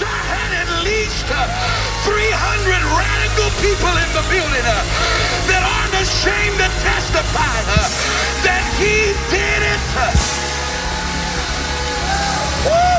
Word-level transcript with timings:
church 0.00 0.24
had 0.32 0.64
at 0.64 0.70
least 0.80 1.28
uh, 1.28 1.44
300 2.08 2.72
radical 2.96 3.52
people 3.60 3.92
in 4.00 4.08
the 4.16 4.24
building 4.32 4.64
uh, 4.64 4.80
that 5.44 5.60
aren't 5.60 5.92
ashamed 6.00 6.56
to 6.56 6.68
testify 6.80 7.52
uh, 7.68 7.84
that 8.40 8.64
he 8.80 9.12
did 9.28 9.60
it. 9.60 9.84
Woo! 12.64 12.96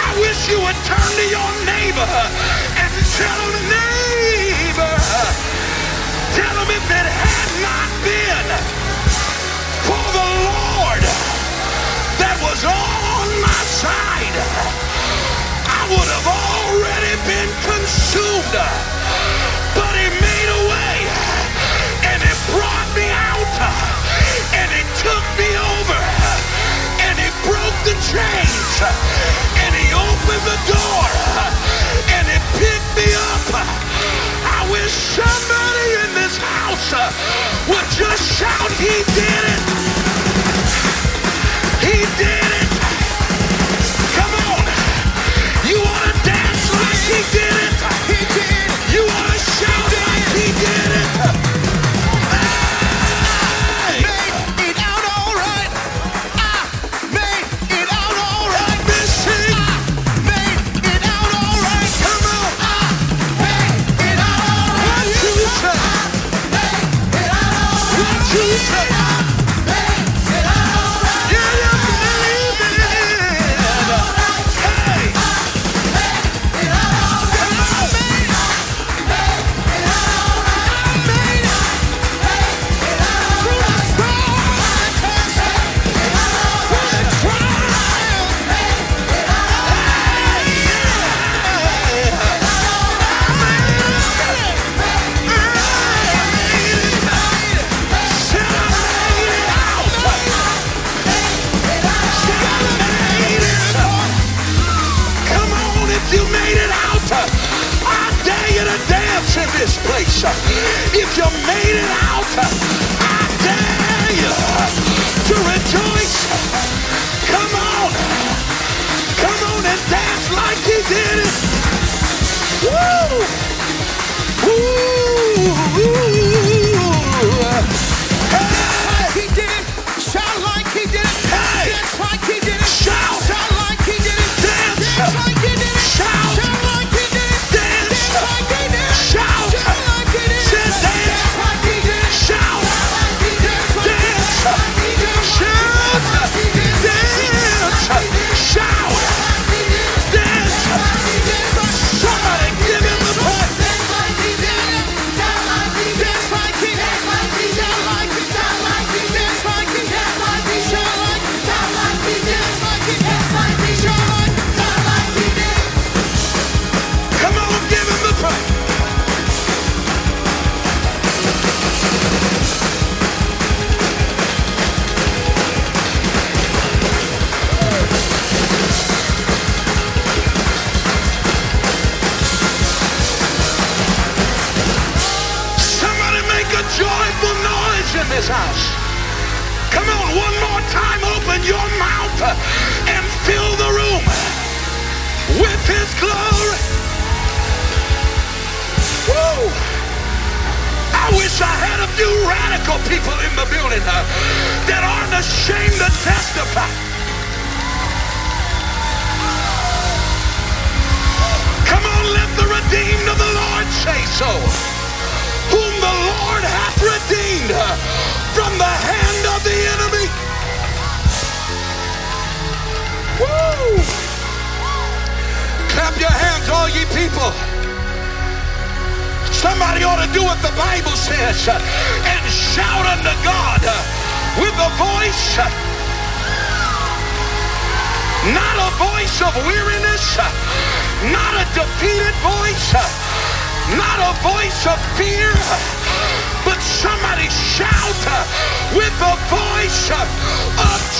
I 0.00 0.08
wish 0.16 0.48
you 0.48 0.56
would 0.64 0.80
turn 0.88 1.10
to 1.20 1.26
your 1.28 1.50
neighbor 1.68 2.08
and 2.80 2.92
tell 3.12 3.40
him, 3.52 3.56
neighbor, 3.68 4.96
tell 6.40 6.56
him 6.56 6.70
if 6.72 6.86
it 6.88 7.08
had 7.20 7.50
not 7.60 7.88
been 8.00 8.48
for 9.84 10.04
the 10.16 10.28
Lord 10.48 11.04
that 12.16 12.36
was 12.40 12.64
on 12.64 13.28
my 13.44 13.60
side 13.76 14.91
would 15.92 16.08
have 16.08 16.28
already 16.28 17.14
been 17.28 17.50
consumed. 17.68 18.56
But 19.76 19.92
he 19.96 20.08
made 20.08 20.48
a 20.48 20.62
way, 20.72 20.96
and 22.08 22.20
it 22.24 22.38
brought 22.48 22.88
me 22.96 23.08
out, 23.12 23.56
and 24.56 24.68
it 24.72 24.88
took 24.96 25.24
me 25.36 25.48
over, 25.52 26.00
and 27.04 27.16
it 27.20 27.34
broke 27.44 27.78
the 27.84 27.96
chains, 28.08 28.72
and 29.60 29.72
he 29.76 29.88
opened 29.92 30.44
the 30.48 30.60
door, 30.72 31.04
and 32.16 32.24
it 32.28 32.42
picked 32.56 32.90
me 32.96 33.08
up. 33.36 33.48
I 34.48 34.64
wish 34.72 34.92
somebody 34.92 35.88
in 36.04 36.10
this 36.16 36.36
house 36.40 36.92
would 37.68 37.88
just 37.92 38.24
shout, 38.38 38.70
he 38.80 38.96
did 39.12 39.44
it. 39.54 39.62
He 41.84 41.98
did 42.16 42.48
it. 42.60 42.61
King 47.12 47.41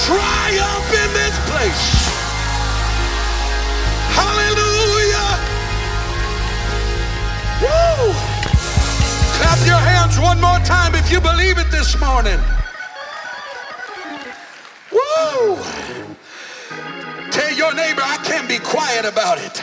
triumph 0.07 0.91
in 0.91 1.11
this 1.15 1.37
place. 1.47 1.85
Hallelujah. 4.19 5.31
Woo. 7.63 8.13
Clap 9.39 9.61
your 9.67 9.79
hands 9.79 10.19
one 10.19 10.41
more 10.41 10.59
time 10.67 10.95
if 10.95 11.11
you 11.13 11.21
believe 11.21 11.59
it 11.59 11.71
this 11.71 11.99
morning. 12.01 12.41
Woo. 14.91 15.57
Tell 17.31 17.53
your 17.53 17.73
neighbor 17.75 18.03
I 18.05 18.19
can't 18.25 18.49
be 18.49 18.59
quiet 18.59 19.05
about 19.05 19.39
it. 19.39 19.63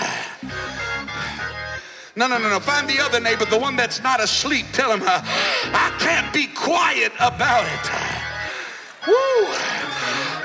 No, 2.16 2.28
no, 2.28 2.38
no, 2.38 2.50
no. 2.50 2.60
Find 2.60 2.88
the 2.90 3.00
other 3.02 3.20
neighbor, 3.20 3.46
the 3.46 3.60
one 3.60 3.76
that's 3.76 4.02
not 4.02 4.22
asleep. 4.22 4.66
Tell 4.72 4.92
him, 4.92 5.02
I 5.04 5.96
can't 6.00 6.34
be 6.34 6.48
quiet 6.48 7.12
about 7.20 7.66
it. 7.66 8.19
Woo! 9.10 9.48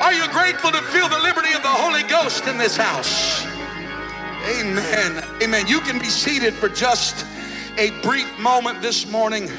Are 0.00 0.12
you 0.14 0.26
grateful 0.28 0.70
to 0.70 0.80
feel 0.80 1.08
the 1.08 1.18
liberty 1.18 1.52
of 1.52 1.62
the 1.62 1.68
Holy 1.68 2.02
Ghost 2.04 2.46
in 2.46 2.56
this 2.56 2.76
house? 2.76 3.44
Amen. 4.58 5.22
Amen. 5.42 5.66
You 5.66 5.80
can 5.80 5.98
be 5.98 6.08
seated 6.08 6.54
for 6.54 6.70
just 6.70 7.26
a 7.76 7.90
brief 8.00 8.38
moment 8.38 8.80
this 8.80 9.10
morning. 9.10 9.50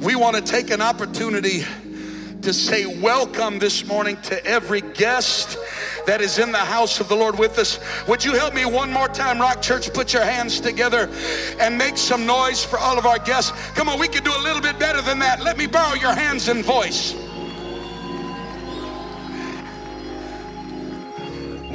We 0.00 0.16
want 0.16 0.36
to 0.36 0.42
take 0.42 0.70
an 0.70 0.82
opportunity 0.82 1.64
to 2.42 2.52
say 2.52 3.00
welcome 3.00 3.58
this 3.58 3.86
morning 3.86 4.18
to 4.22 4.44
every 4.44 4.82
guest 4.82 5.56
that 6.06 6.20
is 6.20 6.38
in 6.38 6.52
the 6.52 6.58
house 6.58 7.00
of 7.00 7.08
the 7.08 7.16
Lord 7.16 7.38
with 7.38 7.58
us. 7.58 7.80
Would 8.06 8.22
you 8.22 8.34
help 8.34 8.52
me 8.52 8.66
one 8.66 8.92
more 8.92 9.08
time, 9.08 9.40
Rock 9.40 9.62
Church? 9.62 9.92
Put 9.92 10.12
your 10.12 10.24
hands 10.24 10.60
together 10.60 11.08
and 11.58 11.78
make 11.78 11.96
some 11.96 12.26
noise 12.26 12.62
for 12.62 12.78
all 12.78 12.98
of 12.98 13.06
our 13.06 13.18
guests. 13.18 13.52
Come 13.74 13.88
on, 13.88 13.98
we 13.98 14.08
can 14.08 14.22
do 14.22 14.32
a 14.36 14.42
little 14.42 14.60
bit 14.62 14.78
better 14.78 15.00
than 15.00 15.18
that. 15.20 15.42
Let 15.42 15.56
me 15.56 15.66
borrow 15.66 15.94
your 15.94 16.14
hands 16.14 16.48
and 16.48 16.62
voice. 16.62 17.14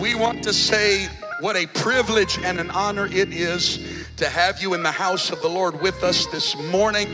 We 0.02 0.16
want 0.16 0.42
to 0.46 0.54
say 0.54 1.10
what 1.42 1.56
a 1.56 1.68
privilege 1.68 2.40
and 2.40 2.60
an 2.60 2.72
honor 2.72 3.06
it 3.06 3.32
is 3.32 4.08
to 4.18 4.28
have 4.28 4.60
you 4.60 4.74
in 4.74 4.82
the 4.82 4.90
house 4.90 5.30
of 5.30 5.44
the 5.44 5.48
Lord 5.48 5.80
with 5.80 6.04
us 6.04 6.26
this 6.26 6.56
morning. 6.72 7.08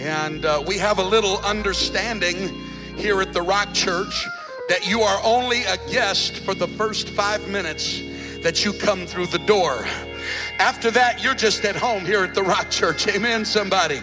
And 0.00 0.46
uh, 0.46 0.64
we 0.66 0.78
have 0.78 0.98
a 0.98 1.02
little 1.02 1.36
understanding 1.40 2.48
here 2.96 3.20
at 3.20 3.34
the 3.34 3.42
Rock 3.42 3.74
Church 3.74 4.26
that 4.70 4.88
you 4.88 5.02
are 5.02 5.20
only 5.22 5.64
a 5.64 5.76
guest 5.90 6.38
for 6.38 6.54
the 6.54 6.68
first 6.68 7.10
five 7.10 7.46
minutes 7.50 8.00
that 8.40 8.64
you 8.64 8.72
come 8.72 9.04
through 9.04 9.26
the 9.26 9.40
door. 9.40 9.84
After 10.58 10.90
that, 10.90 11.22
you're 11.22 11.34
just 11.34 11.66
at 11.66 11.76
home 11.76 12.06
here 12.06 12.24
at 12.24 12.34
the 12.34 12.42
Rock 12.42 12.70
Church. 12.70 13.06
Amen, 13.08 13.44
somebody. 13.44 14.00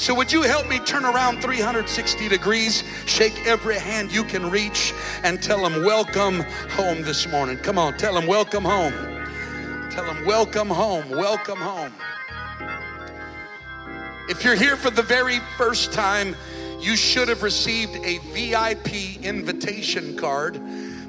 So, 0.00 0.14
would 0.14 0.32
you 0.32 0.40
help 0.40 0.66
me 0.66 0.78
turn 0.78 1.04
around 1.04 1.42
360 1.42 2.26
degrees, 2.26 2.84
shake 3.04 3.46
every 3.46 3.78
hand 3.78 4.10
you 4.10 4.24
can 4.24 4.48
reach, 4.50 4.94
and 5.22 5.42
tell 5.42 5.62
them, 5.62 5.84
Welcome 5.84 6.40
home 6.70 7.02
this 7.02 7.28
morning? 7.28 7.58
Come 7.58 7.76
on, 7.76 7.98
tell 7.98 8.14
them, 8.14 8.26
Welcome 8.26 8.64
home. 8.64 8.94
Tell 9.90 10.06
them, 10.06 10.24
Welcome 10.24 10.68
home, 10.68 11.06
welcome 11.10 11.58
home. 11.58 11.92
If 14.30 14.42
you're 14.42 14.54
here 14.54 14.74
for 14.74 14.88
the 14.88 15.02
very 15.02 15.38
first 15.58 15.92
time, 15.92 16.34
you 16.80 16.96
should 16.96 17.28
have 17.28 17.42
received 17.42 17.94
a 17.96 18.20
VIP 18.32 19.22
invitation 19.22 20.16
card. 20.16 20.58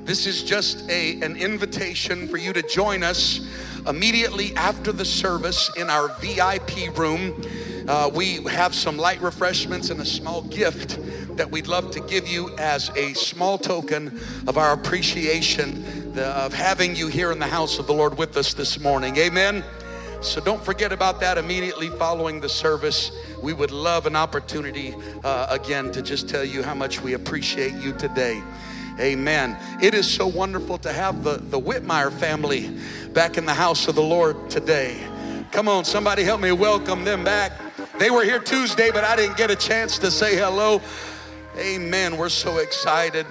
This 0.03 0.27
is 0.27 0.43
just 0.43 0.89
a, 0.89 1.13
an 1.21 1.37
invitation 1.37 2.27
for 2.27 2.35
you 2.35 2.51
to 2.51 2.61
join 2.61 3.03
us 3.03 3.39
immediately 3.87 4.53
after 4.57 4.91
the 4.91 5.05
service 5.05 5.71
in 5.77 5.89
our 5.89 6.09
VIP 6.19 6.93
room. 6.97 7.41
Uh, 7.87 8.09
we 8.13 8.43
have 8.43 8.75
some 8.75 8.97
light 8.97 9.21
refreshments 9.21 9.89
and 9.89 9.99
a 10.01 10.05
small 10.05 10.41
gift 10.43 10.99
that 11.35 11.49
we'd 11.49 11.67
love 11.67 11.91
to 11.91 11.99
give 12.01 12.27
you 12.27 12.55
as 12.57 12.89
a 12.95 13.13
small 13.13 13.57
token 13.57 14.19
of 14.47 14.57
our 14.57 14.73
appreciation 14.73 16.13
the, 16.13 16.25
of 16.27 16.53
having 16.53 16.95
you 16.95 17.07
here 17.07 17.31
in 17.31 17.39
the 17.39 17.47
house 17.47 17.79
of 17.79 17.87
the 17.87 17.93
Lord 17.93 18.17
with 18.17 18.37
us 18.37 18.53
this 18.53 18.79
morning. 18.79 19.17
Amen. 19.17 19.63
So 20.21 20.39
don't 20.39 20.63
forget 20.63 20.91
about 20.91 21.19
that 21.21 21.39
immediately 21.39 21.89
following 21.89 22.41
the 22.41 22.49
service. 22.49 23.11
We 23.41 23.53
would 23.53 23.71
love 23.71 24.05
an 24.05 24.15
opportunity 24.15 24.93
uh, 25.23 25.47
again 25.49 25.91
to 25.93 26.03
just 26.03 26.29
tell 26.29 26.45
you 26.45 26.61
how 26.61 26.75
much 26.75 27.01
we 27.01 27.13
appreciate 27.13 27.73
you 27.73 27.93
today. 27.93 28.43
Amen. 28.99 29.57
It 29.81 29.95
is 29.95 30.07
so 30.07 30.27
wonderful 30.27 30.77
to 30.79 30.93
have 30.93 31.23
the, 31.23 31.37
the 31.37 31.59
Whitmire 31.59 32.11
family 32.11 32.77
back 33.13 33.37
in 33.39 33.47
the 33.47 33.53
house 33.53 33.87
of 33.87 33.95
the 33.95 34.03
Lord 34.03 34.49
today. 34.49 34.99
Come 35.51 35.67
on, 35.67 35.85
somebody 35.85 36.23
help 36.23 36.39
me 36.39 36.51
welcome 36.51 37.03
them 37.03 37.23
back. 37.23 37.51
They 38.01 38.09
were 38.09 38.23
here 38.23 38.39
Tuesday, 38.39 38.89
but 38.89 39.03
I 39.03 39.15
didn't 39.15 39.37
get 39.37 39.51
a 39.51 39.55
chance 39.55 39.99
to 39.99 40.09
say 40.09 40.35
hello. 40.35 40.81
Amen. 41.55 42.17
We're 42.17 42.29
so 42.29 42.57
excited. 42.57 43.27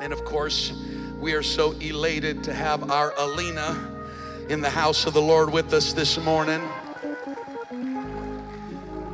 And 0.00 0.12
of 0.12 0.24
course, 0.24 0.72
we 1.20 1.34
are 1.34 1.42
so 1.44 1.70
elated 1.70 2.42
to 2.42 2.52
have 2.52 2.90
our 2.90 3.14
Alina 3.16 4.04
in 4.48 4.60
the 4.60 4.70
house 4.70 5.06
of 5.06 5.14
the 5.14 5.22
Lord 5.22 5.52
with 5.52 5.72
us 5.72 5.92
this 5.92 6.18
morning. 6.18 6.68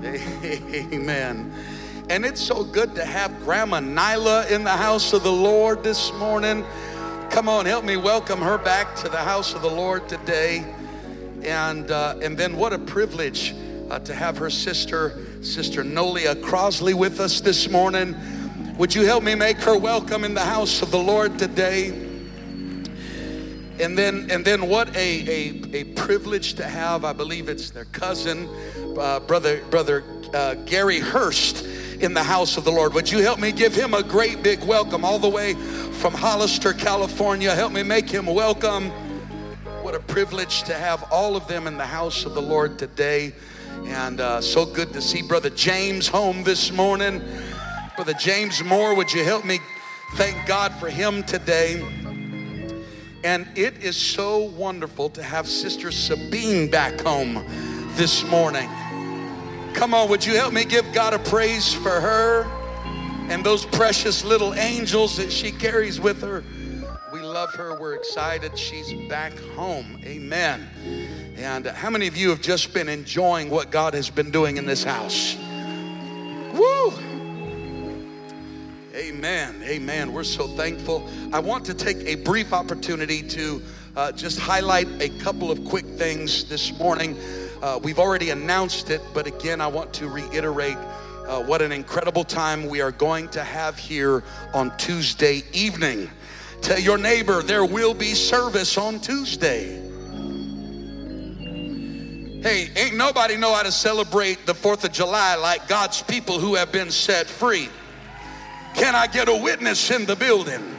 Amen. 0.02 1.52
And 2.08 2.24
it's 2.24 2.40
so 2.40 2.64
good 2.64 2.94
to 2.94 3.04
have 3.04 3.44
Grandma 3.44 3.80
Nyla 3.80 4.50
in 4.50 4.64
the 4.64 4.70
house 4.70 5.12
of 5.12 5.22
the 5.22 5.30
Lord 5.30 5.84
this 5.84 6.14
morning. 6.14 6.64
Come 7.28 7.46
on, 7.46 7.66
help 7.66 7.84
me 7.84 7.98
welcome 7.98 8.40
her 8.40 8.56
back 8.56 8.96
to 8.96 9.10
the 9.10 9.19
house 9.19 9.52
of 9.52 9.60
the 9.60 9.70
Lord 9.70 10.08
today. 10.08 10.64
And, 11.42 11.90
uh, 11.90 12.14
and 12.22 12.38
then 12.38 12.56
what 12.56 12.72
a 12.72 12.78
privilege 12.78 13.54
uh, 13.92 13.98
to 13.98 14.14
have 14.14 14.38
her 14.38 14.48
sister, 14.48 15.18
Sister 15.42 15.84
Nolia 15.84 16.34
Crosley, 16.34 16.94
with 16.94 17.20
us 17.20 17.42
this 17.42 17.68
morning. 17.68 18.16
Would 18.78 18.94
you 18.94 19.04
help 19.04 19.22
me 19.22 19.34
make 19.34 19.58
her 19.58 19.76
welcome 19.76 20.24
in 20.24 20.32
the 20.32 20.40
house 20.40 20.80
of 20.80 20.90
the 20.90 20.98
Lord 20.98 21.38
today? 21.38 21.88
And 23.78 23.98
then, 23.98 24.30
and 24.30 24.46
then 24.46 24.66
what 24.70 24.96
a, 24.96 25.28
a, 25.28 25.62
a 25.74 25.84
privilege 25.84 26.54
to 26.54 26.64
have, 26.64 27.04
I 27.04 27.12
believe 27.12 27.50
it's 27.50 27.68
their 27.68 27.84
cousin, 27.84 28.48
uh, 28.98 29.20
brother, 29.20 29.62
brother 29.68 30.04
uh, 30.32 30.54
Gary 30.54 30.98
Hurst 30.98 31.66
in 32.00 32.14
the 32.14 32.22
house 32.22 32.56
of 32.56 32.64
the 32.64 32.72
Lord. 32.72 32.94
Would 32.94 33.12
you 33.12 33.18
help 33.18 33.40
me 33.40 33.52
give 33.52 33.74
him 33.74 33.92
a 33.92 34.02
great 34.02 34.42
big 34.42 34.64
welcome 34.64 35.04
all 35.04 35.18
the 35.18 35.28
way 35.28 35.52
from 35.52 36.14
Hollister, 36.14 36.72
California? 36.72 37.54
Help 37.54 37.72
me 37.72 37.82
make 37.82 38.08
him 38.08 38.24
welcome. 38.24 38.88
What 39.82 39.94
a 39.94 40.00
privilege 40.00 40.62
to 40.62 40.74
have 40.74 41.04
all 41.12 41.36
of 41.36 41.46
them 41.46 41.66
in 41.66 41.76
the 41.76 41.84
house 41.84 42.24
of 42.24 42.32
the 42.32 42.40
Lord 42.40 42.78
today. 42.78 43.34
And 43.87 44.20
uh, 44.20 44.40
so 44.40 44.64
good 44.64 44.93
to 44.93 45.02
see 45.02 45.23
Brother 45.23 45.50
James 45.50 46.08
home 46.08 46.44
this 46.44 46.73
morning. 46.73 47.23
Brother 47.96 48.14
James 48.14 48.62
Moore, 48.62 48.94
would 48.94 49.12
you 49.12 49.25
help 49.25 49.44
me 49.44 49.61
thank 50.14 50.46
God 50.46 50.73
for 50.75 50.88
him 50.88 51.23
today? 51.25 51.82
And 53.25 53.46
it 53.56 53.82
is 53.82 53.96
so 53.96 54.44
wonderful 54.44 55.11
to 55.11 55.23
have 55.23 55.46
Sister 55.46 55.90
Sabine 55.90 56.70
back 56.70 57.00
home 57.00 57.44
this 57.96 58.25
morning. 58.25 58.69
Come 59.75 59.94
on, 59.94 60.08
would 60.08 60.25
you 60.25 60.37
help 60.37 60.52
me 60.52 60.64
give 60.64 60.93
God 60.93 61.14
a 61.14 61.19
praise 61.19 61.73
for 61.73 62.00
her 62.00 62.44
and 63.31 63.44
those 63.44 63.64
precious 63.67 64.25
little 64.25 64.55
angels 64.55 65.17
that 65.17 65.31
she 65.31 65.52
carries 65.52 66.00
with 66.00 66.23
her? 66.23 66.44
Love 67.32 67.55
her. 67.55 67.75
We're 67.81 67.94
excited. 67.94 68.58
She's 68.58 68.93
back 69.08 69.32
home. 69.56 69.99
Amen. 70.05 70.69
And 71.38 71.67
how 71.67 71.88
many 71.88 72.06
of 72.06 72.14
you 72.14 72.29
have 72.29 72.43
just 72.43 72.75
been 72.75 72.90
enjoying 72.90 73.49
what 73.49 73.70
God 73.70 73.94
has 73.94 74.11
been 74.11 74.31
doing 74.31 74.58
in 74.58 74.67
this 74.67 74.84
house? 74.84 75.34
Woo! 76.52 76.93
Amen. 78.94 79.62
Amen. 79.62 80.12
We're 80.12 80.25
so 80.25 80.46
thankful. 80.46 81.08
I 81.32 81.39
want 81.39 81.65
to 81.65 81.74
take 81.74 81.96
a 82.05 82.17
brief 82.17 82.53
opportunity 82.53 83.22
to 83.29 83.62
uh, 83.96 84.12
just 84.12 84.39
highlight 84.39 84.89
a 85.01 85.08
couple 85.20 85.51
of 85.51 85.65
quick 85.65 85.86
things 85.86 86.44
this 86.51 86.79
morning. 86.79 87.17
Uh, 87.62 87.81
we've 87.82 87.98
already 87.98 88.29
announced 88.29 88.91
it, 88.91 89.01
but 89.15 89.27
again, 89.27 89.62
I 89.62 89.69
want 89.69 89.94
to 89.94 90.06
reiterate 90.06 90.77
uh, 90.77 91.43
what 91.43 91.62
an 91.62 91.72
incredible 91.72 92.24
time 92.24 92.69
we 92.69 92.82
are 92.82 92.93
going 92.93 93.29
to 93.29 93.43
have 93.43 93.79
here 93.79 94.22
on 94.53 94.77
Tuesday 94.77 95.44
evening. 95.55 96.10
Tell 96.62 96.78
your 96.78 96.96
neighbor 96.96 97.42
there 97.42 97.64
will 97.64 97.92
be 97.92 98.14
service 98.14 98.78
on 98.78 99.00
Tuesday. 99.00 99.81
Hey, 102.40 102.70
ain't 102.76 102.96
nobody 102.96 103.36
know 103.36 103.52
how 103.52 103.64
to 103.64 103.72
celebrate 103.72 104.46
the 104.46 104.54
4th 104.54 104.84
of 104.84 104.92
July 104.92 105.34
like 105.34 105.66
God's 105.69 106.02
people 106.02 106.38
who 106.38 106.54
have 106.54 106.70
been 106.70 106.90
set 106.90 107.26
free. 107.26 107.69
Can 108.74 108.94
I 108.94 109.08
get 109.08 109.28
a 109.28 109.36
witness 109.36 109.90
in 109.90 110.06
the 110.06 110.16
building? 110.16 110.76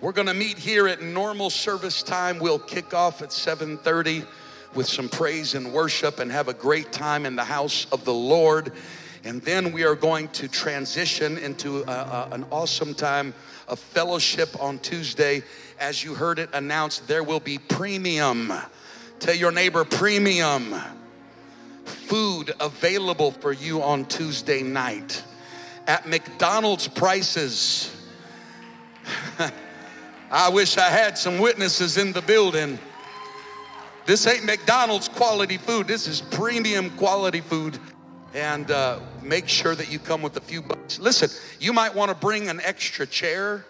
We're 0.00 0.12
going 0.12 0.28
to 0.28 0.34
meet 0.34 0.56
here 0.56 0.86
at 0.86 1.02
normal 1.02 1.50
service 1.50 2.02
time. 2.02 2.38
We'll 2.38 2.60
kick 2.60 2.94
off 2.94 3.22
at 3.22 3.30
7:30 3.30 4.24
with 4.74 4.86
some 4.86 5.08
praise 5.08 5.54
and 5.54 5.72
worship 5.72 6.20
and 6.20 6.30
have 6.30 6.46
a 6.48 6.54
great 6.54 6.92
time 6.92 7.26
in 7.26 7.34
the 7.34 7.44
house 7.44 7.86
of 7.90 8.04
the 8.04 8.14
Lord. 8.14 8.72
And 9.26 9.42
then 9.42 9.72
we 9.72 9.82
are 9.82 9.96
going 9.96 10.28
to 10.28 10.46
transition 10.46 11.36
into 11.36 11.82
a, 11.82 11.90
a, 11.90 12.28
an 12.30 12.46
awesome 12.52 12.94
time 12.94 13.34
of 13.66 13.80
fellowship 13.80 14.50
on 14.62 14.78
Tuesday. 14.78 15.42
As 15.80 16.04
you 16.04 16.14
heard 16.14 16.38
it 16.38 16.48
announced, 16.52 17.08
there 17.08 17.24
will 17.24 17.40
be 17.40 17.58
premium. 17.58 18.52
Tell 19.18 19.34
your 19.34 19.50
neighbor 19.50 19.84
premium 19.84 20.76
food 21.84 22.52
available 22.60 23.32
for 23.32 23.52
you 23.52 23.82
on 23.82 24.04
Tuesday 24.04 24.62
night 24.62 25.24
at 25.88 26.06
McDonald's 26.06 26.86
prices. 26.86 27.92
I 30.30 30.50
wish 30.50 30.78
I 30.78 30.88
had 30.88 31.18
some 31.18 31.40
witnesses 31.40 31.96
in 31.96 32.12
the 32.12 32.22
building. 32.22 32.78
This 34.04 34.24
ain't 34.28 34.44
McDonald's 34.44 35.08
quality 35.08 35.56
food, 35.56 35.88
this 35.88 36.06
is 36.06 36.20
premium 36.20 36.90
quality 36.90 37.40
food. 37.40 37.76
And 38.34 38.70
uh, 38.70 39.00
make 39.28 39.48
sure 39.48 39.74
that 39.74 39.90
you 39.90 39.98
come 39.98 40.22
with 40.22 40.36
a 40.36 40.40
few 40.40 40.62
bucks. 40.62 40.98
Listen, 40.98 41.30
you 41.60 41.72
might 41.72 41.94
want 41.94 42.10
to 42.10 42.16
bring 42.16 42.48
an 42.48 42.60
extra 42.62 43.06
chair 43.06 43.64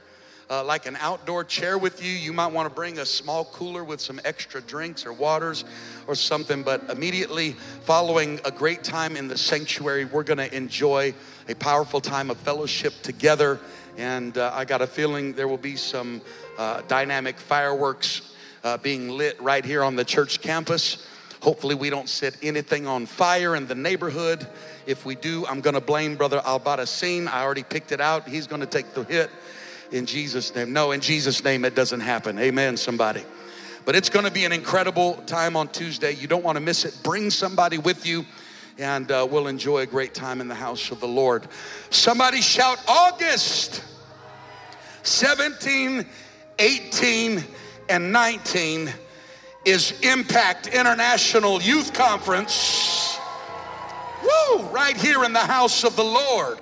uh, 0.48 0.64
like 0.64 0.86
an 0.86 0.96
outdoor 1.00 1.44
chair 1.44 1.76
with 1.76 2.04
you. 2.04 2.10
You 2.10 2.32
might 2.32 2.52
want 2.52 2.68
to 2.68 2.74
bring 2.74 2.98
a 2.98 3.06
small 3.06 3.46
cooler 3.46 3.82
with 3.82 4.00
some 4.00 4.20
extra 4.24 4.60
drinks 4.60 5.04
or 5.04 5.12
waters 5.12 5.64
or 6.06 6.14
something. 6.14 6.62
But 6.62 6.88
immediately 6.90 7.52
following 7.82 8.40
a 8.44 8.50
great 8.50 8.84
time 8.84 9.16
in 9.16 9.28
the 9.28 9.36
sanctuary, 9.36 10.04
we're 10.04 10.22
going 10.22 10.38
to 10.38 10.54
enjoy 10.54 11.14
a 11.48 11.54
powerful 11.54 12.00
time 12.00 12.30
of 12.30 12.36
fellowship 12.38 12.94
together. 13.02 13.60
And 13.96 14.36
uh, 14.38 14.52
I 14.54 14.64
got 14.64 14.82
a 14.82 14.86
feeling 14.86 15.32
there 15.32 15.48
will 15.48 15.56
be 15.56 15.76
some 15.76 16.20
uh, 16.58 16.82
dynamic 16.86 17.38
fireworks 17.38 18.34
uh, 18.62 18.76
being 18.78 19.10
lit 19.10 19.40
right 19.40 19.64
here 19.64 19.82
on 19.82 19.96
the 19.96 20.04
church 20.04 20.40
campus. 20.40 21.06
Hopefully, 21.40 21.74
we 21.74 21.90
don't 21.90 22.08
set 22.08 22.36
anything 22.42 22.86
on 22.86 23.06
fire 23.06 23.54
in 23.56 23.66
the 23.66 23.74
neighborhood. 23.74 24.46
If 24.86 25.04
we 25.04 25.16
do, 25.16 25.44
I'm 25.46 25.60
gonna 25.60 25.80
blame 25.80 26.14
Brother 26.14 26.40
Albarracin. 26.40 27.26
I 27.26 27.42
already 27.42 27.64
picked 27.64 27.90
it 27.90 28.00
out. 28.00 28.28
He's 28.28 28.46
gonna 28.46 28.66
take 28.66 28.94
the 28.94 29.02
hit 29.02 29.30
in 29.90 30.06
Jesus' 30.06 30.54
name. 30.54 30.72
No, 30.72 30.92
in 30.92 31.00
Jesus' 31.00 31.42
name, 31.42 31.64
it 31.64 31.74
doesn't 31.74 32.00
happen. 32.00 32.38
Amen, 32.38 32.76
somebody. 32.76 33.24
But 33.84 33.96
it's 33.96 34.08
gonna 34.08 34.30
be 34.30 34.44
an 34.44 34.52
incredible 34.52 35.14
time 35.26 35.56
on 35.56 35.68
Tuesday. 35.68 36.12
You 36.12 36.28
don't 36.28 36.44
wanna 36.44 36.60
miss 36.60 36.84
it. 36.84 36.96
Bring 37.02 37.30
somebody 37.30 37.78
with 37.78 38.06
you, 38.06 38.24
and 38.78 39.10
uh, 39.10 39.26
we'll 39.28 39.48
enjoy 39.48 39.80
a 39.80 39.86
great 39.86 40.14
time 40.14 40.40
in 40.40 40.46
the 40.46 40.54
house 40.54 40.92
of 40.92 41.00
the 41.00 41.08
Lord. 41.08 41.48
Somebody 41.90 42.40
shout, 42.40 42.78
August 42.86 43.82
17, 45.02 46.06
18, 46.58 47.44
and 47.88 48.12
19 48.12 48.92
is 49.64 50.00
Impact 50.02 50.68
International 50.68 51.60
Youth 51.60 51.92
Conference. 51.92 53.15
Woo! 54.22 54.62
Right 54.68 54.96
here 54.96 55.24
in 55.24 55.32
the 55.32 55.38
house 55.38 55.84
of 55.84 55.96
the 55.96 56.04
Lord. 56.04 56.58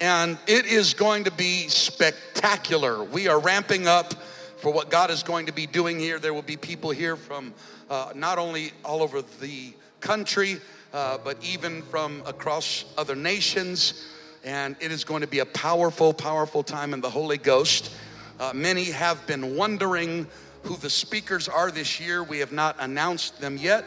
And 0.00 0.38
it 0.46 0.66
is 0.66 0.94
going 0.94 1.24
to 1.24 1.30
be 1.30 1.68
spectacular. 1.68 3.02
We 3.02 3.28
are 3.28 3.38
ramping 3.38 3.88
up 3.88 4.14
for 4.58 4.72
what 4.72 4.90
God 4.90 5.10
is 5.10 5.22
going 5.22 5.46
to 5.46 5.52
be 5.52 5.66
doing 5.66 5.98
here. 5.98 6.18
There 6.18 6.34
will 6.34 6.42
be 6.42 6.56
people 6.56 6.90
here 6.90 7.16
from 7.16 7.54
uh, 7.90 8.12
not 8.14 8.38
only 8.38 8.72
all 8.84 9.02
over 9.02 9.22
the 9.40 9.72
country, 10.00 10.60
uh, 10.92 11.18
but 11.24 11.36
even 11.42 11.82
from 11.82 12.22
across 12.26 12.84
other 12.96 13.16
nations. 13.16 14.06
And 14.44 14.76
it 14.80 14.92
is 14.92 15.04
going 15.04 15.22
to 15.22 15.26
be 15.26 15.40
a 15.40 15.46
powerful, 15.46 16.12
powerful 16.12 16.62
time 16.62 16.94
in 16.94 17.00
the 17.00 17.10
Holy 17.10 17.38
Ghost. 17.38 17.92
Uh, 18.38 18.52
many 18.54 18.84
have 18.84 19.26
been 19.26 19.56
wondering 19.56 20.26
who 20.62 20.76
the 20.76 20.90
speakers 20.90 21.48
are 21.48 21.70
this 21.70 22.00
year. 22.00 22.22
We 22.22 22.38
have 22.38 22.52
not 22.52 22.76
announced 22.78 23.40
them 23.40 23.56
yet, 23.56 23.84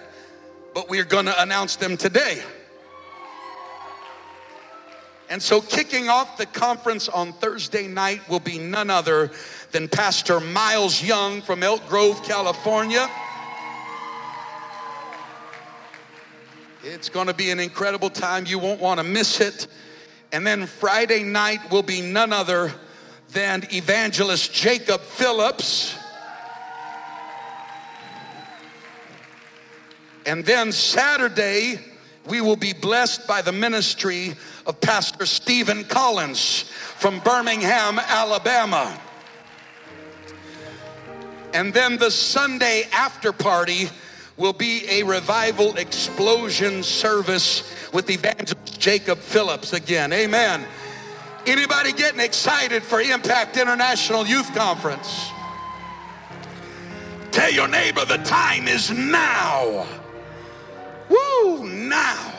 but 0.74 0.90
we're 0.90 1.04
going 1.04 1.26
to 1.26 1.42
announce 1.42 1.76
them 1.76 1.98
today. 1.98 2.42
And 5.30 5.42
so, 5.42 5.62
kicking 5.62 6.10
off 6.10 6.38
the 6.38 6.46
conference 6.46 7.08
on 7.08 7.32
Thursday 7.32 7.88
night 7.88 8.28
will 8.28 8.42
be 8.42 8.60
none 8.60 8.90
other 8.90 9.32
than 9.72 9.88
Pastor 9.88 10.42
Miles 10.42 11.02
Young 11.02 11.42
from 11.42 11.64
Elk 11.64 11.88
Grove, 11.88 12.22
California. 12.24 13.10
It's 16.84 17.08
going 17.08 17.28
to 17.28 17.34
be 17.34 17.52
an 17.52 17.60
incredible 17.60 18.10
time. 18.10 18.46
You 18.46 18.60
won't 18.60 18.82
want 18.82 19.00
to 19.00 19.06
miss 19.06 19.40
it. 19.40 19.68
And 20.34 20.46
then 20.46 20.66
Friday 20.66 21.24
night 21.24 21.72
will 21.72 21.84
be 21.84 22.02
none 22.02 22.34
other 22.34 22.74
than 23.30 23.66
evangelist 23.72 24.52
Jacob 24.52 25.00
Phillips. 25.00 25.96
And 30.26 30.46
then 30.46 30.72
Saturday, 30.72 31.80
we 32.28 32.42
will 32.42 32.56
be 32.56 32.74
blessed 32.74 33.28
by 33.28 33.42
the 33.42 33.52
ministry 33.52 34.36
of 34.66 34.80
Pastor 34.80 35.26
Stephen 35.26 35.84
Collins 35.84 36.64
from 36.98 37.20
Birmingham, 37.20 38.00
Alabama. 38.00 39.00
And 41.54 41.74
then 41.74 41.98
the 41.98 42.12
Sunday 42.12 42.88
after 42.94 43.34
party 43.34 43.90
will 44.38 44.54
be 44.54 44.86
a 44.90 45.04
revival 45.04 45.76
explosion 45.76 46.84
service 46.84 47.64
with 47.92 48.10
evangelist 48.10 48.80
Jacob 48.80 49.18
Phillips 49.20 49.74
again. 49.74 50.14
Amen. 50.14 50.66
Anybody 51.46 51.92
getting 51.92 52.20
excited 52.20 52.84
for 52.84 53.02
Impact 53.02 53.58
International 53.58 54.26
Youth 54.26 54.54
Conference? 54.56 55.32
Tell 57.32 57.52
your 57.52 57.68
neighbor 57.68 58.06
the 58.06 58.18
time 58.18 58.68
is 58.68 58.92
now. 58.92 59.88
Woo, 61.12 61.68
now. 61.68 62.34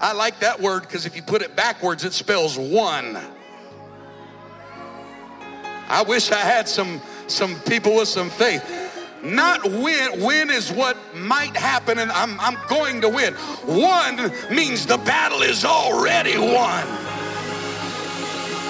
I 0.00 0.12
like 0.12 0.40
that 0.40 0.60
word 0.60 0.82
because 0.82 1.06
if 1.06 1.16
you 1.16 1.22
put 1.22 1.42
it 1.42 1.56
backwards, 1.56 2.04
it 2.04 2.12
spells 2.12 2.56
one. 2.58 3.18
I 5.88 6.02
wish 6.02 6.30
I 6.30 6.38
had 6.38 6.68
some 6.68 7.00
some 7.26 7.58
people 7.60 7.96
with 7.96 8.08
some 8.08 8.30
faith. 8.30 8.64
Not 9.22 9.64
win. 9.64 10.22
Win 10.22 10.50
is 10.50 10.72
what 10.72 10.96
might 11.14 11.54
happen, 11.56 11.98
and 11.98 12.10
I'm, 12.10 12.40
I'm 12.40 12.56
going 12.68 13.02
to 13.02 13.08
win. 13.08 13.34
One 13.66 14.32
means 14.50 14.86
the 14.86 14.96
battle 14.98 15.42
is 15.42 15.64
already 15.64 16.38
won. 16.38 16.86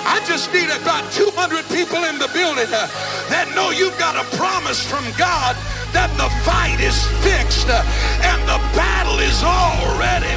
I 0.06 0.22
just 0.26 0.52
need 0.52 0.70
about 0.70 1.10
200 1.12 1.66
people 1.68 2.04
in 2.04 2.18
the 2.18 2.28
building 2.32 2.68
uh, 2.72 2.86
that 3.28 3.52
know 3.54 3.70
you've 3.70 3.98
got 3.98 4.16
a 4.16 4.36
promise 4.36 4.82
from 4.84 5.04
God 5.18 5.56
that 5.92 6.10
the 6.16 6.28
fight 6.44 6.80
is 6.80 7.06
fixed 7.24 7.68
uh, 7.68 7.82
and 8.22 8.40
the 8.42 8.58
battle 8.76 9.18
is 9.18 9.42
already. 9.42 10.30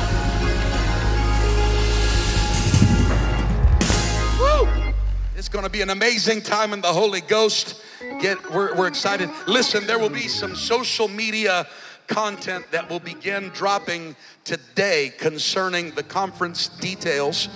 Woo! 4.39 4.93
It's 5.35 5.49
going 5.49 5.63
to 5.65 5.71
be 5.71 5.81
an 5.81 5.91
amazing 5.91 6.41
time 6.41 6.73
in 6.73 6.81
the 6.81 6.87
Holy 6.93 7.21
Ghost. 7.21 7.81
Get, 8.19 8.51
we're, 8.51 8.75
we're 8.75 8.87
excited. 8.87 9.29
Listen, 9.47 9.85
there 9.85 9.99
will 9.99 10.09
be 10.09 10.27
some 10.27 10.55
social 10.55 11.07
media 11.07 11.67
content 12.07 12.65
that 12.71 12.89
will 12.89 12.99
begin 12.99 13.49
dropping 13.49 14.15
today 14.43 15.13
concerning 15.17 15.91
the 15.91 16.03
conference 16.03 16.67
details. 16.67 17.47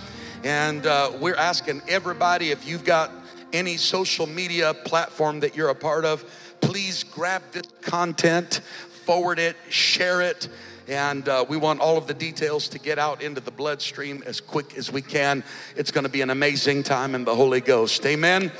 And 0.44 0.86
uh, 0.86 1.12
we're 1.20 1.36
asking 1.36 1.82
everybody 1.88 2.52
if 2.52 2.68
you've 2.68 2.86
got 2.86 3.12
any 3.54 3.78
social 3.78 4.28
media 4.28 4.74
platform 4.74 5.40
that 5.40 5.56
you're 5.56 5.70
a 5.70 5.76
part 5.76 6.06
of, 6.06 6.24
please 6.62 7.04
grab 7.04 7.42
this 7.52 7.68
content, 7.82 8.62
forward 9.06 9.40
it, 9.40 9.56
share 9.70 10.22
it. 10.22 10.48
And 10.88 11.28
uh, 11.28 11.46
we 11.50 11.58
want 11.58 11.82
all 11.82 11.98
of 11.98 12.08
the 12.08 12.14
details 12.14 12.70
to 12.70 12.80
get 12.80 12.98
out 12.98 13.22
into 13.22 13.42
the 13.42 13.52
bloodstream 13.52 14.24
as 14.26 14.40
quick 14.40 14.78
as 14.78 14.92
we 14.92 15.02
can. 15.02 15.44
It's 15.76 15.92
going 15.92 16.06
to 16.06 16.10
be 16.10 16.22
an 16.22 16.30
amazing 16.30 16.84
time 16.84 17.14
in 17.14 17.26
the 17.26 17.36
Holy 17.36 17.60
Ghost. 17.60 18.06
Amen. 18.06 18.52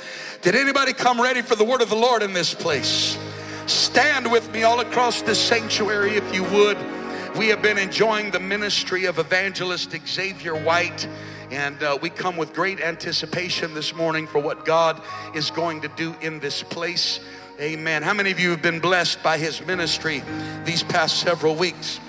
Did 0.42 0.54
anybody 0.54 0.92
come 0.92 1.20
ready 1.20 1.40
for 1.40 1.54
the 1.54 1.64
word 1.64 1.80
of 1.80 1.88
the 1.88 1.96
Lord 1.96 2.22
in 2.22 2.34
this 2.34 2.52
place? 2.52 3.16
Stand 3.66 4.30
with 4.30 4.52
me 4.52 4.64
all 4.64 4.80
across 4.80 5.22
this 5.22 5.38
sanctuary 5.38 6.16
if 6.16 6.34
you 6.34 6.44
would. 6.44 6.76
We 7.36 7.48
have 7.48 7.62
been 7.62 7.78
enjoying 7.78 8.30
the 8.30 8.40
ministry 8.40 9.04
of 9.04 9.18
evangelist 9.18 9.94
Xavier 10.06 10.54
White. 10.56 11.06
And 11.50 11.82
uh, 11.82 11.98
we 12.02 12.10
come 12.10 12.36
with 12.36 12.52
great 12.52 12.78
anticipation 12.80 13.72
this 13.72 13.94
morning 13.94 14.26
for 14.26 14.38
what 14.38 14.66
God 14.66 15.00
is 15.34 15.50
going 15.50 15.80
to 15.80 15.88
do 15.88 16.14
in 16.20 16.40
this 16.40 16.62
place. 16.62 17.20
Amen. 17.58 18.02
How 18.02 18.12
many 18.12 18.30
of 18.30 18.38
you 18.38 18.50
have 18.50 18.60
been 18.60 18.80
blessed 18.80 19.22
by 19.22 19.38
his 19.38 19.64
ministry 19.64 20.22
these 20.64 20.82
past 20.82 21.20
several 21.20 21.54
weeks? 21.54 22.00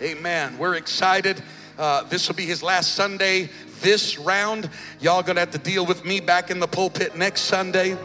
Amen. 0.00 0.56
We're 0.56 0.76
excited. 0.76 1.42
Uh, 1.78 2.04
this 2.04 2.28
will 2.28 2.34
be 2.34 2.46
his 2.46 2.62
last 2.62 2.94
Sunday 2.94 3.50
this 3.82 4.18
round. 4.18 4.70
Y'all 5.00 5.22
gonna 5.22 5.40
have 5.40 5.50
to 5.50 5.58
deal 5.58 5.84
with 5.84 6.04
me 6.04 6.20
back 6.20 6.50
in 6.50 6.60
the 6.60 6.66
pulpit 6.66 7.14
next 7.14 7.42
Sunday. 7.42 7.96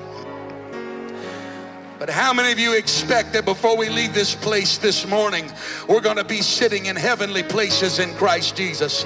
But 1.98 2.10
how 2.10 2.34
many 2.34 2.52
of 2.52 2.60
you 2.60 2.76
expect 2.76 3.34
that 3.34 3.46
before 3.46 3.78
we 3.78 3.88
leave 3.88 4.14
this 4.14 4.34
place 4.36 4.78
this 4.78 5.08
morning, 5.08 5.50
we're 5.88 6.02
gonna 6.02 6.24
be 6.24 6.42
sitting 6.42 6.88
in 6.88 6.96
heavenly 6.96 7.44
places 7.44 8.00
in 8.00 8.14
Christ 8.16 8.56
Jesus? 8.56 9.06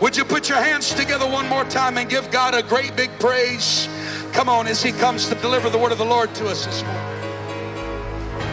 Would 0.00 0.14
you 0.14 0.24
put 0.26 0.50
your 0.50 0.58
hands 0.58 0.92
together 0.92 1.24
one 1.24 1.48
more 1.48 1.64
time 1.64 1.96
and 1.96 2.04
give 2.08 2.30
God 2.30 2.54
a 2.54 2.62
great 2.62 2.94
big 2.96 3.08
praise? 3.18 3.88
Come 4.32 4.46
on, 4.46 4.66
as 4.66 4.82
He 4.82 4.92
comes 4.92 5.26
to 5.30 5.34
deliver 5.36 5.70
the 5.70 5.78
word 5.78 5.90
of 5.90 5.96
the 5.96 6.04
Lord 6.04 6.34
to 6.36 6.48
us 6.48 6.66
this 6.66 6.84
morning. 6.84 7.16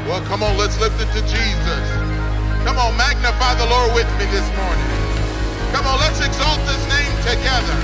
Well, 0.08 0.24
come 0.24 0.42
on, 0.42 0.56
let's 0.56 0.80
lift 0.80 0.96
it 1.04 1.12
to 1.12 1.22
Jesus. 1.28 1.86
Come 2.64 2.80
on, 2.80 2.96
magnify 2.96 3.56
the 3.60 3.68
Lord 3.68 3.92
with 3.92 4.08
me 4.16 4.24
this 4.32 4.48
morning. 4.56 4.88
Come 5.76 5.84
on, 5.84 6.00
let's 6.00 6.24
exalt 6.24 6.64
His 6.64 6.80
name 6.88 7.12
together. 7.28 7.76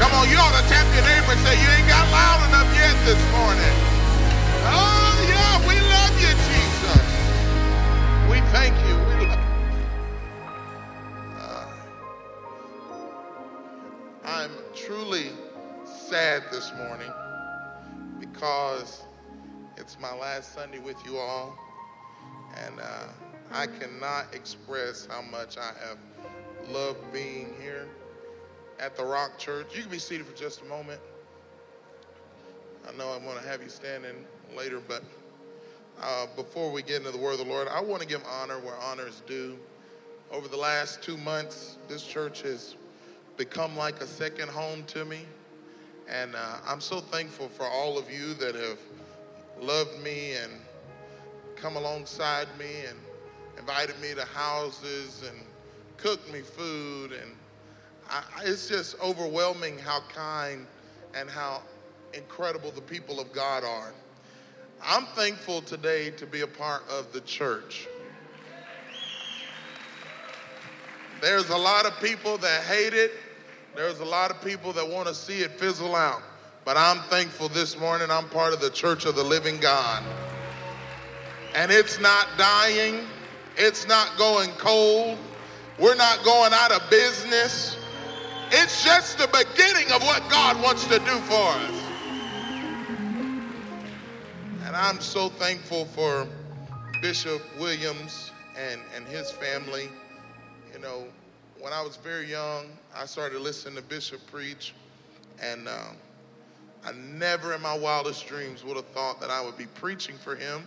Come 0.00 0.16
on, 0.16 0.24
you 0.32 0.40
ought 0.40 0.56
to 0.56 0.64
tap 0.72 0.88
your 0.96 1.04
neighbor 1.04 1.36
and 1.36 1.40
say, 1.44 1.60
You 1.60 1.68
ain't 1.76 1.88
got 1.92 2.08
loud 2.08 2.40
enough 2.48 2.72
yet 2.72 2.96
this 3.04 3.20
morning. 3.36 3.74
Oh, 4.64 5.12
yeah, 5.28 5.60
we 5.68 5.76
love 5.76 6.16
you, 6.16 6.32
Jesus. 6.48 7.04
We 8.32 8.40
thank 8.48 8.72
you. 8.88 9.09
I'm 14.30 14.52
truly 14.76 15.32
sad 15.84 16.44
this 16.52 16.72
morning 16.76 17.10
because 18.20 19.02
it's 19.76 19.98
my 19.98 20.14
last 20.14 20.54
Sunday 20.54 20.78
with 20.78 20.96
you 21.04 21.16
all, 21.18 21.58
and 22.64 22.78
uh, 22.78 23.08
I 23.50 23.66
cannot 23.66 24.32
express 24.32 25.08
how 25.10 25.20
much 25.20 25.58
I 25.58 25.72
have 25.84 25.98
loved 26.70 27.12
being 27.12 27.56
here 27.60 27.88
at 28.78 28.96
the 28.96 29.04
Rock 29.04 29.36
Church. 29.36 29.74
You 29.74 29.82
can 29.82 29.90
be 29.90 29.98
seated 29.98 30.26
for 30.26 30.36
just 30.36 30.62
a 30.62 30.64
moment. 30.66 31.00
I 32.88 32.96
know 32.96 33.10
I 33.10 33.18
want 33.18 33.42
to 33.42 33.48
have 33.48 33.60
you 33.64 33.68
standing 33.68 34.24
later, 34.56 34.80
but 34.86 35.02
uh, 36.00 36.26
before 36.36 36.70
we 36.70 36.82
get 36.82 36.98
into 36.98 37.10
the 37.10 37.18
word 37.18 37.32
of 37.32 37.38
the 37.38 37.52
Lord, 37.52 37.66
I 37.66 37.80
want 37.80 38.00
to 38.00 38.06
give 38.06 38.22
honor 38.30 38.60
where 38.60 38.76
honor 38.76 39.08
is 39.08 39.22
due. 39.26 39.58
over 40.30 40.46
the 40.46 40.56
last 40.56 41.02
two 41.02 41.16
months, 41.16 41.78
this 41.88 42.04
church 42.04 42.42
has 42.42 42.76
become 43.40 43.74
like 43.74 44.02
a 44.02 44.06
second 44.06 44.50
home 44.50 44.84
to 44.84 45.02
me. 45.06 45.20
And 46.10 46.34
uh, 46.34 46.58
I'm 46.66 46.82
so 46.82 47.00
thankful 47.00 47.48
for 47.48 47.64
all 47.64 47.96
of 47.96 48.10
you 48.10 48.34
that 48.34 48.54
have 48.54 48.78
loved 49.58 49.98
me 50.04 50.34
and 50.34 50.52
come 51.56 51.76
alongside 51.76 52.48
me 52.58 52.84
and 52.86 52.98
invited 53.58 53.98
me 53.98 54.12
to 54.14 54.26
houses 54.26 55.24
and 55.26 55.38
cooked 55.96 56.30
me 56.30 56.40
food. 56.40 57.12
And 57.12 57.30
I, 58.10 58.22
it's 58.44 58.68
just 58.68 59.00
overwhelming 59.00 59.78
how 59.78 60.00
kind 60.14 60.66
and 61.14 61.30
how 61.30 61.62
incredible 62.12 62.70
the 62.72 62.82
people 62.82 63.20
of 63.20 63.32
God 63.32 63.64
are. 63.64 63.94
I'm 64.84 65.06
thankful 65.16 65.62
today 65.62 66.10
to 66.10 66.26
be 66.26 66.42
a 66.42 66.46
part 66.46 66.82
of 66.90 67.10
the 67.14 67.22
church. 67.22 67.88
There's 71.22 71.48
a 71.48 71.56
lot 71.56 71.86
of 71.86 71.98
people 72.02 72.36
that 72.36 72.64
hate 72.64 72.92
it. 72.92 73.12
There's 73.80 74.00
a 74.00 74.04
lot 74.04 74.30
of 74.30 74.44
people 74.44 74.74
that 74.74 74.86
want 74.86 75.08
to 75.08 75.14
see 75.14 75.38
it 75.38 75.52
fizzle 75.52 75.96
out. 75.96 76.20
But 76.66 76.76
I'm 76.76 76.98
thankful 77.04 77.48
this 77.48 77.80
morning 77.80 78.10
I'm 78.10 78.28
part 78.28 78.52
of 78.52 78.60
the 78.60 78.68
church 78.68 79.06
of 79.06 79.16
the 79.16 79.24
living 79.24 79.58
God. 79.58 80.04
And 81.54 81.72
it's 81.72 81.98
not 81.98 82.26
dying, 82.36 83.06
it's 83.56 83.88
not 83.88 84.18
going 84.18 84.50
cold, 84.58 85.16
we're 85.78 85.94
not 85.94 86.22
going 86.24 86.52
out 86.52 86.72
of 86.72 86.90
business. 86.90 87.78
It's 88.50 88.84
just 88.84 89.16
the 89.16 89.28
beginning 89.28 89.90
of 89.92 90.02
what 90.02 90.28
God 90.28 90.62
wants 90.62 90.84
to 90.88 90.98
do 90.98 91.16
for 91.20 91.48
us. 91.48 91.82
And 94.66 94.76
I'm 94.76 95.00
so 95.00 95.30
thankful 95.30 95.86
for 95.86 96.28
Bishop 97.00 97.40
Williams 97.58 98.30
and, 98.58 98.82
and 98.94 99.08
his 99.08 99.30
family. 99.30 99.88
You 100.74 100.80
know, 100.80 101.06
when 101.60 101.72
I 101.74 101.82
was 101.82 101.96
very 101.96 102.26
young, 102.26 102.66
I 102.96 103.04
started 103.04 103.40
listening 103.40 103.76
to 103.76 103.82
Bishop 103.82 104.20
preach, 104.30 104.72
and 105.42 105.68
uh, 105.68 105.88
I 106.84 106.92
never 106.92 107.54
in 107.54 107.60
my 107.60 107.76
wildest 107.76 108.26
dreams 108.26 108.64
would 108.64 108.76
have 108.76 108.86
thought 108.88 109.20
that 109.20 109.30
I 109.30 109.44
would 109.44 109.58
be 109.58 109.66
preaching 109.66 110.16
for 110.16 110.34
him. 110.34 110.66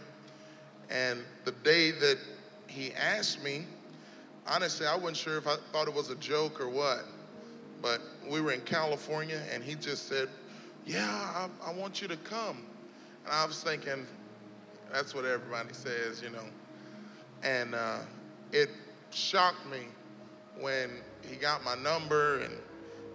And 0.91 1.23
the 1.45 1.51
day 1.51 1.91
that 1.91 2.19
he 2.67 2.93
asked 2.93 3.43
me, 3.43 3.65
honestly, 4.47 4.85
I 4.85 4.95
wasn't 4.95 5.17
sure 5.17 5.37
if 5.37 5.47
I 5.47 5.55
thought 5.71 5.87
it 5.87 5.93
was 5.93 6.11
a 6.11 6.15
joke 6.15 6.61
or 6.61 6.69
what, 6.69 7.05
but 7.81 7.99
we 8.29 8.39
were 8.39 8.51
in 8.51 8.61
California, 8.61 9.41
and 9.51 9.63
he 9.63 9.73
just 9.75 10.07
said, 10.07 10.29
Yeah, 10.85 11.07
I, 11.09 11.49
I 11.65 11.73
want 11.73 12.01
you 12.01 12.07
to 12.07 12.17
come. 12.17 12.57
And 13.25 13.33
I 13.33 13.45
was 13.45 13.63
thinking, 13.63 14.05
that's 14.91 15.15
what 15.15 15.25
everybody 15.25 15.73
says, 15.73 16.21
you 16.21 16.29
know. 16.29 16.43
And 17.41 17.73
uh, 17.73 17.99
it 18.51 18.69
shocked 19.09 19.65
me 19.71 19.79
when 20.59 20.89
he 21.27 21.35
got 21.35 21.63
my 21.63 21.75
number 21.75 22.39
and 22.39 22.53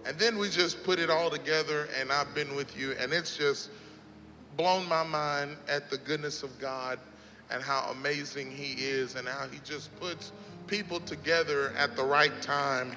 and 0.05 0.17
then 0.17 0.37
we 0.37 0.49
just 0.49 0.83
put 0.83 0.97
it 0.97 1.09
all 1.09 1.29
together 1.29 1.87
and 1.99 2.11
I've 2.11 2.33
been 2.33 2.55
with 2.55 2.77
you 2.77 2.93
and 2.99 3.11
it's 3.11 3.35
just 3.35 3.69
blown 4.55 4.87
my 4.87 5.03
mind 5.03 5.57
at 5.67 5.89
the 5.89 5.97
goodness 5.97 6.41
of 6.41 6.57
God 6.59 6.99
and 7.51 7.61
how 7.61 7.89
amazing 7.91 8.49
he 8.51 8.73
is 8.83 9.15
and 9.15 9.27
how 9.27 9.47
he 9.47 9.59
just 9.63 9.97
puts 9.99 10.31
people 10.67 10.99
together 10.99 11.73
at 11.77 11.95
the 11.95 12.03
right 12.03 12.41
time. 12.41 12.95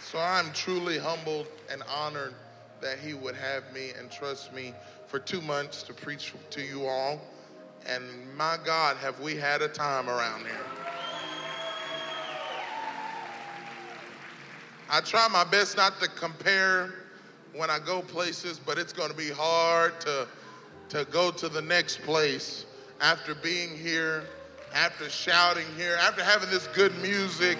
So 0.00 0.18
I'm 0.18 0.52
truly 0.52 0.98
humbled 0.98 1.46
and 1.70 1.82
honored 1.88 2.34
that 2.80 2.98
he 2.98 3.14
would 3.14 3.34
have 3.34 3.72
me 3.72 3.90
and 3.98 4.10
trust 4.10 4.52
me 4.52 4.74
for 5.06 5.18
two 5.18 5.40
months 5.40 5.82
to 5.84 5.94
preach 5.94 6.34
to 6.50 6.62
you 6.62 6.86
all. 6.86 7.20
And 7.86 8.04
my 8.36 8.58
God, 8.64 8.96
have 8.98 9.20
we 9.20 9.36
had 9.36 9.62
a 9.62 9.68
time 9.68 10.08
around 10.08 10.42
here. 10.42 10.66
I 14.88 15.00
try 15.00 15.26
my 15.28 15.44
best 15.44 15.76
not 15.76 16.00
to 16.00 16.08
compare 16.08 16.92
when 17.54 17.70
I 17.70 17.78
go 17.78 18.02
places, 18.02 18.58
but 18.58 18.78
it's 18.78 18.92
going 18.92 19.10
to 19.10 19.16
be 19.16 19.30
hard 19.30 20.00
to, 20.02 20.28
to 20.90 21.06
go 21.10 21.30
to 21.30 21.48
the 21.48 21.62
next 21.62 22.02
place 22.02 22.66
after 23.00 23.34
being 23.34 23.76
here, 23.76 24.24
after 24.74 25.08
shouting 25.08 25.66
here, 25.76 25.96
after 26.00 26.22
having 26.22 26.50
this 26.50 26.66
good 26.68 26.96
music, 27.00 27.58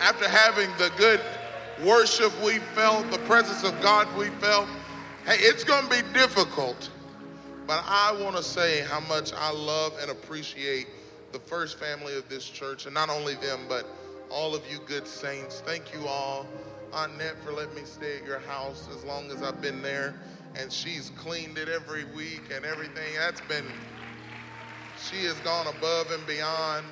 after 0.00 0.28
having 0.28 0.70
the 0.78 0.92
good 0.96 1.20
worship 1.84 2.32
we 2.42 2.58
felt, 2.74 3.10
the 3.10 3.18
presence 3.20 3.64
of 3.64 3.80
God 3.80 4.06
we 4.16 4.26
felt. 4.40 4.68
Hey, 5.26 5.36
it's 5.38 5.64
going 5.64 5.84
to 5.88 5.90
be 5.90 6.12
difficult. 6.12 6.90
But 7.68 7.84
I 7.86 8.18
want 8.18 8.34
to 8.34 8.42
say 8.42 8.80
how 8.80 9.00
much 9.00 9.34
I 9.34 9.52
love 9.52 9.92
and 10.00 10.10
appreciate 10.10 10.86
the 11.32 11.38
first 11.38 11.78
family 11.78 12.16
of 12.16 12.26
this 12.30 12.48
church, 12.48 12.86
and 12.86 12.94
not 12.94 13.10
only 13.10 13.34
them, 13.34 13.60
but 13.68 13.86
all 14.30 14.54
of 14.54 14.62
you 14.72 14.78
good 14.86 15.06
saints. 15.06 15.60
Thank 15.66 15.92
you 15.92 16.06
all. 16.06 16.46
Net 17.18 17.34
for 17.44 17.52
letting 17.52 17.74
me 17.74 17.82
stay 17.84 18.16
at 18.16 18.26
your 18.26 18.38
house 18.38 18.88
as 18.96 19.04
long 19.04 19.30
as 19.30 19.42
I've 19.42 19.60
been 19.60 19.82
there. 19.82 20.14
And 20.56 20.72
she's 20.72 21.10
cleaned 21.10 21.58
it 21.58 21.68
every 21.68 22.04
week 22.16 22.40
and 22.50 22.64
everything. 22.64 23.12
That's 23.18 23.42
been, 23.42 23.66
she 24.98 25.26
has 25.26 25.38
gone 25.40 25.66
above 25.66 26.10
and 26.10 26.26
beyond. 26.26 26.86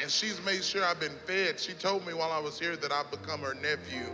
And 0.00 0.08
she's 0.08 0.40
made 0.44 0.62
sure 0.62 0.84
I've 0.84 1.00
been 1.00 1.16
fed. 1.26 1.58
She 1.58 1.72
told 1.72 2.06
me 2.06 2.14
while 2.14 2.30
I 2.30 2.38
was 2.38 2.56
here 2.56 2.76
that 2.76 2.92
I've 2.92 3.10
become 3.10 3.40
her 3.40 3.54
nephew. 3.54 4.06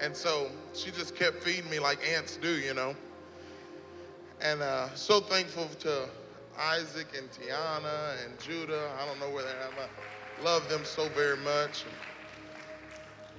And 0.00 0.14
so 0.14 0.50
she 0.74 0.90
just 0.90 1.16
kept 1.16 1.42
feeding 1.42 1.70
me 1.70 1.78
like 1.78 1.98
aunts 2.06 2.36
do, 2.36 2.58
you 2.58 2.74
know. 2.74 2.94
And 4.40 4.60
uh, 4.60 4.94
so 4.94 5.20
thankful 5.20 5.68
to 5.80 6.08
Isaac 6.58 7.06
and 7.16 7.28
Tiana 7.30 8.24
and 8.24 8.38
Judah. 8.40 8.90
I 9.00 9.06
don't 9.06 9.18
know 9.18 9.30
where 9.30 9.44
they're 9.44 9.56
at. 9.56 9.72
I 10.38 10.44
love 10.44 10.68
them 10.68 10.84
so 10.84 11.08
very 11.10 11.38
much. 11.38 11.84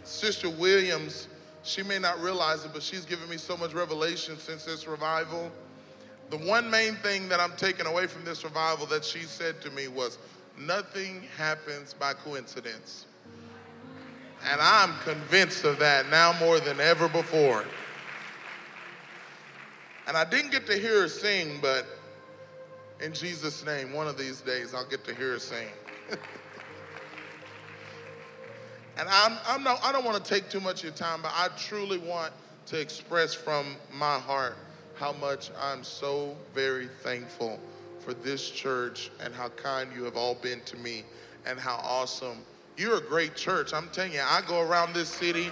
Sister 0.04 0.50
Williams, 0.50 1.28
she 1.64 1.84
may 1.84 2.00
not 2.00 2.20
realize 2.20 2.66
it, 2.66 2.72
but 2.74 2.82
she's 2.82 3.06
given 3.06 3.30
me 3.30 3.38
so 3.38 3.58
much 3.58 3.74
revelation 3.74 4.38
since 4.38 4.66
this 4.66 4.88
revival. 4.88 5.52
The 6.30 6.38
one 6.38 6.70
main 6.70 6.96
thing 6.96 7.30
that 7.30 7.40
I'm 7.40 7.56
taking 7.58 7.86
away 7.86 8.08
from 8.08 8.26
this 8.26 8.44
revival 8.44 8.86
that 8.88 9.06
she 9.06 9.20
said 9.20 9.62
to 9.62 9.70
me 9.72 9.88
was, 9.88 10.18
nothing 10.60 11.24
happens 11.38 11.94
by 11.94 12.14
coincidence. 12.14 13.06
And 14.50 14.60
I'm 14.62 14.94
convinced 15.00 15.64
of 15.64 15.80
that 15.80 16.10
now 16.10 16.34
more 16.40 16.60
than 16.60 16.80
ever 16.80 17.08
before. 17.08 17.66
And 20.08 20.16
I 20.16 20.24
didn't 20.24 20.52
get 20.52 20.66
to 20.68 20.74
hear 20.74 21.02
her 21.02 21.10
sing, 21.10 21.60
but 21.62 21.86
in 23.02 23.14
Jesus' 23.14 23.66
name, 23.66 23.92
one 23.92 24.08
of 24.08 24.18
these 24.18 24.40
days 24.42 24.74
I'll 24.74 24.88
get 24.88 25.04
to 25.06 25.14
hear 25.14 25.34
her 25.34 25.40
sing. 25.40 25.68
and 28.98 29.08
I'm, 29.10 29.38
I'm 29.46 29.68
I 29.68 29.92
don't 29.92 30.06
want 30.06 30.24
to 30.24 30.30
take 30.30 30.50
too 30.50 30.62
much 30.62 30.80
of 30.80 30.86
your 30.86 30.94
time, 30.94 31.22
but 31.22 31.32
I 31.36 31.50
truly 31.58 31.98
want 31.98 32.32
to 32.68 32.80
express 32.80 33.34
from 33.34 33.76
my 33.94 34.18
heart 34.18 34.56
how 34.96 35.12
much 35.14 35.52
I'm 35.62 35.84
so 35.84 36.36
very 36.54 36.88
thankful 37.04 37.60
for 38.00 38.14
this 38.14 38.50
church 38.50 39.12
and 39.22 39.34
how 39.34 39.50
kind 39.50 39.90
you 39.96 40.06
have 40.06 40.16
all 40.16 40.36
been 40.36 40.62
to 40.62 40.78
me 40.78 41.04
and 41.46 41.60
how 41.60 41.76
awesome. 41.84 42.38
You're 42.78 42.98
a 42.98 43.02
great 43.02 43.36
church. 43.36 43.74
I'm 43.74 43.90
telling 43.90 44.14
you, 44.14 44.22
I 44.22 44.42
go 44.48 44.62
around 44.62 44.94
this 44.94 45.10
city 45.10 45.50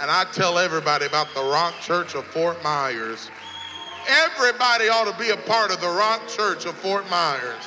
and 0.00 0.10
I 0.10 0.24
tell 0.32 0.58
everybody 0.58 1.06
about 1.06 1.28
the 1.34 1.42
Rock 1.42 1.74
Church 1.80 2.14
of 2.14 2.24
Fort 2.26 2.62
Myers. 2.62 3.30
Everybody 4.08 4.88
ought 4.88 5.12
to 5.12 5.18
be 5.22 5.30
a 5.30 5.36
part 5.36 5.70
of 5.70 5.82
the 5.82 5.86
Rock 5.86 6.26
Church 6.28 6.64
of 6.64 6.74
Fort 6.76 7.08
Myers. 7.10 7.62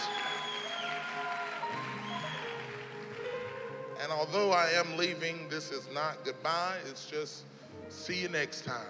And 4.02 4.12
although 4.12 4.50
I 4.50 4.72
am 4.72 4.98
leaving, 4.98 5.48
this 5.50 5.72
is 5.72 5.88
not 5.94 6.18
goodbye, 6.26 6.78
it's 6.90 7.06
just 7.06 7.44
see 7.90 8.24
you 8.24 8.28
next 8.30 8.66
time. 8.66 8.88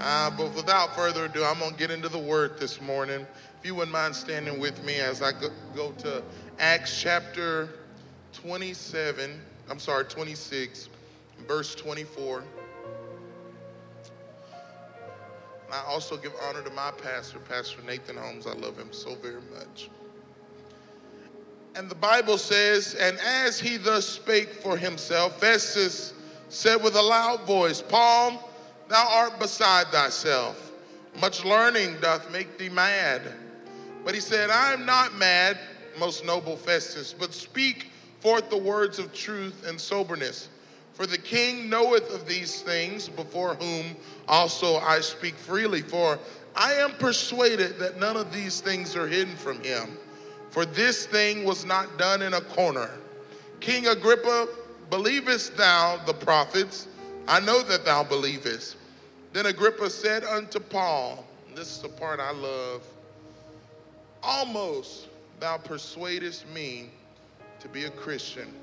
Uh, 0.00 0.30
but 0.30 0.52
without 0.56 0.96
further 0.96 1.26
ado, 1.26 1.44
I'm 1.44 1.60
going 1.60 1.70
to 1.70 1.78
get 1.78 1.92
into 1.92 2.08
the 2.08 2.18
word 2.18 2.58
this 2.58 2.80
morning. 2.80 3.24
If 3.60 3.64
you 3.64 3.76
wouldn't 3.76 3.92
mind 3.92 4.16
standing 4.16 4.58
with 4.58 4.82
me 4.84 4.96
as 4.96 5.22
I 5.22 5.30
go, 5.30 5.50
go 5.72 5.92
to 5.98 6.20
Acts 6.58 7.00
chapter 7.00 7.68
27, 8.32 9.40
I'm 9.70 9.78
sorry, 9.78 10.04
26, 10.04 10.88
verse 11.46 11.76
24. 11.76 12.42
I 15.72 15.82
also 15.86 16.16
give 16.16 16.32
honor 16.42 16.62
to 16.62 16.70
my 16.70 16.92
pastor, 16.92 17.38
Pastor 17.40 17.82
Nathan 17.82 18.16
Holmes. 18.16 18.46
I 18.46 18.52
love 18.52 18.78
him 18.78 18.92
so 18.92 19.14
very 19.16 19.42
much. 19.52 19.90
And 21.74 21.90
the 21.90 21.94
Bible 21.94 22.38
says, 22.38 22.94
And 22.94 23.18
as 23.18 23.58
he 23.58 23.76
thus 23.76 24.06
spake 24.06 24.54
for 24.54 24.76
himself, 24.76 25.40
Festus 25.40 26.14
said 26.48 26.82
with 26.82 26.94
a 26.94 27.02
loud 27.02 27.42
voice, 27.42 27.82
Paul, 27.82 28.50
thou 28.88 29.08
art 29.10 29.38
beside 29.38 29.88
thyself. 29.88 30.72
Much 31.20 31.44
learning 31.44 31.96
doth 32.00 32.30
make 32.30 32.58
thee 32.58 32.68
mad. 32.68 33.22
But 34.04 34.14
he 34.14 34.20
said, 34.20 34.50
I 34.50 34.72
am 34.72 34.86
not 34.86 35.16
mad, 35.16 35.58
most 35.98 36.24
noble 36.24 36.56
Festus, 36.56 37.12
but 37.12 37.34
speak 37.34 37.90
forth 38.20 38.48
the 38.50 38.56
words 38.56 38.98
of 38.98 39.12
truth 39.12 39.66
and 39.66 39.80
soberness. 39.80 40.48
For 40.92 41.06
the 41.06 41.18
king 41.18 41.68
knoweth 41.68 42.14
of 42.14 42.26
these 42.26 42.62
things, 42.62 43.08
before 43.08 43.54
whom 43.54 43.96
also 44.28 44.76
I 44.76 45.00
speak 45.00 45.34
freely. 45.34 45.82
For 45.82 46.18
I 46.54 46.74
am 46.74 46.92
persuaded 46.92 47.78
that 47.78 47.98
none 47.98 48.16
of 48.16 48.32
these 48.32 48.60
things 48.60 48.96
are 48.96 49.06
hidden 49.06 49.36
from 49.36 49.62
him, 49.62 49.98
for 50.50 50.64
this 50.64 51.06
thing 51.06 51.44
was 51.44 51.64
not 51.64 51.98
done 51.98 52.22
in 52.22 52.34
a 52.34 52.40
corner. 52.40 52.90
King 53.60 53.88
Agrippa, 53.88 54.48
believest 54.90 55.56
thou 55.56 56.00
the 56.06 56.14
prophets? 56.14 56.88
I 57.28 57.40
know 57.40 57.62
that 57.62 57.84
thou 57.84 58.04
believest. 58.04 58.76
Then 59.32 59.46
Agrippa 59.46 59.90
said 59.90 60.24
unto 60.24 60.60
Paul, 60.60 61.26
This 61.54 61.76
is 61.76 61.82
the 61.82 61.88
part 61.88 62.20
I 62.20 62.30
love, 62.30 62.82
almost 64.22 65.08
thou 65.40 65.58
persuadest 65.58 66.48
me 66.48 66.90
to 67.60 67.68
be 67.68 67.84
a 67.84 67.90
Christian. 67.90 68.54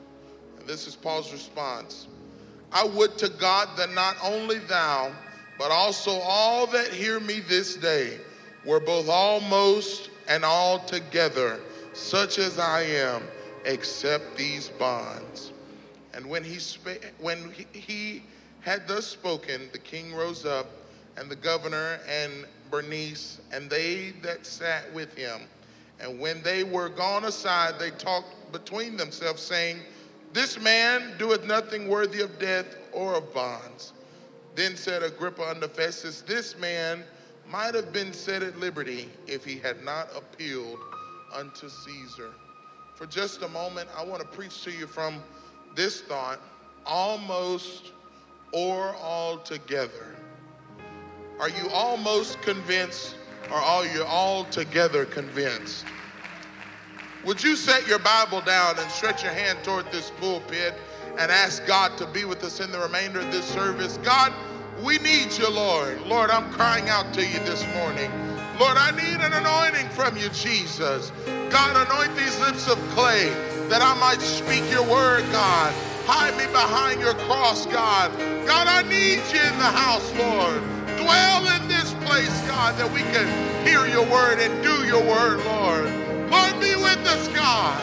And 0.58 0.68
this 0.68 0.88
is 0.88 0.96
Paul's 0.96 1.32
response 1.32 2.08
I 2.72 2.86
would 2.86 3.18
to 3.20 3.30
God 3.30 3.70
that 3.78 3.94
not 3.94 4.18
only 4.24 4.58
thou, 4.58 5.12
but 5.64 5.72
also 5.72 6.20
all 6.20 6.68
that 6.68 6.90
hear 6.90 7.22
me 7.22 7.40
this 7.40 7.78
day 7.78 8.20
were 8.66 8.82
both 8.82 9.08
almost 9.08 10.10
and 10.28 10.44
altogether 10.44 11.58
such 11.94 12.38
as 12.38 12.60
I 12.60 12.82
am, 12.82 13.24
except 13.64 14.36
these 14.36 14.68
bonds. 14.68 15.54
And 16.14 16.26
when 16.26 16.44
he, 16.44 16.60
spa- 16.60 17.08
when 17.18 17.54
he, 17.54 17.66
he 17.80 18.24
had 18.60 18.90
thus 18.90 19.08
spoken, 19.08 19.70
the 19.72 19.78
king 19.78 20.14
rose 20.14 20.46
up, 20.46 20.68
and 21.16 21.32
the 21.32 21.38
governor 21.38 21.98
and 22.10 22.46
Bernice, 22.70 23.40
and 23.54 23.70
they 23.70 24.16
that 24.22 24.46
sat 24.46 24.94
with 24.94 25.16
him. 25.16 25.44
And 26.02 26.20
when 26.20 26.44
they 26.44 26.66
were 26.66 26.90
gone 26.90 27.24
aside, 27.24 27.76
they 27.80 27.92
talked 27.92 28.52
between 28.52 28.98
themselves, 28.98 29.42
saying, 29.42 29.80
This 30.34 30.60
man 30.60 31.14
doeth 31.18 31.46
nothing 31.46 31.88
worthy 31.88 32.20
of 32.20 32.38
death 32.38 32.76
or 32.92 33.14
of 33.14 33.34
bonds. 33.34 33.94
Then 34.56 34.76
said 34.76 35.04
Agrippa 35.04 35.50
unto 35.50 35.68
Festus, 35.68 36.22
This 36.22 36.58
man 36.58 37.04
might 37.50 37.74
have 37.76 37.92
been 37.92 38.14
set 38.14 38.44
at 38.44 38.58
liberty 38.60 39.10
if 39.28 39.44
he 39.44 39.58
had 39.58 39.84
not 39.84 40.10
appealed 40.16 40.80
unto 41.34 41.70
Caesar. 41.70 42.32
For 42.96 43.06
just 43.08 43.42
a 43.42 43.48
moment, 43.48 43.90
I 43.98 44.04
want 44.04 44.22
to 44.22 44.28
preach 44.28 44.64
to 44.64 44.72
you 44.72 44.88
from 44.88 45.22
this 45.76 46.02
thought 46.02 46.40
almost 46.86 47.92
or 48.52 48.96
altogether. 48.96 50.16
Are 51.40 51.50
you 51.50 51.70
almost 51.70 52.42
convinced 52.42 53.16
or 53.50 53.58
are 53.58 53.86
you 53.88 54.04
altogether 54.04 55.06
convinced? 55.06 55.86
Would 57.26 57.44
you 57.44 57.56
set 57.56 57.88
your 57.88 58.00
Bible 58.00 58.42
down 58.42 58.78
and 58.78 58.92
stretch 58.92 59.24
your 59.24 59.32
hand 59.32 59.58
toward 59.64 59.92
this 59.92 60.12
pulpit 60.20 60.76
and 61.18 61.32
ask 61.32 61.66
God 61.66 61.98
to 61.98 62.08
be 62.08 62.26
with 62.26 62.44
us 62.44 62.60
in 62.60 62.72
the 62.72 62.80
remainder 62.80 63.20
of 63.20 63.32
this 63.32 63.46
service? 63.46 63.98
God, 64.04 64.34
we 64.84 64.98
need 65.00 65.32
you, 65.38 65.50
Lord. 65.50 66.02
Lord, 66.02 66.30
I'm 66.30 66.52
crying 66.52 66.90
out 66.90 67.14
to 67.14 67.22
you 67.22 67.40
this 67.40 67.66
morning. 67.76 68.12
Lord, 68.60 68.78
I 68.78 68.92
need 68.92 69.20
an 69.22 69.34
anointing 69.34 69.90
from 69.90 70.18
you, 70.18 70.30
Jesus. 70.30 71.12
God, 71.50 71.88
anoint 71.88 72.16
these 72.18 72.40
lips 72.40 72.68
of 72.68 72.78
clay 72.90 73.30
that 73.70 73.82
I 73.82 73.94
might 74.00 74.22
speak 74.22 74.70
your 74.70 74.84
word, 74.84 75.24
God. 75.32 75.74
Hide 76.06 76.38
me 76.38 76.46
behind 76.48 77.00
your 77.00 77.14
cross, 77.26 77.66
God. 77.66 78.12
God, 78.46 78.68
I 78.68 78.82
need 78.84 79.22
you 79.32 79.42
in 79.42 79.58
the 79.58 79.72
house, 79.72 80.12
Lord. 80.18 80.62
Dwell 80.98 81.48
in 81.56 81.68
this 81.68 81.94
place, 82.06 82.34
God, 82.48 82.78
that 82.78 82.92
we 82.92 83.02
can 83.14 83.26
hear 83.66 83.88
your 83.88 84.06
word 84.12 84.40
and 84.40 84.64
do 84.64 84.86
your 84.86 85.02
word, 85.02 85.40
Lord. 85.46 85.86
Lord, 86.30 86.60
be 86.60 86.76
with 86.76 87.02
us, 87.08 87.28
God. 87.30 87.80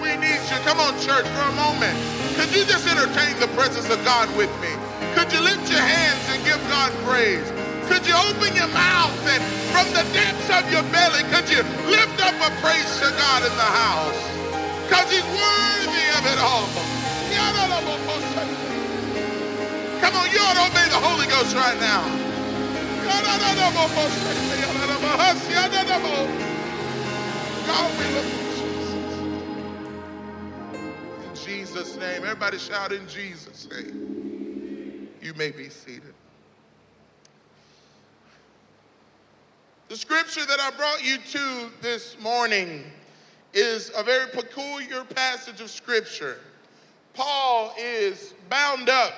We 0.00 0.16
need 0.16 0.40
you. 0.50 0.58
Come 0.64 0.78
on, 0.80 0.94
church, 1.00 1.26
for 1.26 1.42
a 1.42 1.52
moment. 1.52 2.23
Could 2.34 2.50
you 2.54 2.64
just 2.66 2.86
entertain 2.86 3.38
the 3.38 3.48
presence 3.54 3.88
of 3.90 4.02
God 4.04 4.28
with 4.36 4.50
me? 4.60 4.72
Could 5.14 5.32
you 5.32 5.40
lift 5.40 5.70
your 5.70 5.80
hands 5.80 6.22
and 6.34 6.42
give 6.44 6.58
God 6.68 6.90
praise? 7.06 7.46
Could 7.86 8.06
you 8.06 8.16
open 8.26 8.50
your 8.56 8.68
mouth 8.74 9.14
and 9.28 9.42
from 9.74 9.86
the 9.90 10.06
depths 10.14 10.50
of 10.50 10.66
your 10.70 10.82
belly, 10.94 11.22
could 11.34 11.50
you 11.50 11.62
lift 11.90 12.18
up 12.22 12.34
a 12.38 12.50
praise 12.62 12.90
to 13.02 13.10
God 13.18 13.42
in 13.42 13.54
the 13.54 13.70
house? 13.70 14.20
Because 14.86 15.10
he's 15.10 15.26
worthy 15.26 16.06
of 16.14 16.22
it 16.30 16.38
all. 16.38 16.66
Come 20.00 20.14
on, 20.14 20.30
you 20.30 20.38
ought 20.42 20.54
to 20.58 20.64
obey 20.70 20.86
the 20.90 21.02
Holy 21.02 21.26
Ghost 21.26 21.54
right 21.54 21.78
now. 21.80 22.02
God, 27.66 27.90
we 27.98 28.04
look 28.14 28.43
Jesus' 31.44 31.96
name. 31.96 32.22
Everybody 32.22 32.56
shout 32.56 32.90
in 32.92 33.06
Jesus' 33.06 33.68
name. 33.70 35.08
You 35.20 35.34
may 35.34 35.50
be 35.50 35.68
seated. 35.68 36.14
The 39.88 39.96
scripture 39.96 40.46
that 40.46 40.58
I 40.58 40.70
brought 40.70 41.04
you 41.04 41.18
to 41.18 41.70
this 41.82 42.16
morning 42.18 42.84
is 43.52 43.92
a 43.94 44.02
very 44.02 44.30
peculiar 44.30 45.04
passage 45.04 45.60
of 45.60 45.70
scripture. 45.70 46.38
Paul 47.12 47.74
is 47.78 48.32
bound 48.48 48.88
up. 48.88 49.12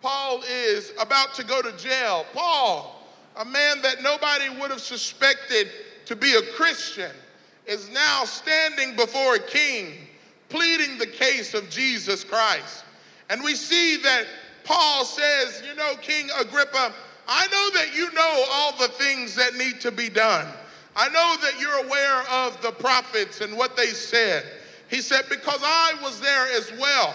Paul 0.00 0.42
is 0.50 0.92
about 0.98 1.34
to 1.34 1.44
go 1.44 1.60
to 1.60 1.76
jail. 1.76 2.24
Paul, 2.32 3.06
a 3.36 3.44
man 3.44 3.82
that 3.82 4.02
nobody 4.02 4.48
would 4.58 4.70
have 4.70 4.80
suspected 4.80 5.68
to 6.06 6.16
be 6.16 6.32
a 6.34 6.42
Christian, 6.54 7.12
is 7.66 7.90
now 7.90 8.24
standing 8.24 8.96
before 8.96 9.34
a 9.34 9.38
king 9.38 10.08
pleading 10.52 10.98
the 10.98 11.06
case 11.06 11.54
of 11.54 11.68
Jesus 11.70 12.22
Christ. 12.22 12.84
And 13.30 13.42
we 13.42 13.54
see 13.54 13.96
that 14.02 14.26
Paul 14.64 15.04
says, 15.04 15.62
You 15.66 15.74
know, 15.74 15.94
King 16.02 16.28
Agrippa, 16.38 16.92
I 17.26 17.46
know 17.46 17.80
that 17.80 17.96
you 17.96 18.12
know 18.12 18.44
all 18.50 18.76
the 18.76 18.88
things 18.88 19.34
that 19.36 19.54
need 19.54 19.80
to 19.80 19.90
be 19.90 20.08
done. 20.08 20.46
I 20.94 21.08
know 21.08 21.36
that 21.42 21.58
you're 21.58 21.86
aware 21.86 22.22
of 22.30 22.60
the 22.60 22.70
prophets 22.70 23.40
and 23.40 23.56
what 23.56 23.76
they 23.76 23.86
said. 23.86 24.44
He 24.88 25.00
said, 25.00 25.22
Because 25.30 25.60
I 25.62 25.94
was 26.02 26.20
there 26.20 26.46
as 26.52 26.70
well. 26.78 27.14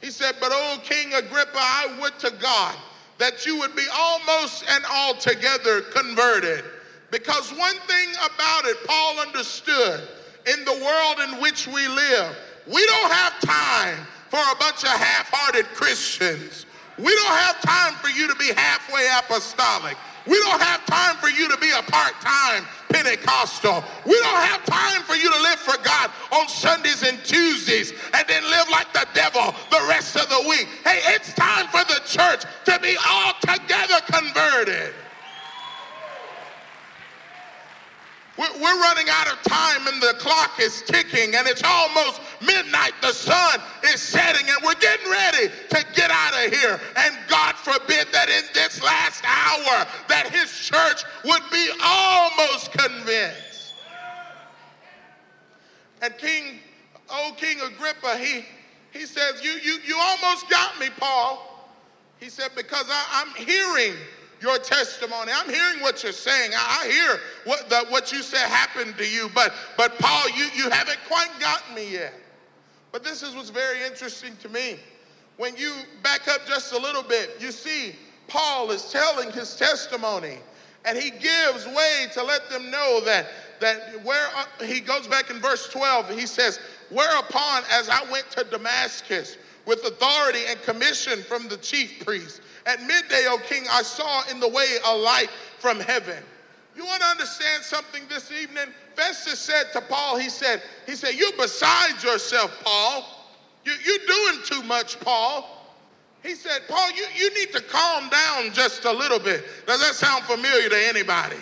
He 0.00 0.10
said, 0.10 0.34
But, 0.40 0.50
oh, 0.52 0.78
King 0.82 1.14
Agrippa, 1.14 1.52
I 1.54 1.96
would 2.00 2.18
to 2.18 2.32
God 2.32 2.74
that 3.18 3.46
you 3.46 3.56
would 3.60 3.76
be 3.76 3.86
almost 3.96 4.64
and 4.68 4.84
altogether 4.86 5.82
converted. 5.82 6.64
Because 7.12 7.52
one 7.52 7.76
thing 7.86 8.08
about 8.14 8.64
it, 8.64 8.76
Paul 8.84 9.20
understood 9.20 10.00
in 10.46 10.64
the 10.64 10.72
world 10.72 11.30
in 11.30 11.40
which 11.40 11.68
we 11.68 11.86
live, 11.86 12.36
we 12.66 12.84
don't 12.86 13.12
have 13.12 13.40
time 13.40 14.06
for 14.28 14.40
a 14.40 14.56
bunch 14.56 14.84
of 14.84 14.90
half 14.90 15.28
hearted 15.30 15.66
Christians. 15.74 16.66
We 16.98 17.14
don't 17.14 17.36
have 17.36 17.60
time 17.62 17.94
for 17.94 18.08
you 18.08 18.28
to 18.28 18.36
be 18.36 18.52
halfway 18.54 19.08
apostolic. 19.18 19.96
We 20.26 20.38
don't 20.38 20.60
have 20.60 20.84
time 20.86 21.16
for 21.16 21.28
you 21.28 21.48
to 21.48 21.56
be 21.58 21.70
a 21.70 21.82
part 21.82 22.14
time 22.20 22.64
Pentecostal. 22.92 23.82
We 24.06 24.14
don't 24.20 24.42
have 24.44 24.64
time 24.66 25.02
for 25.02 25.14
you 25.14 25.32
to 25.32 25.40
live 25.40 25.58
for 25.58 25.82
God 25.82 26.10
on 26.30 26.46
Sundays 26.48 27.02
and 27.02 27.18
Tuesdays 27.24 27.92
and 28.14 28.28
then 28.28 28.42
live 28.44 28.68
like 28.70 28.92
the 28.92 29.06
devil 29.14 29.54
the 29.70 29.84
rest 29.88 30.16
of 30.16 30.28
the 30.28 30.48
week. 30.48 30.68
Hey, 30.84 31.00
it's 31.14 31.32
time 31.34 31.66
for 31.68 31.82
the 31.84 32.00
church 32.06 32.44
to 32.66 32.78
be 32.80 32.96
altogether 33.08 34.00
converted. 34.06 34.94
We're, 38.38 38.80
running 38.82 39.08
out 39.10 39.28
of 39.28 39.42
time 39.42 39.86
and 39.86 40.02
the 40.02 40.14
clock 40.18 40.58
is 40.58 40.82
ticking 40.82 41.34
and 41.34 41.46
it's 41.46 41.62
almost 41.64 42.20
midnight. 42.40 42.92
The 43.02 43.12
sun 43.12 43.60
is 43.84 44.00
setting 44.00 44.48
and 44.48 44.58
we're 44.64 44.74
getting 44.74 45.10
ready 45.10 45.48
to 45.68 45.84
get 45.94 46.10
out 46.10 46.32
of 46.34 46.52
here. 46.52 46.80
And 46.96 47.16
God 47.28 47.54
forbid 47.56 48.08
that 48.12 48.28
in 48.30 48.44
this 48.54 48.82
last 48.82 49.22
hour 49.24 49.86
that 50.08 50.30
his 50.32 50.50
church 50.58 51.04
would 51.24 51.42
be 51.52 51.68
almost 51.84 52.72
convinced. 52.72 53.74
And 56.00 56.16
King, 56.16 56.58
oh 57.10 57.34
King 57.36 57.58
Agrippa, 57.60 58.16
he, 58.16 58.44
he 58.92 59.06
says, 59.06 59.44
you, 59.44 59.52
you, 59.62 59.78
you 59.86 59.96
almost 59.98 60.48
got 60.48 60.78
me, 60.80 60.88
Paul. 60.98 61.70
He 62.18 62.30
said, 62.30 62.50
because 62.56 62.86
I, 62.88 63.24
I'm 63.24 63.46
hearing 63.46 63.94
your 64.42 64.58
testimony. 64.58 65.30
I'm 65.34 65.48
hearing 65.48 65.80
what 65.80 66.02
you're 66.02 66.12
saying. 66.12 66.50
I, 66.54 66.88
hear 66.88 67.20
what, 67.44 67.68
the, 67.70 67.86
what 67.88 68.12
you 68.12 68.22
said 68.22 68.46
happened 68.48 68.98
to 68.98 69.08
you, 69.08 69.30
but, 69.34 69.54
but 69.76 69.98
Paul, 69.98 70.28
you, 70.30 70.48
you 70.54 70.68
haven't 70.68 70.98
quite 71.08 71.30
gotten 71.40 71.74
me 71.74 71.92
yet. 71.92 72.12
But 72.90 73.04
this 73.04 73.22
is 73.22 73.34
what's 73.34 73.50
very 73.50 73.82
interesting 73.84 74.36
to 74.42 74.48
me. 74.48 74.78
When 75.38 75.56
you 75.56 75.72
back 76.02 76.28
up 76.28 76.46
just 76.46 76.72
a 76.72 76.78
little 76.78 77.02
bit, 77.02 77.36
you 77.40 77.52
see 77.52 77.94
Paul 78.28 78.70
is 78.70 78.90
telling 78.90 79.30
his 79.30 79.56
testimony, 79.56 80.38
and 80.84 80.98
he 80.98 81.10
gives 81.10 81.66
way 81.66 82.06
to 82.12 82.22
let 82.22 82.50
them 82.50 82.70
know 82.70 83.00
that, 83.04 83.26
that 83.60 84.04
where 84.04 84.28
uh, 84.36 84.64
he 84.64 84.80
goes 84.80 85.06
back 85.06 85.30
in 85.30 85.38
verse 85.38 85.68
12, 85.68 86.10
he 86.10 86.26
says, 86.26 86.58
Whereupon, 86.90 87.62
as 87.72 87.88
I 87.88 88.02
went 88.10 88.30
to 88.32 88.44
Damascus 88.44 89.38
with 89.64 89.84
authority 89.86 90.40
and 90.48 90.60
commission 90.62 91.22
from 91.22 91.48
the 91.48 91.56
chief 91.56 92.04
priest, 92.04 92.42
at 92.66 92.80
midday, 92.82 93.26
O 93.28 93.38
king, 93.38 93.64
I 93.70 93.82
saw 93.82 94.22
in 94.30 94.40
the 94.40 94.48
way 94.48 94.66
a 94.86 94.96
light 94.96 95.30
from 95.58 95.80
heaven. 95.80 96.22
You 96.76 96.86
want 96.86 97.02
to 97.02 97.08
understand 97.08 97.62
something 97.62 98.02
this 98.08 98.30
evening? 98.32 98.66
Festus 98.94 99.38
said 99.38 99.64
to 99.72 99.80
Paul, 99.80 100.18
he 100.18 100.28
said, 100.28 100.62
he 100.86 100.94
said, 100.94 101.14
you're 101.14 101.36
beside 101.36 102.02
yourself, 102.02 102.50
Paul. 102.64 103.04
You, 103.64 103.72
you're 103.84 104.06
doing 104.06 104.44
too 104.44 104.62
much, 104.62 104.98
Paul. 105.00 105.48
He 106.22 106.34
said, 106.34 106.62
Paul, 106.68 106.90
you, 106.92 107.04
you 107.16 107.34
need 107.34 107.52
to 107.52 107.60
calm 107.62 108.08
down 108.08 108.52
just 108.52 108.84
a 108.84 108.92
little 108.92 109.18
bit. 109.18 109.44
Does 109.66 109.80
that 109.80 109.94
sound 109.94 110.24
familiar 110.24 110.68
to 110.68 110.88
anybody? 110.88 111.36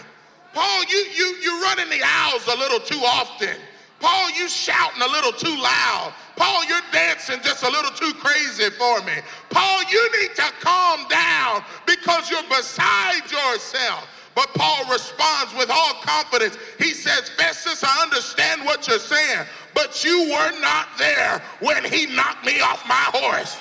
Paul, 0.53 0.85
you, 0.85 0.99
you, 1.15 1.37
you're 1.43 1.61
running 1.63 1.89
the 1.91 2.03
aisles 2.05 2.47
a 2.47 2.57
little 2.59 2.81
too 2.81 3.01
often. 3.05 3.57
Paul, 4.01 4.31
you 4.31 4.49
shouting 4.49 5.03
a 5.03 5.07
little 5.07 5.33
too 5.33 5.57
loud. 5.61 6.15
Paul, 6.37 6.65
you're 6.65 6.81
dancing 6.91 7.39
just 7.43 7.63
a 7.63 7.69
little 7.69 7.91
too 7.93 8.13
crazy 8.15 8.71
for 8.71 9.03
me. 9.03 9.13
Paul, 9.51 9.83
you 9.91 10.21
need 10.21 10.35
to 10.37 10.51
calm 10.61 11.07
down 11.09 11.63
because 11.87 12.31
you're 12.31 12.49
beside 12.49 13.31
yourself. 13.31 14.09
But 14.35 14.49
Paul 14.55 14.91
responds 14.91 15.55
with 15.55 15.71
all 15.71 15.95
confidence. 16.03 16.57
He 16.79 16.93
says, 16.93 17.29
Festus, 17.31 17.85
I 17.85 18.03
understand 18.03 18.65
what 18.65 18.89
you're 18.89 18.99
saying, 18.99 19.47
but 19.75 20.03
you 20.03 20.31
were 20.31 20.61
not 20.61 20.89
there 20.99 21.43
when 21.61 21.85
he 21.85 22.07
knocked 22.07 22.47
me 22.47 22.61
off 22.61 22.87
my 22.89 23.11
horse. 23.13 23.59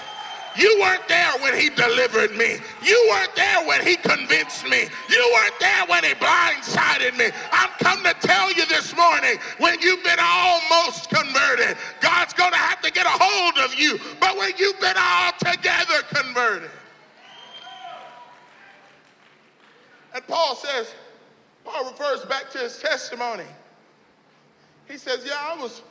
You 0.57 0.79
weren't 0.79 1.07
there 1.07 1.31
when 1.39 1.57
he 1.59 1.69
delivered 1.69 2.35
me. 2.35 2.57
You 2.83 3.07
weren't 3.09 3.35
there 3.35 3.67
when 3.67 3.85
he 3.85 3.95
convinced 3.95 4.65
me. 4.65 4.87
You 5.09 5.31
weren't 5.33 5.59
there 5.59 5.85
when 5.87 6.03
he 6.03 6.13
blindsided 6.13 7.17
me. 7.17 7.29
I'm 7.51 7.69
come 7.79 8.03
to 8.03 8.13
tell 8.27 8.51
you 8.53 8.65
this 8.65 8.95
morning 8.95 9.37
when 9.59 9.79
you've 9.79 10.03
been 10.03 10.19
almost 10.19 11.09
converted, 11.09 11.77
God's 12.01 12.33
going 12.33 12.51
to 12.51 12.57
have 12.57 12.81
to 12.81 12.91
get 12.91 13.05
a 13.05 13.09
hold 13.09 13.57
of 13.65 13.77
you. 13.77 13.99
But 14.19 14.37
when 14.37 14.51
you've 14.57 14.79
been 14.79 14.97
altogether 14.97 16.01
converted, 16.13 16.71
and 20.13 20.25
Paul 20.27 20.55
says, 20.55 20.93
Paul 21.63 21.91
refers 21.91 22.25
back 22.25 22.49
to 22.51 22.57
his 22.57 22.79
testimony. 22.79 23.45
He 24.87 24.97
says, 24.97 25.23
Yeah, 25.25 25.37
I 25.39 25.55
was 25.61 25.81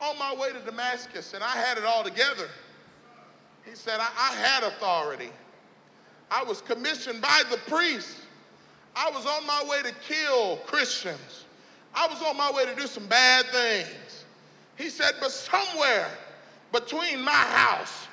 on 0.00 0.18
my 0.18 0.34
way 0.34 0.52
to 0.52 0.60
Damascus 0.60 1.34
and 1.34 1.42
I 1.42 1.50
had 1.50 1.78
it 1.78 1.84
all 1.84 2.02
together. 2.02 2.48
He 3.68 3.74
said, 3.74 3.98
I, 4.00 4.08
I 4.18 4.34
had 4.34 4.62
authority. 4.62 5.30
I 6.30 6.42
was 6.44 6.60
commissioned 6.60 7.20
by 7.20 7.42
the 7.50 7.58
priest. 7.68 8.18
I 8.94 9.10
was 9.10 9.26
on 9.26 9.46
my 9.46 9.62
way 9.68 9.82
to 9.82 9.92
kill 10.08 10.56
Christians. 10.58 11.44
I 11.94 12.06
was 12.06 12.22
on 12.22 12.36
my 12.36 12.50
way 12.52 12.64
to 12.64 12.74
do 12.74 12.86
some 12.86 13.06
bad 13.06 13.46
things. 13.46 14.24
He 14.76 14.88
said, 14.88 15.14
but 15.20 15.30
somewhere 15.30 16.08
between 16.72 17.22
my 17.22 17.30
house 17.30 18.08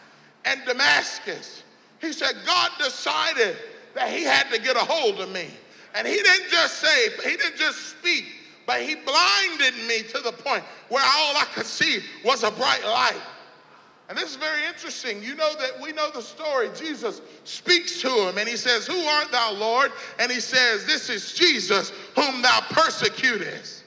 and 0.45 0.61
Damascus, 0.65 1.63
he 1.99 2.13
said, 2.13 2.35
God 2.45 2.71
decided 2.77 3.57
that 3.95 4.09
he 4.09 4.23
had 4.23 4.49
to 4.51 4.59
get 4.59 4.75
a 4.75 4.79
hold 4.79 5.19
of 5.19 5.31
me. 5.31 5.47
And 5.95 6.07
he 6.07 6.15
didn't 6.15 6.49
just 6.49 6.79
say, 6.79 7.09
he 7.23 7.37
didn't 7.37 7.57
just 7.57 7.97
speak, 7.97 8.25
but 8.65 8.81
he 8.81 8.95
blinded 8.95 9.75
me 9.87 10.01
to 10.09 10.19
the 10.19 10.31
point 10.31 10.63
where 10.89 11.03
all 11.03 11.37
I 11.37 11.45
could 11.53 11.65
see 11.65 11.99
was 12.25 12.43
a 12.43 12.51
bright 12.51 12.83
light. 12.83 13.21
And 14.13 14.21
this 14.21 14.29
is 14.29 14.35
very 14.35 14.63
interesting. 14.67 15.23
You 15.23 15.33
know 15.33 15.55
that 15.55 15.81
we 15.81 15.91
know 15.91 16.11
the 16.11 16.21
story. 16.21 16.69
Jesus 16.75 17.19
speaks 17.45 17.99
to 18.01 18.29
him 18.29 18.37
and 18.37 18.47
he 18.47 18.57
says, 18.57 18.85
Who 18.85 18.95
art 18.95 19.31
thou, 19.31 19.53
Lord? 19.53 19.91
And 20.19 20.31
he 20.31 20.39
says, 20.39 20.85
This 20.85 21.09
is 21.09 21.33
Jesus 21.33 21.91
whom 22.13 22.43
thou 22.43 22.59
persecutest. 22.69 23.83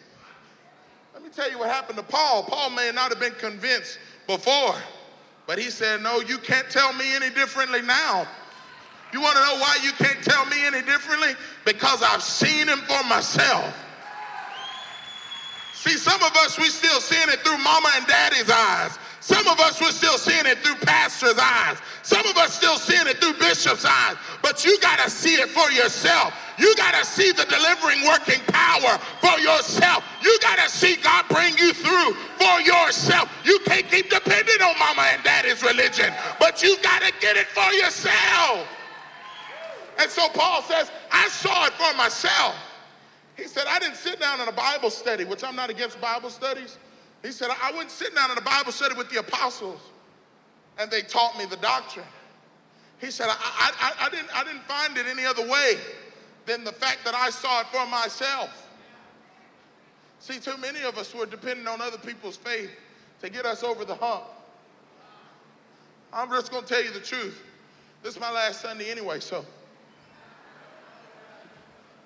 Let 1.15 1.23
me 1.23 1.29
tell 1.29 1.49
you 1.49 1.61
what 1.61 1.69
happened 1.69 1.99
to 1.99 2.03
Paul. 2.03 2.43
Paul 2.43 2.71
may 2.71 2.91
not 2.93 3.11
have 3.11 3.21
been 3.21 3.39
convinced 3.39 4.01
before, 4.27 4.75
but 5.47 5.61
he 5.61 5.71
said, 5.71 6.03
No, 6.03 6.19
you 6.19 6.39
can't 6.39 6.69
tell 6.71 6.93
me 6.95 7.15
any 7.15 7.31
differently 7.31 7.83
now. 7.83 8.27
You 9.13 9.21
want 9.21 9.37
to 9.37 9.43
know 9.43 9.61
why 9.61 9.79
you 9.85 9.93
can't 9.93 10.25
tell 10.25 10.45
me 10.47 10.57
any 10.67 10.83
differently? 10.83 11.37
Because 11.65 12.03
I've 12.03 12.25
seen 12.25 12.67
him 12.67 12.81
for 12.81 13.05
myself. 13.05 13.73
See, 15.75 15.97
some 15.97 16.21
of 16.21 16.35
us, 16.39 16.59
we 16.59 16.65
still 16.65 16.99
seeing 16.99 17.29
it 17.29 17.39
through 17.43 17.59
mama 17.59 17.91
and 17.95 18.05
daddy's 18.09 18.51
eyes. 18.51 18.99
Some 19.21 19.47
of 19.49 19.59
us, 19.61 19.81
we're 19.81 19.91
still 19.91 20.19
seeing 20.19 20.47
it 20.47 20.59
through 20.59 20.77
pastor's 20.77 21.39
eyes. 21.39 21.79
Some 22.03 22.25
of 22.27 22.37
us 22.37 22.55
still 22.55 22.77
seeing 22.77 23.07
it 23.07 23.19
through 23.19 23.35
bishop's 23.35 23.85
eyes. 23.85 24.17
But 24.43 24.65
you 24.65 24.79
got 24.81 25.01
to 25.01 25.11
see 25.11 25.35
it 25.35 25.49
for 25.49 25.71
yourself. 25.73 26.33
You 26.59 26.75
got 26.77 26.95
to 26.95 27.05
see 27.05 27.33
the 27.33 27.45
delivering 27.45 28.07
working 28.07 28.41
power 28.47 28.99
for 29.21 29.39
yourself. 29.41 30.05
You 30.23 30.39
got 30.41 30.59
to 30.59 30.71
see 30.71 30.97
God 30.97 31.25
bring 31.29 31.57
you 31.59 31.73
through 31.73 32.15
for 32.39 32.61
yourself. 32.61 33.31
You 33.45 33.59
can't 33.67 33.89
keep 33.89 34.11
depending 34.11 34.63
on 34.63 34.79
mama 34.79 35.03
and 35.13 35.23
daddy's 35.23 35.63
religion, 35.63 36.13
but 36.39 36.63
you 36.63 36.77
got 36.83 37.03
to 37.03 37.13
get 37.21 37.37
it 37.37 37.47
for 37.49 37.71
yourself. 37.73 38.67
And 39.99 40.11
so 40.11 40.29
Paul 40.29 40.63
says, 40.63 40.91
I 41.11 41.29
saw 41.29 41.67
it 41.67 41.73
for 41.73 41.97
myself. 41.97 42.55
He 43.37 43.45
said, 43.45 43.65
I 43.69 43.79
didn't 43.79 43.97
sit 43.97 44.21
down 44.21 44.41
in 44.41 44.49
a 44.49 44.53
Bible 44.53 44.91
study, 44.91 45.25
which 45.25 45.45
I'm 45.45 45.57
not 45.57 45.69
against 45.69 46.01
Bible 46.01 46.31
studies. 46.31 46.79
He 47.23 47.33
said, 47.33 47.49
I 47.63 47.73
went 47.73 47.91
sitting 47.91 48.15
down 48.15 48.31
in 48.31 48.39
a 48.39 48.43
Bible 48.43 48.73
study 48.73 48.95
with 48.95 49.11
the 49.11 49.19
apostles 49.21 49.81
and 50.79 50.91
they 50.91 51.03
taught 51.03 51.37
me 51.39 51.47
the 51.47 51.57
doctrine. 51.57 52.07
He 52.99 53.11
said, 53.11 53.29
I, 53.29 53.73
I, 53.81 54.07
I, 54.07 54.11
didn't, 54.11 54.35
I 54.35 54.45
didn't 54.45 54.63
find 54.63 54.97
it 54.97 55.07
any 55.07 55.25
other 55.25 55.47
way 55.47 55.75
than 56.47 56.65
the 56.65 56.73
fact 56.73 57.05
that 57.05 57.15
I 57.15 57.31
saw 57.31 57.61
it 57.61 57.67
for 57.67 57.87
myself. 57.87 58.69
See, 60.21 60.39
too 60.39 60.57
many 60.57 60.83
of 60.83 60.97
us 60.97 61.15
were 61.15 61.27
depending 61.27 61.67
on 61.67 61.81
other 61.81 61.99
people's 61.99 62.37
faith 62.37 62.71
to 63.21 63.29
get 63.29 63.45
us 63.45 63.63
over 63.63 63.85
the 63.85 63.95
hump. 63.95 64.25
I'm 66.13 66.31
just 66.31 66.51
going 66.51 66.63
to 66.63 66.69
tell 66.69 66.83
you 66.83 66.91
the 66.91 67.01
truth. 67.01 67.43
This 68.03 68.15
is 68.15 68.21
my 68.21 68.31
last 68.31 68.63
Sunday 68.63 68.91
anyway, 68.91 69.21
so. 69.21 69.45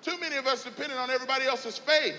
Too 0.01 0.19
many 0.19 0.35
of 0.35 0.47
us 0.47 0.63
depending 0.63 0.97
on 0.97 1.09
everybody 1.09 1.45
else's 1.45 1.77
faith. 1.77 2.15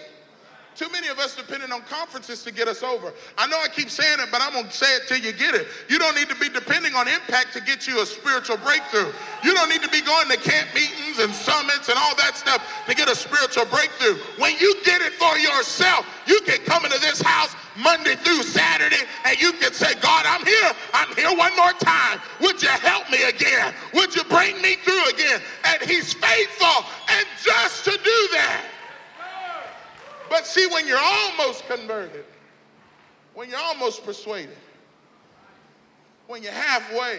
Too 0.75 0.89
many 0.91 1.09
of 1.09 1.19
us 1.19 1.37
depending 1.37 1.71
on 1.71 1.83
conferences 1.83 2.43
to 2.45 2.53
get 2.53 2.67
us 2.67 2.83
over. 2.83 3.13
I 3.37 3.47
know 3.47 3.61
I 3.61 3.69
keep 3.69 3.91
saying 3.91 4.21
it, 4.21 4.29
but 4.33 4.41
I'm 4.41 4.53
going 4.53 4.67
to 4.67 4.73
say 4.73 4.87
it 4.97 5.03
till 5.07 5.19
you 5.19 5.33
get 5.33 5.55
it. 5.55 5.67
You 5.89 5.99
don't 5.99 6.17
need 6.17 6.31
to 6.31 6.37
be 6.37 6.49
depending 6.49 6.95
on 6.95 7.09
impact 7.09 7.53
to 7.55 7.61
get 7.61 7.87
you 7.87 8.01
a 8.01 8.07
spiritual 8.07 8.57
breakthrough. 8.57 9.13
You 9.45 9.53
don't 9.55 9.69
need 9.69 9.83
to 9.83 9.91
be 9.91 10.01
going 10.01 10.29
to 10.29 10.37
camp 10.39 10.69
meetings 10.75 11.19
and 11.19 11.33
summits 11.35 11.89
and 11.89 11.99
all 11.99 12.17
that 12.17 12.37
stuff 12.37 12.65
to 12.89 12.95
get 12.95 13.11
a 13.11 13.15
spiritual 13.15 13.67
breakthrough. 13.67 14.17
When 14.39 14.57
you 14.59 14.75
get 14.85 15.03
it 15.03 15.13
for 15.15 15.37
yourself, 15.37 16.07
you 16.27 16.41
can 16.41 16.59
come 16.65 16.85
into 16.85 16.99
this 17.01 17.21
house 17.21 17.55
Monday 17.77 18.17
through 18.17 18.43
Saturday 18.43 19.05
and 19.27 19.41
you 19.41 19.53
can 19.53 19.73
say, 19.73 19.95
God, 20.01 20.25
I'm 20.25 20.45
here. 20.45 20.73
I'm 20.95 21.15
here 21.17 21.37
one 21.37 21.55
more 21.57 21.73
time. 21.73 22.21
Would 22.41 22.63
you 22.63 22.69
help 22.69 23.11
me 23.11 23.23
again? 23.25 23.75
Would 23.93 24.17
you 24.17 24.25
bring 24.25 24.61
me 24.63 24.77
through 24.77 25.05
again? 25.11 25.41
And 25.65 25.83
He's 25.83 26.15
faithful 26.15 26.89
and 27.11 27.27
just 27.45 27.85
to 27.85 27.91
do 27.91 28.19
that. 28.33 28.65
But 30.33 30.47
see, 30.47 30.67
when 30.69 30.89
you're 30.89 30.97
almost 30.99 31.67
converted, 31.67 32.25
when 33.35 33.51
you're 33.51 33.59
almost 33.59 34.03
persuaded, 34.03 34.57
when 36.27 36.43
you're 36.43 36.53
halfway, 36.53 37.19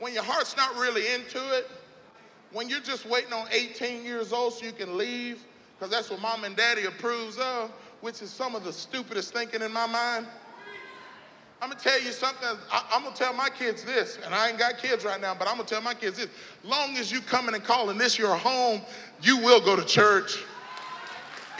when 0.00 0.12
your 0.12 0.24
heart's 0.24 0.56
not 0.56 0.74
really 0.74 1.06
into 1.14 1.38
it, 1.56 1.70
when 2.50 2.68
you're 2.68 2.80
just 2.80 3.06
waiting 3.06 3.32
on 3.32 3.46
18 3.52 4.04
years 4.04 4.32
old 4.32 4.54
so 4.54 4.66
you 4.66 4.72
can 4.72 4.98
leave, 4.98 5.44
because 5.78 5.88
that's 5.88 6.10
what 6.10 6.20
mom 6.20 6.42
and 6.42 6.56
daddy 6.56 6.86
approves 6.86 7.38
of, 7.38 7.70
which 8.00 8.20
is 8.22 8.30
some 8.30 8.56
of 8.56 8.64
the 8.64 8.72
stupidest 8.72 9.32
thinking 9.32 9.62
in 9.62 9.72
my 9.72 9.86
mind. 9.86 10.26
I'm 11.62 11.68
gonna 11.68 11.80
tell 11.80 12.02
you 12.02 12.10
something. 12.10 12.58
I, 12.72 12.82
am 12.90 13.04
gonna 13.04 13.14
tell 13.14 13.34
my 13.34 13.50
kids 13.50 13.84
this, 13.84 14.18
and 14.24 14.34
I 14.34 14.48
ain't 14.48 14.58
got 14.58 14.78
kids 14.78 15.04
right 15.04 15.20
now, 15.20 15.36
but 15.38 15.46
I'm 15.46 15.58
gonna 15.58 15.68
tell 15.68 15.80
my 15.80 15.94
kids 15.94 16.16
this. 16.16 16.26
Long 16.64 16.96
as 16.96 17.12
you 17.12 17.20
coming 17.20 17.54
and 17.54 17.62
calling 17.62 17.98
this 17.98 18.18
your 18.18 18.34
home, 18.34 18.80
you 19.22 19.36
will 19.36 19.60
go 19.60 19.76
to 19.76 19.84
church. 19.84 20.42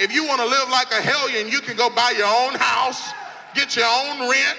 If 0.01 0.11
you 0.11 0.25
want 0.25 0.41
to 0.41 0.47
live 0.49 0.71
like 0.71 0.91
a 0.93 1.03
hellion, 1.03 1.53
you 1.53 1.61
can 1.61 1.77
go 1.77 1.91
buy 1.91 2.17
your 2.17 2.27
own 2.27 2.57
house, 2.57 3.13
get 3.55 3.77
your 3.77 3.85
own 3.85 4.31
rent, 4.31 4.57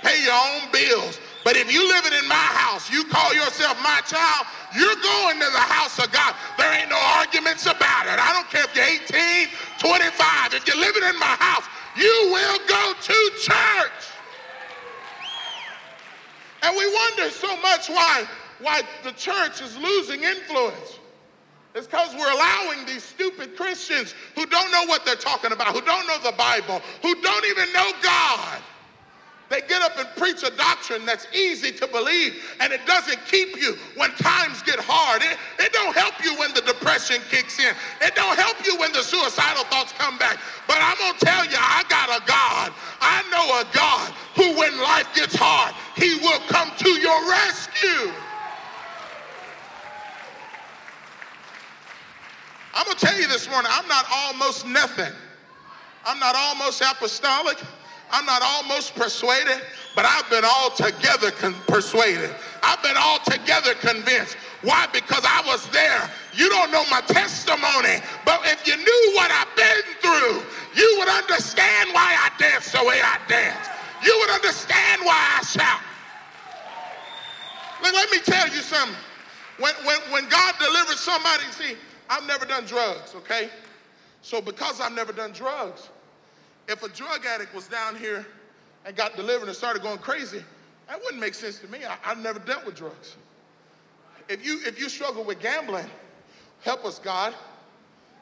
pay 0.00 0.22
your 0.22 0.38
own 0.38 0.70
bills. 0.70 1.18
But 1.42 1.56
if 1.56 1.72
you 1.72 1.82
living 1.88 2.14
in 2.14 2.26
my 2.28 2.48
house, 2.54 2.88
you 2.88 3.02
call 3.04 3.34
yourself 3.34 3.74
my 3.82 4.00
child, 4.06 4.46
you're 4.78 4.94
going 5.02 5.42
to 5.42 5.50
the 5.50 5.66
house 5.66 5.98
of 5.98 6.10
God. 6.12 6.34
There 6.56 6.72
ain't 6.72 6.90
no 6.90 6.98
arguments 7.18 7.66
about 7.66 8.06
it. 8.06 8.14
I 8.14 8.30
don't 8.30 8.46
care 8.46 8.62
if 8.62 8.74
you're 8.78 8.86
18, 8.86 9.50
25. 9.78 10.54
If 10.54 10.66
you're 10.70 10.78
living 10.78 11.02
in 11.02 11.18
my 11.18 11.34
house, 11.34 11.66
you 11.98 12.30
will 12.30 12.58
go 12.68 12.94
to 12.94 13.18
church. 13.42 14.02
And 16.62 16.76
we 16.76 16.86
wonder 16.86 17.30
so 17.30 17.50
much 17.58 17.88
why, 17.88 18.24
why 18.60 18.82
the 19.02 19.12
church 19.12 19.60
is 19.62 19.76
losing 19.76 20.22
influence. 20.22 20.98
It's 21.76 21.86
because 21.86 22.14
we're 22.14 22.32
allowing 22.32 22.86
these 22.86 23.04
stupid 23.04 23.54
Christians 23.54 24.14
who 24.34 24.46
don't 24.46 24.72
know 24.72 24.86
what 24.86 25.04
they're 25.04 25.14
talking 25.14 25.52
about, 25.52 25.74
who 25.74 25.82
don't 25.82 26.06
know 26.06 26.18
the 26.24 26.34
Bible, 26.36 26.80
who 27.02 27.14
don't 27.20 27.44
even 27.44 27.70
know 27.74 27.90
God. 28.02 28.62
They 29.50 29.60
get 29.60 29.82
up 29.82 29.92
and 29.98 30.08
preach 30.16 30.42
a 30.42 30.50
doctrine 30.56 31.04
that's 31.04 31.26
easy 31.32 31.70
to 31.72 31.86
believe 31.86 32.42
and 32.60 32.72
it 32.72 32.80
doesn't 32.86 33.20
keep 33.26 33.60
you 33.60 33.76
when 33.94 34.10
times 34.12 34.62
get 34.62 34.80
hard. 34.80 35.22
It, 35.22 35.36
it 35.60 35.72
don't 35.72 35.94
help 35.94 36.14
you 36.24 36.34
when 36.40 36.52
the 36.54 36.62
depression 36.62 37.20
kicks 37.30 37.60
in. 37.60 37.76
It 38.00 38.16
don't 38.16 38.36
help 38.38 38.56
you 38.66 38.76
when 38.78 38.90
the 38.92 39.02
suicidal 39.02 39.64
thoughts 39.64 39.92
come 39.92 40.16
back. 40.16 40.40
But 40.66 40.78
I'm 40.80 40.96
going 40.96 41.14
to 41.14 41.24
tell 41.26 41.44
you, 41.44 41.58
I 41.60 41.84
got 41.88 42.08
a 42.08 42.24
God. 42.26 42.72
I 43.00 43.22
know 43.30 43.46
a 43.60 43.64
God 43.76 44.10
who 44.34 44.58
when 44.58 44.72
life 44.80 45.14
gets 45.14 45.36
hard, 45.38 45.74
he 45.94 46.16
will 46.24 46.40
come 46.48 46.72
to 46.78 46.88
your 46.88 47.28
rescue. 47.28 48.10
I'm 52.76 52.84
going 52.84 52.98
to 52.98 53.06
tell 53.06 53.18
you 53.18 53.26
this 53.26 53.48
morning, 53.48 53.72
I'm 53.72 53.88
not 53.88 54.04
almost 54.12 54.66
nothing. 54.66 55.12
I'm 56.04 56.20
not 56.20 56.36
almost 56.36 56.82
apostolic. 56.82 57.56
I'm 58.10 58.26
not 58.26 58.42
almost 58.42 58.94
persuaded, 58.94 59.62
but 59.96 60.04
I've 60.04 60.28
been 60.28 60.44
altogether 60.44 61.30
con- 61.32 61.56
persuaded. 61.66 62.30
I've 62.62 62.82
been 62.82 62.96
altogether 62.96 63.74
convinced. 63.74 64.36
Why? 64.60 64.86
Because 64.92 65.24
I 65.24 65.42
was 65.46 65.66
there. 65.70 66.10
You 66.34 66.50
don't 66.50 66.70
know 66.70 66.84
my 66.90 67.00
testimony, 67.00 68.04
but 68.24 68.42
if 68.44 68.66
you 68.66 68.76
knew 68.76 69.12
what 69.16 69.30
I've 69.32 69.56
been 69.56 69.82
through, 70.04 70.42
you 70.76 70.96
would 70.98 71.08
understand 71.08 71.90
why 71.92 72.14
I 72.14 72.30
dance 72.38 72.70
the 72.70 72.84
way 72.84 73.00
I 73.02 73.18
dance. 73.26 73.68
You 74.04 74.16
would 74.20 74.30
understand 74.30 75.00
why 75.02 75.40
I 75.40 75.42
shout. 75.42 75.80
Look, 77.82 77.94
let 77.94 78.10
me 78.10 78.18
tell 78.18 78.46
you 78.48 78.60
something. 78.60 78.96
When, 79.58 79.72
when, 79.84 79.98
when 80.12 80.28
God 80.28 80.54
delivers 80.60 81.00
somebody, 81.00 81.44
see, 81.50 81.74
I've 82.08 82.26
never 82.26 82.44
done 82.46 82.64
drugs, 82.64 83.14
okay? 83.14 83.50
So 84.22 84.40
because 84.40 84.80
I've 84.80 84.92
never 84.92 85.12
done 85.12 85.32
drugs, 85.32 85.88
if 86.68 86.82
a 86.82 86.88
drug 86.88 87.24
addict 87.26 87.54
was 87.54 87.68
down 87.68 87.96
here 87.96 88.26
and 88.84 88.96
got 88.96 89.16
delivered 89.16 89.48
and 89.48 89.56
started 89.56 89.82
going 89.82 89.98
crazy, 89.98 90.42
that 90.88 91.00
wouldn't 91.02 91.20
make 91.20 91.34
sense 91.34 91.58
to 91.60 91.68
me. 91.68 91.84
I, 91.84 91.96
I've 92.04 92.18
never 92.18 92.38
dealt 92.38 92.64
with 92.64 92.76
drugs. 92.76 93.16
If 94.28 94.44
you 94.44 94.60
if 94.66 94.80
you 94.80 94.88
struggle 94.88 95.22
with 95.24 95.40
gambling, 95.40 95.86
help 96.62 96.84
us, 96.84 96.98
God, 96.98 97.34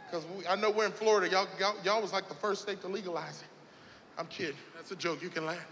because 0.07 0.27
I 0.49 0.57
know 0.57 0.71
we're 0.71 0.87
in 0.87 0.93
Florida. 0.93 1.31
Y'all, 1.31 1.49
y'all 1.59 1.75
y'all 1.83 2.03
was 2.03 2.13
like 2.13 2.29
the 2.29 2.35
first 2.35 2.63
state 2.63 2.81
to 2.83 2.89
legalize 2.89 3.41
it. 3.41 3.49
I'm 4.19 4.27
kidding. 4.27 4.57
That's 4.77 4.91
a 4.91 4.97
joke. 4.97 5.23
You 5.23 5.31
can 5.31 5.47
laugh. 5.47 5.67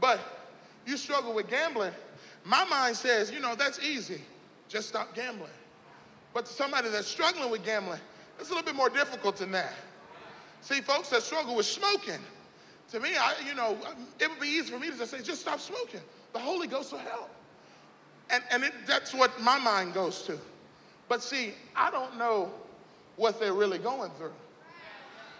But 0.00 0.20
you 0.86 0.96
struggle 0.96 1.34
with 1.34 1.50
gambling. 1.50 1.92
My 2.44 2.64
mind 2.64 2.96
says, 2.96 3.30
you 3.30 3.40
know, 3.40 3.54
that's 3.54 3.82
easy. 3.82 4.22
Just 4.68 4.88
stop 4.88 5.14
gambling. 5.14 5.50
But 6.34 6.46
to 6.46 6.52
somebody 6.52 6.88
that's 6.90 7.06
struggling 7.06 7.50
with 7.50 7.64
gambling, 7.64 8.00
it's 8.38 8.50
a 8.50 8.52
little 8.52 8.64
bit 8.64 8.76
more 8.76 8.90
difficult 8.90 9.36
than 9.36 9.50
that. 9.52 9.72
See, 10.60 10.80
folks 10.80 11.08
that 11.10 11.22
struggle 11.22 11.56
with 11.56 11.66
smoking, 11.66 12.20
to 12.90 13.00
me, 13.00 13.10
I, 13.16 13.34
you 13.46 13.54
know, 13.54 13.76
it 14.18 14.28
would 14.28 14.40
be 14.40 14.48
easy 14.48 14.70
for 14.70 14.78
me 14.78 14.90
to 14.90 14.96
just 14.96 15.10
say, 15.10 15.22
just 15.22 15.40
stop 15.40 15.60
smoking. 15.60 16.00
The 16.32 16.38
Holy 16.38 16.66
Ghost 16.66 16.92
will 16.92 16.98
help. 17.00 17.30
And, 18.30 18.42
and 18.50 18.64
it, 18.64 18.72
that's 18.86 19.14
what 19.14 19.40
my 19.40 19.58
mind 19.58 19.94
goes 19.94 20.22
to. 20.22 20.38
But 21.08 21.22
see, 21.22 21.54
I 21.74 21.90
don't 21.90 22.18
know 22.18 22.50
what 23.16 23.40
they're 23.40 23.54
really 23.54 23.78
going 23.78 24.10
through. 24.12 24.32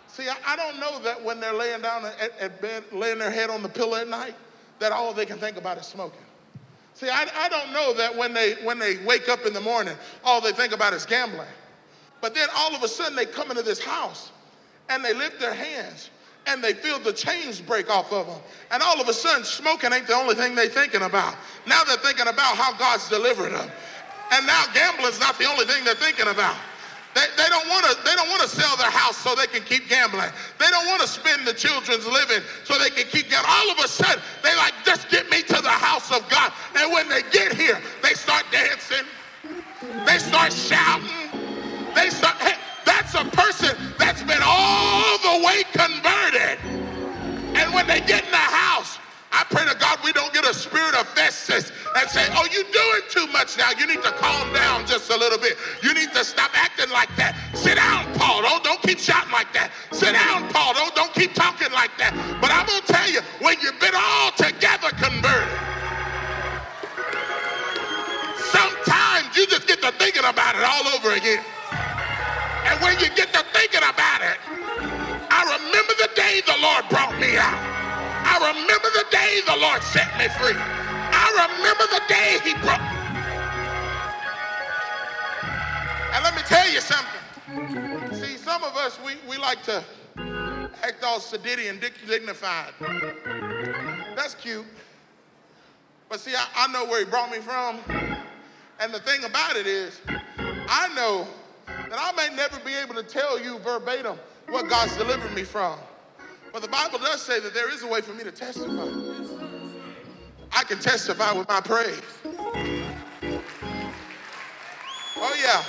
See, 0.09 0.29
I, 0.29 0.37
I 0.47 0.57
don't 0.57 0.81
know 0.81 0.99
that 1.01 1.23
when 1.23 1.41
they're 1.41 1.53
laying 1.53 1.83
down 1.83 2.05
at, 2.07 2.33
at 2.41 2.61
bed, 2.63 2.85
laying 2.93 3.19
their 3.19 3.31
head 3.31 3.51
on 3.51 3.63
the 3.63 3.69
pillow 3.69 3.97
at 3.97 4.09
night, 4.09 4.35
that 4.79 4.93
all 4.93 5.13
they 5.13 5.27
can 5.27 5.39
think 5.39 5.57
about 5.57 5.79
is 5.79 5.87
smoking. 5.87 6.21
See, 6.99 7.09
I, 7.09 7.29
I 7.33 7.49
don't 7.49 7.73
know 7.73 7.95
that 7.95 8.17
when 8.17 8.35
they, 8.35 8.55
when 8.65 8.81
they 8.81 8.97
wake 9.05 9.29
up 9.29 9.47
in 9.47 9.53
the 9.53 9.61
morning, 9.61 9.95
all 10.25 10.41
they 10.41 10.51
think 10.51 10.73
about 10.73 10.93
is 10.95 11.07
gambling. 11.07 11.47
But 12.21 12.35
then 12.35 12.49
all 12.57 12.75
of 12.75 12.83
a 12.83 12.89
sudden 12.89 13.15
they 13.15 13.25
come 13.25 13.53
into 13.53 13.63
this 13.63 13.81
house 13.81 14.33
and 14.89 15.05
they 15.05 15.15
lift 15.15 15.39
their 15.39 15.55
hands 15.55 16.11
and 16.49 16.61
they 16.61 16.73
feel 16.73 16.99
the 16.99 17.13
chains 17.13 17.61
break 17.61 17.89
off 17.89 18.13
of 18.13 18.27
them. 18.27 18.41
And 18.73 18.83
all 18.83 19.01
of 19.01 19.09
a 19.09 19.13
sudden, 19.13 19.45
smoking 19.45 19.93
ain't 19.93 20.09
the 20.09 20.15
only 20.15 20.35
thing 20.35 20.57
they're 20.57 20.69
thinking 20.69 21.03
about. 21.03 21.37
Now 21.69 21.85
they're 21.85 21.99
thinking 21.99 22.27
about 22.27 22.57
how 22.57 22.77
God's 22.77 23.09
delivered 23.09 23.51
them. 23.51 23.71
And 24.33 24.45
now 24.45 24.65
gambling's 24.75 25.21
not 25.21 25.39
the 25.39 25.45
only 25.45 25.67
thing 25.67 25.85
they're 25.85 25.95
thinking 25.95 26.27
about. 26.27 26.57
They, 27.19 27.27
they 27.35 27.49
don't 27.51 27.67
want 27.67 27.85
to 27.91 27.99
they 28.05 28.15
don't 28.15 28.29
want 28.29 28.43
to 28.43 28.49
sell 28.49 28.77
their 28.77 28.93
house 28.93 29.17
so 29.17 29.35
they 29.35 29.49
can 29.49 29.63
keep 29.63 29.89
gambling. 29.89 30.31
They 30.61 30.71
don't 30.71 30.87
want 30.87 31.03
to 31.03 31.09
spend 31.09 31.45
the 31.45 31.53
children's 31.53 32.07
living 32.07 32.47
so 32.63 32.79
they 32.79 32.91
can 32.91 33.11
keep 33.11 33.29
gambling. 33.29 33.51
All 33.59 33.71
of 33.73 33.79
a 33.83 33.89
sudden, 33.89 34.23
they 34.45 34.55
like, 34.55 34.73
just 34.85 35.11
get 35.11 35.29
me 35.29 35.43
to 35.43 35.61
the 35.61 35.69
house 35.83 36.13
of 36.13 36.23
God. 36.29 36.53
And 36.77 36.93
when 36.93 37.09
they 37.09 37.23
get 37.33 37.55
here, 37.55 37.81
they 38.05 38.15
start 38.15 38.45
dancing. 38.53 39.03
They 40.07 40.19
start 40.19 40.53
shouting. 40.53 41.11
They 41.97 42.11
start, 42.11 42.37
hey, 42.37 42.55
that's 42.85 43.15
a 43.15 43.25
person 43.35 43.77
that's 43.99 44.23
been 44.23 44.43
all 44.45 45.19
the 45.19 45.45
way 45.45 45.65
converted. 45.73 46.63
And 47.59 47.75
when 47.75 47.89
they 47.89 47.99
get 47.99 48.27
in 48.27 48.31
the 48.31 48.37
house, 48.37 49.01
I 49.33 49.45
pray 49.51 49.65
to 49.69 49.77
God 49.77 49.99
we 50.03 50.13
don't 50.13 50.33
get 50.33 50.49
a 50.49 50.55
spirit 50.55 50.95
of 50.95 51.07
Festus 51.09 51.71
and 51.97 52.09
say, 52.09 52.25
oh, 52.33 52.49
you're 52.49 52.71
doing 52.73 53.05
too 53.11 53.27
much 53.33 53.59
now. 53.59 53.71
You 53.77 53.87
need 53.87 54.03
to 54.03 54.13
calm 54.17 54.53
down 54.53 54.87
just 54.87 55.11
a 55.11 55.17
little 55.17 55.39
bit. 55.39 55.57
You 55.83 55.93
need 55.93 56.13
to 56.13 56.25
stop 56.25 56.51
acting 56.55 56.91
like 56.91 57.15
that. 57.17 57.37
Sit 57.53 57.77
down, 57.77 58.09
Paul. 58.17 58.43
Don't, 58.43 58.65
don't 58.65 58.81
keep 58.83 58.99
shouting 58.99 59.33
like 59.33 59.53
that. 59.53 59.71
Sit 59.93 60.13
down, 60.13 60.49
Paul. 60.49 60.73
Don't, 60.75 60.95
don't 60.95 61.13
keep 61.13 61.35
talking 61.35 61.71
like 61.73 61.93
that. 61.99 62.17
But 62.41 62.51
I'm 62.51 62.65
going 62.65 62.81
to 62.81 62.89
tell 62.89 63.09
you, 63.11 63.21
when 63.45 63.61
you've 63.61 63.79
been 63.81 63.95
all 63.95 64.33
together 64.33 64.89
converted, 64.97 65.61
sometimes 68.49 69.29
you 69.37 69.45
just 69.47 69.69
get 69.69 69.85
to 69.85 69.93
thinking 70.01 70.25
about 70.25 70.57
it 70.57 70.65
all 70.65 70.89
over 70.97 71.13
again. 71.13 71.45
And 72.65 72.81
when 72.81 72.97
you 73.01 73.13
get 73.13 73.33
to 73.37 73.45
thinking 73.53 73.85
about 73.85 74.25
it, 74.25 74.41
I 75.29 75.45
remember 75.45 75.93
the 76.01 76.11
day 76.17 76.41
the 76.49 76.57
Lord 76.65 76.89
brought 76.89 77.13
me 77.21 77.37
out. 77.37 77.79
I 78.31 78.53
remember 78.53 78.89
the 78.93 79.07
day 79.11 79.41
the 79.47 79.57
Lord 79.57 79.83
set 79.83 80.07
me 80.19 80.29
free. 80.29 80.55
I 80.55 81.49
remember 81.57 81.87
the 81.91 82.03
day 82.09 82.39
he 82.45 82.53
brought 82.63 82.81
me. 82.81 82.99
And 86.15 86.23
let 86.23 86.35
me 86.37 86.43
tell 86.43 86.69
you 86.71 86.81
something. 86.81 88.15
See, 88.15 88.37
some 88.37 88.63
of 88.63 88.77
us, 88.77 88.99
we, 89.05 89.15
we 89.29 89.39
like 89.39 89.63
to 89.65 89.83
act 90.83 91.03
all 91.03 91.21
sedity 91.21 91.71
and 91.71 91.81
dignified. 91.81 92.75
That's 94.15 94.35
cute. 94.35 94.67
But 96.09 96.21
see, 96.21 96.35
I, 96.35 96.47
I 96.57 96.73
know 96.73 96.85
where 96.85 97.05
he 97.05 97.11
brought 97.11 97.31
me 97.31 97.39
from. 97.39 97.81
And 98.81 98.93
the 98.93 99.01
thing 99.01 99.25
about 99.25 99.57
it 99.57 99.67
is, 99.67 100.01
I 100.69 100.93
know 100.95 101.27
that 101.67 101.99
I 101.99 102.13
may 102.13 102.35
never 102.37 102.59
be 102.61 102.75
able 102.75 102.95
to 102.95 103.03
tell 103.03 103.41
you 103.41 103.59
verbatim 103.59 104.17
what 104.49 104.69
God's 104.69 104.97
delivered 104.97 105.35
me 105.35 105.45
from. 105.45 105.79
But 106.53 106.63
the 106.63 106.69
Bible 106.69 106.99
does 106.99 107.23
say 107.23 107.41
that 107.41 107.55
there 107.55 107.71
is 107.73 107.83
a 107.83 107.87
way 107.87 108.01
for 108.01 108.13
me 108.15 108.25
to 108.25 108.33
testify. 108.33 108.89
I 110.53 110.65
can 110.65 110.79
testify 110.79 111.33
with 111.33 111.49
my 111.49 111.61
praise. 111.61 112.01
Oh, 115.17 115.35
yeah. 115.41 115.63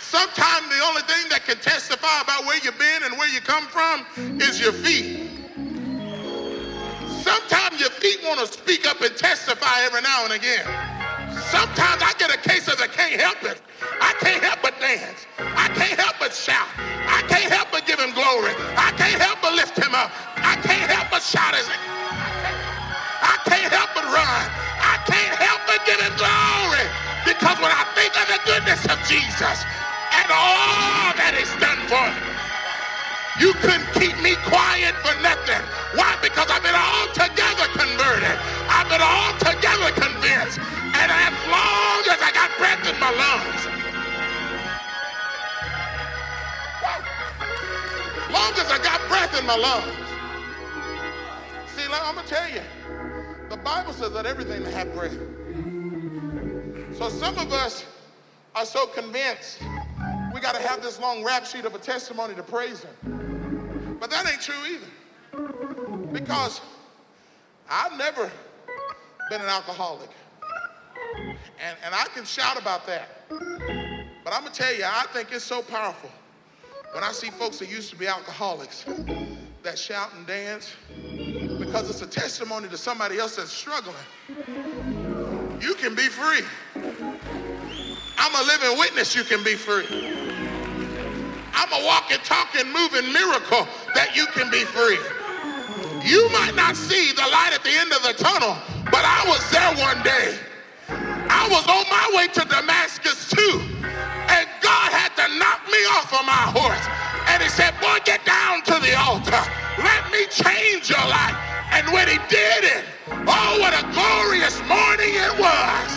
Sometimes 0.00 0.68
the 0.68 0.84
only 0.84 1.02
thing 1.02 1.28
that 1.30 1.44
can 1.46 1.56
testify 1.58 2.20
about 2.22 2.44
where 2.46 2.58
you've 2.64 2.78
been 2.78 3.04
and 3.04 3.16
where 3.16 3.28
you 3.28 3.40
come 3.40 3.66
from 3.68 4.04
is 4.40 4.60
your 4.60 4.72
feet. 4.72 5.28
Sometimes 7.22 7.78
your 7.78 7.90
feet 7.90 8.18
want 8.24 8.40
to 8.40 8.46
speak 8.46 8.86
up 8.86 9.00
and 9.02 9.16
testify 9.16 9.82
every 9.82 10.02
now 10.02 10.24
and 10.24 10.32
again. 10.32 10.66
Sometimes 11.38 12.02
I 12.02 12.12
get 12.18 12.34
a 12.34 12.38
case 12.38 12.66
of 12.66 12.80
I 12.80 12.86
can't 12.90 13.20
help 13.20 13.42
it. 13.44 13.62
I 14.00 14.14
can't 14.18 14.42
help 14.42 14.58
but 14.62 14.74
dance. 14.80 15.26
I 15.38 15.68
can't 15.78 15.98
help 15.98 16.16
but 16.18 16.34
shout. 16.34 16.66
I 17.06 17.22
can't 17.30 17.50
help 17.52 17.70
but 17.70 17.86
give 17.86 18.00
him 18.00 18.10
glory. 18.14 18.54
I 18.74 18.90
can't 18.98 19.20
help 19.20 19.38
but 19.42 19.54
lift 19.54 19.78
him 19.78 19.94
up. 19.94 20.10
I 20.42 20.56
can't 20.62 20.90
help 20.90 21.10
but 21.10 21.22
shout 21.22 21.54
his 21.54 21.68
name. 21.68 21.86
I 23.22 23.36
can't 23.46 23.70
help 23.70 23.90
but 23.94 24.06
run. 24.10 24.44
I 24.82 24.98
can't 25.06 25.36
help 25.38 25.62
but 25.70 25.78
give 25.86 26.00
him 26.02 26.14
glory. 26.18 26.86
Because 27.22 27.58
when 27.62 27.70
I 27.70 27.84
think 27.94 28.10
of 28.18 28.26
the 28.26 28.40
goodness 28.46 28.82
of 28.90 28.98
Jesus 29.06 29.58
and 30.18 30.28
all 30.32 31.14
that 31.14 31.34
he's 31.38 31.52
done 31.62 31.78
for 31.86 32.06
me, 32.10 32.30
you 33.38 33.54
couldn't 33.62 33.86
keep 33.94 34.16
me 34.22 34.34
quiet 34.48 34.94
for 35.02 35.14
nothing. 35.22 35.62
Why? 35.94 36.16
Because 36.22 36.50
I've 36.50 36.62
been 36.62 36.74
altogether 36.74 37.40
converted. 37.40 37.49
Been 38.90 39.00
altogether 39.00 39.90
convinced. 39.94 40.58
And 40.58 41.10
as 41.10 41.32
long 41.46 42.02
as 42.10 42.20
I 42.20 42.30
got 42.34 42.50
breath 42.58 42.82
in 42.92 42.98
my 42.98 43.10
lungs, 43.10 43.80
long 48.32 48.52
as 48.52 48.70
I 48.70 48.78
got 48.82 49.00
breath 49.08 49.38
in 49.38 49.46
my 49.46 49.56
lungs. 49.56 49.96
See, 51.74 51.82
I'm 51.90 52.16
to 52.16 52.28
tell 52.28 52.48
you, 52.48 52.62
the 53.48 53.56
Bible 53.56 53.92
says 53.92 54.12
that 54.12 54.26
everything 54.26 54.64
that 54.64 54.72
have 54.74 54.92
breath. 54.94 55.16
So 56.96 57.08
some 57.08 57.38
of 57.38 57.52
us 57.52 57.84
are 58.54 58.64
so 58.64 58.86
convinced 58.86 59.62
we 60.34 60.40
got 60.40 60.54
to 60.54 60.62
have 60.62 60.82
this 60.82 60.98
long 61.00 61.22
rap 61.24 61.46
sheet 61.46 61.64
of 61.64 61.74
a 61.74 61.78
testimony 61.78 62.34
to 62.34 62.42
praise 62.42 62.82
him. 62.82 63.96
But 64.00 64.10
that 64.10 64.30
ain't 64.30 64.40
true 64.40 64.54
either. 64.68 66.08
Because 66.12 66.60
I've 67.68 67.96
never 67.96 68.30
been 69.30 69.40
an 69.40 69.48
alcoholic. 69.48 70.10
And, 71.16 71.76
and 71.84 71.94
I 71.94 72.04
can 72.12 72.24
shout 72.24 72.60
about 72.60 72.84
that. 72.88 73.08
But 73.28 74.34
I'm 74.34 74.40
going 74.40 74.52
to 74.52 74.60
tell 74.60 74.74
you, 74.74 74.84
I 74.84 75.06
think 75.12 75.28
it's 75.30 75.44
so 75.44 75.62
powerful 75.62 76.10
when 76.92 77.04
I 77.04 77.12
see 77.12 77.30
folks 77.30 77.60
that 77.60 77.70
used 77.70 77.90
to 77.90 77.96
be 77.96 78.08
alcoholics 78.08 78.84
that 79.62 79.78
shout 79.78 80.10
and 80.16 80.26
dance 80.26 80.74
because 81.60 81.88
it's 81.88 82.02
a 82.02 82.06
testimony 82.06 82.68
to 82.68 82.76
somebody 82.76 83.18
else 83.18 83.36
that's 83.36 83.52
struggling. 83.52 83.94
You 85.60 85.74
can 85.74 85.94
be 85.94 86.08
free. 86.08 86.44
I'm 88.18 88.34
a 88.34 88.46
living 88.46 88.78
witness 88.78 89.14
you 89.14 89.22
can 89.22 89.44
be 89.44 89.54
free. 89.54 89.86
I'm 91.54 91.72
a 91.72 91.86
walking, 91.86 92.18
talking, 92.24 92.66
moving 92.72 93.12
miracle 93.12 93.68
that 93.94 94.16
you 94.16 94.26
can 94.26 94.50
be 94.50 94.64
free. 94.64 94.98
You 96.02 96.28
might 96.30 96.54
not 96.56 96.74
see 96.74 97.12
the 97.12 97.22
light 97.22 97.52
at 97.52 97.62
the 97.62 97.70
end 97.70 97.92
of 97.92 98.02
the 98.02 98.14
tunnel, 98.14 98.56
but 98.90 99.04
I 99.06 99.24
was 99.26 99.42
there 99.50 99.72
one 99.78 100.02
day. 100.02 100.36
I 101.30 101.46
was 101.48 101.64
on 101.66 101.84
my 101.88 102.06
way 102.14 102.26
to 102.34 102.42
Damascus 102.46 103.30
too. 103.30 103.62
And 104.28 104.46
God 104.60 104.90
had 104.92 105.14
to 105.16 105.26
knock 105.38 105.66
me 105.70 105.78
off 105.98 106.12
of 106.12 106.26
my 106.26 106.44
horse 106.54 106.86
And 107.30 107.42
he 107.42 107.48
said, 107.48 107.74
Boy, 107.80 107.98
get 108.04 108.24
down 108.24 108.62
to 108.62 108.76
the 108.82 108.94
altar. 108.98 109.42
Let 109.78 110.10
me 110.12 110.26
change 110.30 110.90
your 110.90 111.06
life. 111.06 111.36
And 111.72 111.86
when 111.92 112.08
he 112.08 112.18
did 112.28 112.64
it, 112.64 112.84
oh, 113.08 113.56
what 113.60 113.72
a 113.72 113.82
glorious 113.94 114.58
morning 114.66 115.14
it 115.14 115.34
was. 115.38 115.90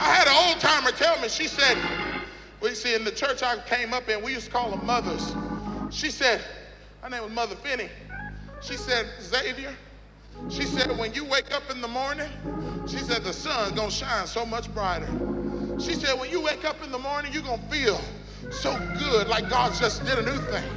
I 0.00 0.14
had 0.14 0.26
an 0.26 0.34
old 0.34 0.60
timer 0.60 0.90
tell 0.90 1.20
me, 1.20 1.28
she 1.28 1.46
said, 1.46 1.76
we 2.60 2.74
see 2.74 2.94
in 2.94 3.04
the 3.04 3.10
church 3.10 3.42
I 3.42 3.58
came 3.66 3.94
up 3.94 4.08
in, 4.08 4.22
we 4.22 4.32
used 4.32 4.46
to 4.46 4.52
call 4.52 4.70
them 4.70 4.84
mothers. 4.84 5.34
She 5.90 6.10
said, 6.10 6.40
her 7.02 7.10
name 7.10 7.22
was 7.22 7.32
Mother 7.32 7.54
Finney. 7.56 7.88
She 8.62 8.76
said, 8.76 9.06
Xavier, 9.20 9.74
she 10.48 10.62
said, 10.62 10.96
when 10.98 11.12
you 11.14 11.24
wake 11.24 11.52
up 11.52 11.70
in 11.70 11.80
the 11.80 11.88
morning, 11.88 12.28
she 12.86 12.98
said, 12.98 13.24
the 13.24 13.32
sun's 13.32 13.72
gonna 13.72 13.90
shine 13.90 14.26
so 14.26 14.44
much 14.44 14.72
brighter. 14.74 15.08
She 15.78 15.94
said, 15.94 16.18
when 16.18 16.30
you 16.30 16.40
wake 16.40 16.64
up 16.64 16.82
in 16.84 16.92
the 16.92 16.98
morning, 16.98 17.32
you're 17.32 17.42
gonna 17.42 17.62
feel 17.70 18.00
so 18.50 18.76
good, 18.98 19.28
like 19.28 19.48
God 19.48 19.74
just 19.74 20.04
did 20.04 20.18
a 20.18 20.22
new 20.22 20.38
thing. 20.52 20.70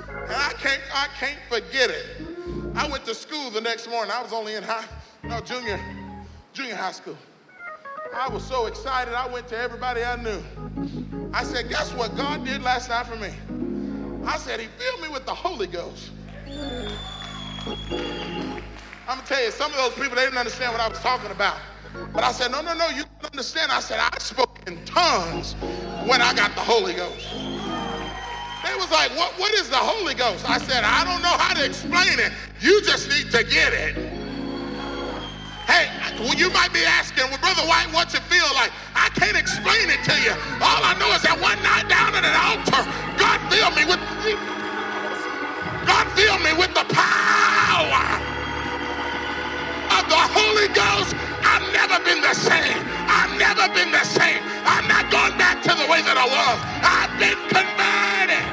And 0.00 0.34
I 0.34 0.52
can't, 0.58 0.82
I 0.94 1.08
can't 1.18 1.38
forget 1.48 1.90
it. 1.90 2.04
I 2.74 2.88
went 2.88 3.04
to 3.06 3.14
school 3.14 3.50
the 3.50 3.60
next 3.60 3.88
morning. 3.88 4.12
I 4.14 4.22
was 4.22 4.32
only 4.32 4.54
in 4.54 4.62
high, 4.62 4.84
no, 5.22 5.40
junior, 5.40 5.80
junior 6.52 6.74
high 6.74 6.92
school. 6.92 7.16
I 8.14 8.28
was 8.28 8.44
so 8.44 8.66
excited. 8.66 9.14
I 9.14 9.26
went 9.28 9.48
to 9.48 9.58
everybody 9.58 10.02
I 10.02 10.16
knew. 10.16 10.42
I 11.32 11.44
said, 11.44 11.68
guess 11.68 11.92
what 11.94 12.16
God 12.16 12.44
did 12.44 12.62
last 12.62 12.88
night 12.88 13.06
for 13.06 13.16
me? 13.16 13.32
I 14.26 14.38
said, 14.38 14.60
he 14.60 14.66
filled 14.78 15.02
me 15.02 15.08
with 15.08 15.26
the 15.26 15.34
Holy 15.34 15.66
Ghost. 15.66 16.10
I'm 17.66 18.62
gonna 19.06 19.22
tell 19.26 19.42
you, 19.42 19.50
some 19.50 19.72
of 19.72 19.76
those 19.76 19.94
people, 19.94 20.14
they 20.14 20.22
didn't 20.22 20.38
understand 20.38 20.72
what 20.72 20.80
I 20.80 20.88
was 20.88 21.00
talking 21.00 21.30
about. 21.30 21.56
But 22.12 22.22
I 22.22 22.32
said, 22.32 22.52
no, 22.52 22.62
no, 22.62 22.74
no, 22.74 22.88
you 22.88 23.02
don't 23.20 23.32
understand. 23.32 23.72
I 23.72 23.80
said, 23.80 23.98
I 23.98 24.18
spoke 24.18 24.60
in 24.66 24.84
tongues 24.84 25.54
when 26.06 26.22
I 26.22 26.34
got 26.34 26.54
the 26.54 26.60
Holy 26.60 26.94
Ghost. 26.94 27.26
They 28.62 28.74
was 28.74 28.90
like, 28.90 29.10
what, 29.16 29.32
what 29.38 29.52
is 29.54 29.68
the 29.68 29.76
Holy 29.76 30.14
Ghost? 30.14 30.48
I 30.48 30.58
said, 30.58 30.84
I 30.84 31.04
don't 31.04 31.22
know 31.22 31.36
how 31.38 31.54
to 31.54 31.64
explain 31.64 32.18
it. 32.18 32.32
You 32.60 32.82
just 32.82 33.08
need 33.08 33.30
to 33.32 33.42
get 33.42 33.72
it. 33.72 33.94
Hey, 35.66 35.90
well, 36.20 36.34
you 36.34 36.50
might 36.50 36.72
be 36.72 36.84
asking, 36.84 37.24
well, 37.30 37.38
Brother 37.38 37.66
White, 37.66 37.88
what's 37.92 38.14
it 38.14 38.22
feel 38.30 38.46
like? 38.54 38.70
I 38.94 39.08
can't 39.10 39.36
explain 39.36 39.90
it 39.90 40.02
to 40.06 40.14
you. 40.22 40.30
All 40.62 40.82
I 40.86 40.94
know 40.98 41.10
is 41.14 41.22
that 41.22 41.38
one 41.42 41.58
night 41.62 41.88
down 41.88 42.14
at 42.14 42.22
an 42.22 42.36
altar, 42.38 42.86
God 43.18 43.38
filled 43.50 43.74
me 43.74 43.84
with 43.84 43.98
God 45.86 46.06
filled 46.18 46.42
me 46.42 46.52
with 46.58 46.74
the 46.74 46.84
power 46.92 47.55
of 49.96 50.08
the 50.08 50.16
Holy 50.16 50.68
Ghost. 50.68 51.14
I've 51.44 51.72
never 51.72 52.02
been 52.04 52.22
the 52.22 52.34
same. 52.34 52.82
I've 53.08 53.38
never 53.38 53.68
been 53.74 53.92
the 53.92 54.04
same. 54.04 54.40
I'm 54.64 54.88
not 54.88 55.10
going 55.10 55.36
back 55.36 55.62
to 55.62 55.68
the 55.68 55.86
way 55.90 56.00
that 56.02 56.16
I 56.16 56.26
was. 56.26 56.58
I've 56.82 57.12
been 57.20 57.38
converted. 57.52 58.44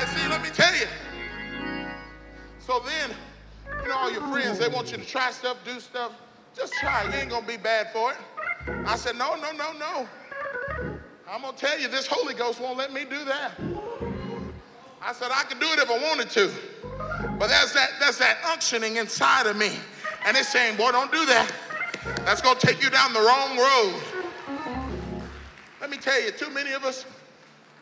And 0.00 0.08
see, 0.08 0.28
let 0.28 0.42
me 0.42 0.48
tell 0.48 0.74
you. 0.74 0.88
So 2.58 2.80
then, 2.80 3.10
you 3.82 3.88
know, 3.88 3.96
all 3.96 4.10
your 4.10 4.26
friends, 4.28 4.58
they 4.58 4.68
want 4.68 4.90
you 4.90 4.98
to 4.98 5.04
try 5.04 5.30
stuff, 5.30 5.58
do 5.64 5.78
stuff. 5.78 6.12
Just 6.56 6.72
try. 6.74 7.04
You 7.04 7.12
ain't 7.12 7.30
gonna 7.30 7.46
be 7.46 7.56
bad 7.56 7.92
for 7.92 8.12
it. 8.12 8.18
I 8.86 8.96
said, 8.96 9.16
no, 9.16 9.36
no, 9.36 9.52
no, 9.52 9.72
no. 9.72 10.08
I'm 11.30 11.42
gonna 11.42 11.56
tell 11.56 11.78
you, 11.78 11.86
this 11.86 12.08
Holy 12.08 12.34
Ghost 12.34 12.60
won't 12.60 12.76
let 12.76 12.92
me 12.92 13.04
do 13.04 13.24
that. 13.24 13.52
I 15.00 15.12
said 15.12 15.30
I 15.32 15.44
could 15.44 15.60
do 15.60 15.66
it 15.66 15.78
if 15.78 15.88
I 15.88 15.96
wanted 16.08 16.28
to. 16.30 16.50
But 17.38 17.46
there's 17.46 17.72
that, 17.72 17.90
there's 18.00 18.18
that 18.18 18.38
unctioning 18.42 19.00
inside 19.00 19.46
of 19.46 19.56
me. 19.56 19.70
And 20.26 20.36
it's 20.36 20.48
saying, 20.48 20.76
boy, 20.76 20.90
don't 20.90 21.12
do 21.12 21.24
that. 21.26 21.48
That's 22.24 22.42
gonna 22.42 22.58
take 22.58 22.82
you 22.82 22.90
down 22.90 23.12
the 23.12 23.20
wrong 23.20 23.56
road. 23.56 23.94
Let 25.80 25.88
me 25.88 25.98
tell 25.98 26.20
you, 26.20 26.32
too 26.32 26.50
many 26.50 26.72
of 26.72 26.84
us, 26.84 27.06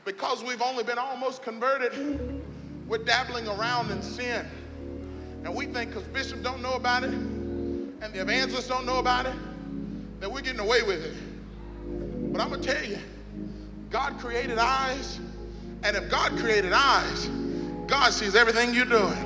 because 0.05 0.45
we've 0.45 0.61
only 0.61 0.85
been 0.85 0.99
almost 0.99 1.43
converted, 1.43 2.43
we're 2.87 2.99
dabbling 2.99 3.49
around 3.49 3.91
in 3.91 4.03
sin. 4.03 4.47
And 5.45 5.55
we 5.55 5.65
think 5.65 5.95
because 5.95 6.07
Bishop 6.09 6.43
don't 6.43 6.61
know 6.61 6.75
about 6.75 7.03
it 7.03 7.15
and 7.15 8.13
the 8.13 8.21
evangelists 8.21 8.69
don't 8.69 8.85
know 8.85 8.99
about 8.99 9.25
it, 9.25 9.35
that 10.21 10.31
we're 10.31 10.43
getting 10.43 10.61
away 10.61 10.83
with 10.83 11.03
it. 11.03 11.15
But 12.31 12.43
I'm 12.43 12.51
gonna 12.51 12.63
tell 12.63 12.85
you, 12.85 12.99
God 13.91 14.19
created 14.19 14.59
eyes, 14.59 15.19
and 15.83 15.97
if 15.97 16.11
God 16.11 16.39
created 16.39 16.73
eyes, 16.75 17.29
God 17.87 18.13
sees 18.13 18.35
everything 18.35 18.75
you're 18.75 18.85
doing. 18.85 19.25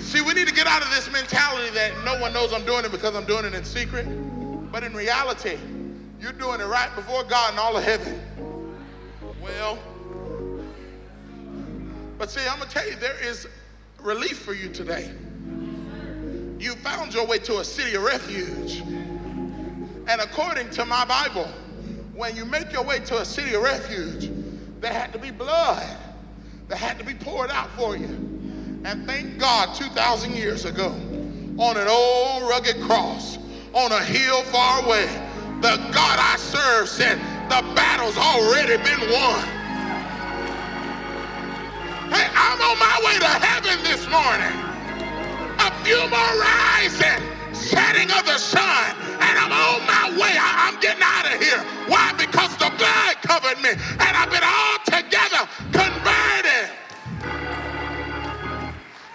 See, 0.00 0.20
we 0.20 0.34
need 0.34 0.46
to 0.48 0.54
get 0.54 0.66
out 0.66 0.82
of 0.82 0.90
this 0.90 1.10
mentality 1.10 1.70
that 1.70 1.92
no 2.04 2.20
one 2.20 2.34
knows 2.34 2.52
I'm 2.52 2.66
doing 2.66 2.84
it 2.84 2.90
because 2.90 3.16
I'm 3.16 3.24
doing 3.24 3.46
it 3.46 3.54
in 3.54 3.64
secret. 3.64 4.06
But 4.70 4.84
in 4.84 4.92
reality, 4.92 5.56
you're 6.20 6.32
doing 6.32 6.60
it 6.60 6.66
right 6.66 6.94
before 6.94 7.24
God 7.24 7.52
and 7.52 7.58
all 7.58 7.76
of 7.76 7.84
heaven. 7.84 8.20
Well, 9.42 9.78
but 12.18 12.30
see, 12.30 12.40
I'm 12.46 12.58
gonna 12.58 12.70
tell 12.70 12.86
you, 12.86 12.96
there 12.96 13.16
is 13.24 13.48
relief 14.00 14.38
for 14.38 14.52
you 14.52 14.68
today. 14.68 15.10
You 16.58 16.74
found 16.76 17.14
your 17.14 17.26
way 17.26 17.38
to 17.40 17.60
a 17.60 17.64
city 17.64 17.94
of 17.94 18.02
refuge. 18.02 18.82
And 20.06 20.20
according 20.20 20.70
to 20.70 20.84
my 20.84 21.04
Bible, 21.04 21.48
when 22.14 22.36
you 22.36 22.44
make 22.44 22.72
your 22.72 22.84
way 22.84 22.98
to 23.00 23.20
a 23.20 23.24
city 23.24 23.54
of 23.54 23.62
refuge, 23.62 24.30
there 24.80 24.92
had 24.92 25.12
to 25.12 25.18
be 25.18 25.30
blood 25.30 25.96
that 26.68 26.76
had 26.76 26.98
to 26.98 27.04
be 27.04 27.14
poured 27.14 27.50
out 27.50 27.70
for 27.70 27.96
you. 27.96 28.06
And 28.84 29.06
thank 29.06 29.38
God, 29.38 29.74
2,000 29.74 30.34
years 30.34 30.64
ago, 30.64 30.88
on 31.58 31.76
an 31.76 31.88
old 31.88 32.42
rugged 32.48 32.80
cross, 32.82 33.38
on 33.72 33.92
a 33.92 34.00
hill 34.02 34.42
far 34.44 34.84
away, 34.84 35.06
the 35.60 35.76
God 35.92 36.18
I 36.18 36.36
serve 36.36 36.88
said, 36.88 37.18
The 37.48 37.62
battle's 37.74 38.16
already 38.18 38.76
been 38.82 39.00
won. 39.10 39.44
Hey, 42.10 42.28
I'm 42.34 42.60
on 42.60 42.78
my 42.78 43.00
way 43.04 43.18
to 43.20 43.26
heaven 43.26 43.82
this 43.84 44.04
morning. 44.10 44.52
A 45.60 45.70
few 45.84 46.00
more 46.10 46.32
rising, 46.40 47.31
setting 47.72 48.10
of 48.12 48.24
the 48.26 48.36
sun, 48.36 48.84
and 49.00 49.34
I'm 49.40 49.52
on 49.52 49.80
my 49.88 50.04
way. 50.20 50.36
I, 50.36 50.68
am 50.68 50.78
getting 50.80 51.02
out 51.02 51.24
of 51.24 51.40
here. 51.40 51.60
Why? 51.88 52.12
Because 52.12 52.52
the 52.60 52.68
blood 52.76 53.16
covered 53.24 53.58
me, 53.64 53.70
and 53.72 54.12
I've 54.12 54.30
been 54.30 54.44
all 54.44 54.78
together 54.84 55.48
converted. 55.72 56.68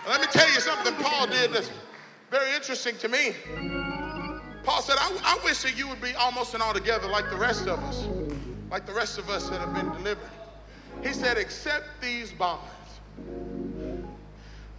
Let 0.10 0.22
me 0.22 0.28
tell 0.32 0.50
you 0.50 0.60
something 0.60 0.94
Paul 0.96 1.28
did 1.28 1.54
that's 1.54 1.70
very 2.32 2.54
interesting 2.56 2.98
to 2.98 3.08
me. 3.08 3.36
Paul 4.64 4.82
said, 4.82 4.98
I, 5.00 5.38
I 5.38 5.46
wish 5.46 5.62
that 5.64 5.78
you 5.78 5.88
would 5.88 6.02
be 6.02 6.14
almost 6.16 6.54
and 6.54 6.64
all 6.64 6.74
together 6.74 7.08
like 7.08 7.30
the 7.30 7.38
rest 7.38 7.68
of 7.68 7.80
us, 7.84 8.06
like 8.72 8.86
the 8.86 8.94
rest 8.94 9.18
of 9.18 9.30
us 9.30 9.50
that 9.50 9.60
have 9.60 9.74
been 9.74 9.90
delivered. 9.94 10.30
He 11.04 11.14
said, 11.14 11.38
accept 11.38 11.86
these 12.02 12.32
bonds. 12.32 12.64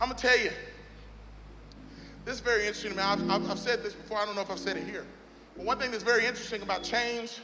I'm 0.01 0.09
going 0.09 0.17
to 0.17 0.27
tell 0.27 0.39
you, 0.39 0.51
this 2.25 2.35
is 2.35 2.41
very 2.41 2.63
interesting 2.63 2.93
to 2.93 2.97
me. 2.97 3.03
I've, 3.03 3.31
I've, 3.31 3.51
I've, 3.51 3.59
said 3.59 3.83
this 3.83 3.95
before. 3.95 4.19
I 4.19 4.25
don't 4.25 4.35
know 4.35 4.43
if 4.43 4.51
I've 4.51 4.59
said 4.59 4.77
it 4.77 4.85
here. 4.85 5.05
But 5.57 5.65
one 5.65 5.79
thing 5.79 5.91
that's 5.91 6.03
very 6.03 6.27
interesting 6.27 6.63
about 6.63 6.83
chains, 6.83 7.41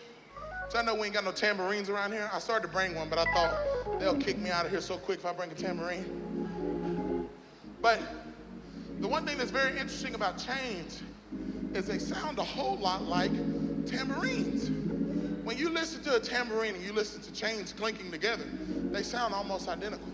so 0.69 0.79
I 0.79 0.83
know 0.83 0.95
we 0.95 1.07
ain't 1.07 1.15
got 1.15 1.25
no 1.25 1.33
tambourines 1.33 1.89
around 1.89 2.13
here. 2.13 2.31
I 2.33 2.39
started 2.39 2.67
to 2.67 2.73
bring 2.73 2.95
one, 2.95 3.09
but 3.09 3.19
I 3.19 3.25
thought 3.33 4.01
they'll 4.01 4.19
kick 4.19 4.39
me 4.39 4.51
out 4.51 4.65
of 4.65 4.71
here 4.71 4.81
so 4.81 4.97
quick 4.97 5.19
if 5.19 5.27
I 5.27 5.33
bring 5.33 5.51
a 5.51 5.55
tambourine. 5.55 7.29
But 7.81 8.01
the 9.01 9.09
one 9.09 9.27
thing 9.27 9.39
that's 9.39 9.51
very 9.51 9.73
interesting 9.73 10.15
about 10.15 10.39
chains 10.39 11.03
is 11.75 11.87
they 11.87 11.99
sound 11.99 12.39
a 12.39 12.45
whole 12.45 12.77
lot 12.77 13.03
like 13.03 13.33
tambourines. 13.87 14.71
When 15.45 15.59
you 15.59 15.69
listen 15.69 16.03
to 16.05 16.17
a 16.17 16.21
tambourine 16.21 16.75
and 16.75 16.85
you 16.85 16.93
listen 16.93 17.21
to 17.23 17.33
chains 17.33 17.73
clinking 17.73 18.11
together, 18.11 18.45
they 18.91 19.03
sound 19.03 19.35
almost 19.35 19.69
identical. 19.69 20.09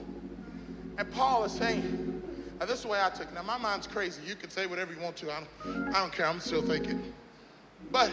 And 0.99 1.11
Paul 1.13 1.45
is 1.45 1.53
saying, 1.53 2.20
now 2.61 2.67
this 2.67 2.77
is 2.77 2.83
the 2.83 2.89
way 2.89 3.01
I 3.03 3.09
took 3.09 3.29
it. 3.29 3.35
Now 3.35 3.43
my 3.43 3.57
mind's 3.57 3.87
crazy. 3.87 4.21
You 4.27 4.37
can 4.37 4.51
say 4.51 4.67
whatever 4.67 4.93
you 4.93 5.01
want 5.01 5.17
to. 5.17 5.33
I 5.33 5.41
don't, 5.41 5.89
I 5.95 6.01
don't 6.01 6.13
care. 6.13 6.27
I'm 6.27 6.41
still 6.41 6.63
thinking. 6.63 7.03
But 7.91 8.13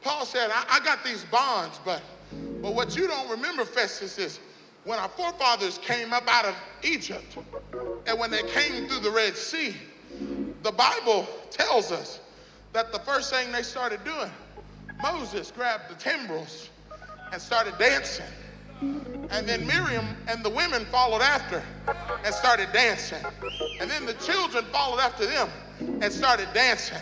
Paul 0.00 0.24
said, 0.24 0.50
I, 0.50 0.64
I 0.70 0.84
got 0.84 1.04
these 1.04 1.24
bonds, 1.24 1.78
but, 1.84 2.00
but 2.62 2.74
what 2.74 2.96
you 2.96 3.06
don't 3.06 3.28
remember, 3.28 3.66
Festus, 3.66 4.18
is 4.18 4.40
when 4.84 4.98
our 4.98 5.08
forefathers 5.08 5.78
came 5.78 6.12
up 6.14 6.24
out 6.26 6.46
of 6.46 6.54
Egypt 6.82 7.36
and 8.06 8.18
when 8.18 8.30
they 8.30 8.42
came 8.42 8.88
through 8.88 9.00
the 9.00 9.10
Red 9.10 9.36
Sea, 9.36 9.74
the 10.62 10.72
Bible 10.72 11.26
tells 11.50 11.92
us 11.92 12.20
that 12.72 12.90
the 12.90 12.98
first 13.00 13.32
thing 13.32 13.52
they 13.52 13.62
started 13.62 14.02
doing, 14.02 14.30
Moses 15.02 15.50
grabbed 15.50 15.90
the 15.90 15.94
timbrels 15.94 16.70
and 17.32 17.40
started 17.40 17.76
dancing. 17.78 18.24
And 18.80 19.48
then 19.48 19.66
Miriam 19.66 20.16
and 20.28 20.44
the 20.44 20.50
women 20.50 20.84
followed 20.86 21.22
after 21.22 21.62
and 22.24 22.34
started 22.34 22.68
dancing. 22.72 23.24
And 23.80 23.90
then 23.90 24.06
the 24.06 24.14
children 24.14 24.64
followed 24.66 25.00
after 25.00 25.26
them 25.26 25.48
and 25.80 26.12
started 26.12 26.48
dancing. 26.52 26.98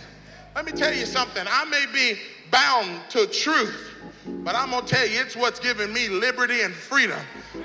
Let 0.55 0.65
me 0.65 0.73
tell 0.73 0.95
you 0.95 1.07
something. 1.07 1.45
I 1.49 1.65
may 1.65 1.87
be 1.93 2.19
bound 2.51 3.01
to 3.11 3.27
truth, 3.27 3.91
but 4.27 4.55
I'm 4.55 4.71
going 4.71 4.85
to 4.85 4.95
tell 4.95 5.07
you, 5.07 5.21
it's 5.21 5.37
what's 5.37 5.59
given 5.59 5.93
me 5.93 6.09
liberty 6.09 6.61
and 6.61 6.75
freedom 6.75 7.19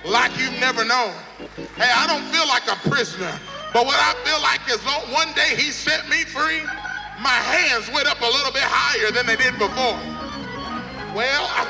like 0.06 0.32
you've 0.40 0.60
never 0.60 0.86
known. 0.86 1.14
Hey, 1.76 1.92
I 1.94 2.08
don't 2.08 2.24
feel 2.34 2.48
like 2.48 2.68
a 2.68 2.90
prisoner, 2.90 3.40
but 3.74 3.86
what 3.86 4.00
I 4.00 4.14
feel 4.24 4.42
like 4.42 4.62
is 4.70 4.82
one 5.14 5.34
day 5.34 5.56
he 5.56 5.72
set 5.72 6.08
me 6.10 6.24
free 6.24 6.62
my 7.20 7.30
hands 7.30 7.90
went 7.92 8.08
up 8.08 8.22
a 8.22 8.26
little 8.26 8.52
bit 8.52 8.64
higher 8.64 9.12
than 9.12 9.26
they 9.26 9.36
did 9.36 9.58
before. 9.58 9.98
Well, 11.18 11.50
I, 11.50 11.66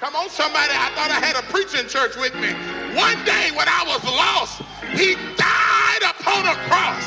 come 0.00 0.14
on, 0.14 0.30
somebody. 0.30 0.70
I 0.70 0.90
thought 0.94 1.10
I 1.10 1.18
had 1.18 1.34
a 1.34 1.44
preaching 1.50 1.86
church 1.90 2.14
with 2.14 2.34
me. 2.38 2.54
One 2.94 3.18
day 3.26 3.50
when 3.54 3.66
I 3.66 3.82
was 3.86 4.02
lost, 4.06 4.62
he 4.94 5.18
died 5.34 6.02
upon 6.06 6.46
a 6.46 6.56
cross. 6.70 7.04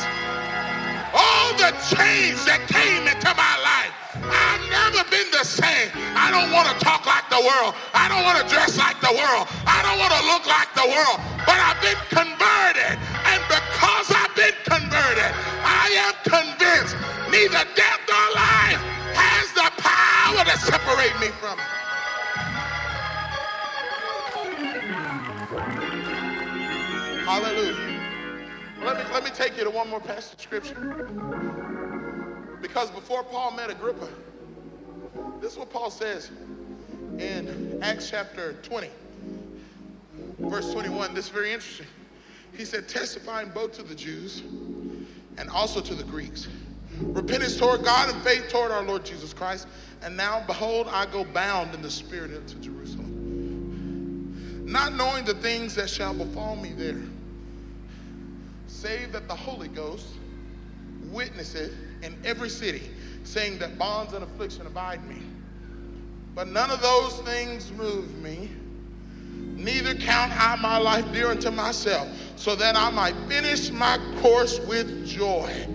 All 1.16 1.52
the 1.56 1.72
change 1.92 2.40
that 2.48 2.64
came 2.68 3.08
into 3.08 3.32
my 3.36 3.56
life. 3.64 3.96
I've 4.22 4.64
never 4.68 5.04
been 5.10 5.28
the 5.32 5.44
same. 5.44 5.92
I 6.16 6.32
don't 6.32 6.52
want 6.52 6.68
to 6.68 6.76
talk 6.84 7.08
like 7.08 7.28
the 7.32 7.40
world. 7.40 7.76
I 7.96 8.12
don't 8.12 8.24
want 8.28 8.44
to 8.44 8.48
dress 8.52 8.78
like 8.78 9.00
the 9.00 9.12
world. 9.16 9.48
I 9.64 9.80
don't 9.84 10.00
want 10.00 10.12
to 10.12 10.24
look 10.28 10.44
like 10.48 10.72
the 10.76 10.88
world. 10.88 11.20
But 11.48 11.58
I've 11.60 11.80
been 11.80 12.00
converted. 12.12 13.00
And 13.28 13.42
because 13.48 14.08
I've 14.12 14.36
been 14.36 14.56
converted, 14.68 15.32
I 15.64 16.12
am 16.12 16.16
convinced 16.28 16.96
neither 17.32 17.64
death 17.76 18.02
nor 18.08 18.28
life 18.36 18.82
has 19.16 19.48
the 19.56 19.68
power 19.80 20.44
to 20.44 20.56
separate 20.60 21.16
me 21.20 21.32
from 21.40 21.60
it. 21.60 21.71
Let 29.22 29.38
me, 29.38 29.38
take 29.38 29.56
you 29.56 29.64
to 29.64 29.70
one 29.70 29.88
more 29.88 30.00
passage 30.00 30.34
of 30.34 30.42
scripture. 30.42 31.08
Because 32.60 32.90
before 32.90 33.22
Paul 33.22 33.52
met 33.52 33.70
Agrippa, 33.70 34.08
this 35.40 35.52
is 35.54 35.60
what 35.60 35.70
Paul 35.70 35.92
says 35.92 36.32
in 37.20 37.78
Acts 37.84 38.10
chapter 38.10 38.54
20, 38.64 38.90
verse 40.40 40.74
21. 40.74 41.14
This 41.14 41.26
is 41.26 41.32
very 41.32 41.54
interesting. 41.54 41.86
He 42.58 42.66
said, 42.66 42.90
testifying 42.90 43.50
both 43.50 43.74
to 43.74 43.84
the 43.84 43.94
Jews 43.94 44.42
and 45.38 45.52
also 45.52 45.82
to 45.82 45.94
the 45.94 46.04
Greeks. 46.04 46.48
Repentance 47.00 47.58
toward 47.58 47.84
God 47.84 48.10
and 48.10 48.20
faith 48.24 48.50
toward 48.50 48.72
our 48.72 48.82
Lord 48.82 49.06
Jesus 49.06 49.36
Christ. 49.36 49.68
And 50.02 50.18
now, 50.18 50.44
behold, 50.48 50.88
I 50.90 51.06
go 51.06 51.26
bound 51.26 51.76
in 51.76 51.84
the 51.84 51.92
Spirit 51.92 52.32
into 52.32 52.56
Jerusalem, 52.56 53.06
not 54.66 54.96
knowing 54.96 55.26
the 55.26 55.36
things 55.36 55.76
that 55.76 55.92
shall 55.92 56.16
befall 56.16 56.56
me 56.56 56.74
there, 56.74 57.04
save 58.82 59.12
that 59.12 59.28
the 59.28 59.36
Holy 59.36 59.68
Ghost 59.68 60.08
witnesseth 61.12 61.72
in 62.02 62.18
every 62.26 62.50
city, 62.50 62.82
saying 63.24 63.60
that 63.60 63.78
bonds 63.78 64.14
and 64.14 64.24
affliction 64.24 64.66
abide 64.66 65.08
me. 65.08 65.22
But 66.34 66.48
none 66.48 66.72
of 66.72 66.82
those 66.82 67.20
things 67.20 67.72
move 67.74 68.18
me, 68.24 68.50
neither 69.56 69.94
count 69.94 70.32
I 70.34 70.56
my 70.56 70.80
life 70.80 71.06
dear 71.14 71.28
unto 71.28 71.52
myself, 71.52 72.08
so 72.36 72.56
that 72.56 72.76
I 72.76 72.90
might 72.90 73.14
finish 73.28 73.70
my 73.70 74.00
course 74.20 74.60
with 74.62 75.06
joy 75.06 75.68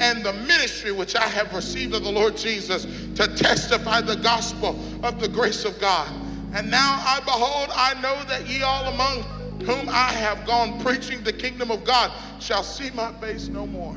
and 0.00 0.22
the 0.22 0.32
ministry 0.46 0.92
which 0.92 1.16
I 1.16 1.26
have 1.26 1.54
received 1.54 1.94
of 1.94 2.04
the 2.04 2.12
Lord 2.12 2.36
Jesus 2.36 2.84
to 3.14 3.26
testify 3.36 4.02
the 4.02 4.16
gospel 4.16 4.78
of 5.02 5.18
the 5.18 5.28
grace 5.28 5.64
of 5.64 5.80
God. 5.80 6.12
And 6.52 6.70
now 6.70 7.00
I 7.06 7.20
behold, 7.24 7.70
I 7.72 7.94
know 8.02 8.22
that 8.24 8.46
ye 8.46 8.60
all 8.62 8.92
among 8.92 9.24
whom 9.66 9.88
I 9.88 10.12
have 10.12 10.46
gone 10.46 10.80
preaching 10.80 11.22
the 11.22 11.32
kingdom 11.32 11.70
of 11.70 11.84
God 11.84 12.12
shall 12.40 12.62
see 12.62 12.90
my 12.90 13.12
face 13.14 13.48
no 13.48 13.66
more. 13.66 13.96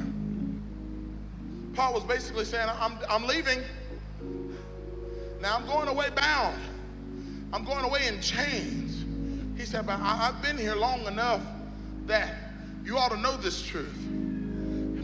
Paul 1.74 1.94
was 1.94 2.04
basically 2.04 2.46
saying, 2.46 2.70
I'm, 2.80 2.94
I'm 3.10 3.28
leaving. 3.28 3.60
Now 5.42 5.58
I'm 5.58 5.66
going 5.68 5.88
away 5.88 6.10
bound. 6.16 6.60
I'm 7.54 7.64
going 7.64 7.86
away 7.86 8.08
in 8.08 8.20
chains. 8.22 9.06
He 9.60 9.66
said, 9.66 9.86
but 9.86 10.00
I, 10.00 10.30
I've 10.30 10.42
been 10.42 10.58
here 10.58 10.76
long 10.76 11.06
enough 11.06 11.42
that 12.06 12.34
you 12.84 12.98
ought 12.98 13.12
to 13.12 13.18
know 13.18 13.38
this 13.38 13.62
truth. 13.62 13.96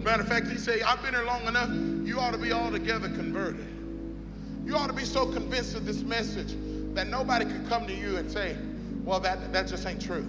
Matter 0.04 0.22
of 0.22 0.28
fact, 0.28 0.48
he 0.48 0.58
said, 0.58 0.82
I've 0.82 1.02
been 1.02 1.14
here 1.14 1.24
long 1.24 1.44
enough, 1.44 1.70
you 2.06 2.20
ought 2.20 2.32
to 2.32 2.38
be 2.38 2.52
altogether 2.52 3.08
converted. 3.08 3.66
You 4.66 4.76
ought 4.76 4.88
to 4.88 4.94
be 4.94 5.06
so 5.06 5.26
convinced 5.26 5.76
of 5.76 5.86
this 5.86 6.02
message 6.02 6.56
that 6.94 7.08
nobody 7.08 7.46
could 7.46 7.68
come 7.70 7.88
to 7.88 7.94
you 7.94 8.18
and 8.18 8.30
say, 8.30 8.58
well, 9.04 9.20
that, 9.22 9.54
that 9.54 9.68
just 9.68 9.86
ain't 9.86 10.02
true. 10.02 10.26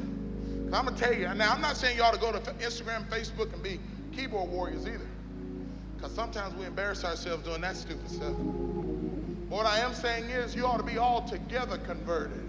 I'm 0.75 0.85
going 0.85 0.97
to 0.97 1.03
tell 1.03 1.15
you, 1.15 1.33
now 1.35 1.53
I'm 1.53 1.61
not 1.61 1.77
saying 1.77 1.97
you 1.97 2.03
ought 2.03 2.15
to 2.15 2.21
go 2.21 2.33
to 2.33 2.39
Instagram, 2.39 3.09
Facebook, 3.09 3.53
and 3.53 3.63
be 3.63 3.79
keyboard 4.15 4.51
warriors 4.51 4.87
either. 4.87 5.07
Because 5.97 6.13
sometimes 6.13 6.55
we 6.55 6.67
embarrass 6.67 7.05
ourselves 7.05 7.45
doing 7.45 7.61
that 7.61 7.77
stupid 7.77 8.09
stuff. 8.11 8.35
But 9.49 9.57
what 9.57 9.67
I 9.67 9.79
am 9.79 9.95
saying 9.95 10.25
is 10.31 10.55
you 10.55 10.67
ought 10.67 10.79
to 10.79 10.83
be 10.83 10.99
altogether 10.99 11.79
converted. 11.79 12.41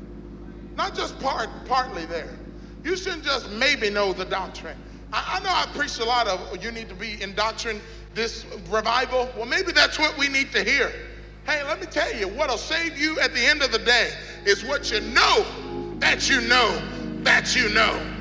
Not 0.75 0.95
just 0.95 1.19
part, 1.19 1.49
partly 1.65 2.05
there. 2.05 2.37
You 2.83 2.97
shouldn't 2.97 3.23
just 3.23 3.49
maybe 3.51 3.89
know 3.89 4.13
the 4.13 4.25
doctrine. 4.25 4.77
I, 5.13 5.37
I 5.37 5.43
know 5.43 5.49
I 5.49 5.67
preached 5.77 5.99
a 5.99 6.05
lot 6.05 6.27
of 6.27 6.63
you 6.63 6.71
need 6.71 6.89
to 6.89 6.95
be 6.95 7.21
in 7.21 7.33
doctrine, 7.35 7.79
this 8.13 8.45
revival. 8.69 9.29
Well, 9.35 9.45
maybe 9.45 9.71
that's 9.71 9.99
what 9.99 10.17
we 10.17 10.27
need 10.29 10.51
to 10.51 10.63
hear. 10.63 10.91
Hey, 11.45 11.63
let 11.63 11.79
me 11.79 11.85
tell 11.85 12.13
you, 12.13 12.27
what'll 12.27 12.57
save 12.57 12.97
you 12.97 13.19
at 13.19 13.33
the 13.33 13.45
end 13.45 13.61
of 13.61 13.71
the 13.71 13.79
day 13.79 14.11
is 14.45 14.65
what 14.65 14.91
you 14.91 14.99
know 15.01 15.45
that 15.99 16.27
you 16.29 16.41
know 16.41 16.81
that 17.25 17.55
you 17.55 17.69
know. 17.69 18.14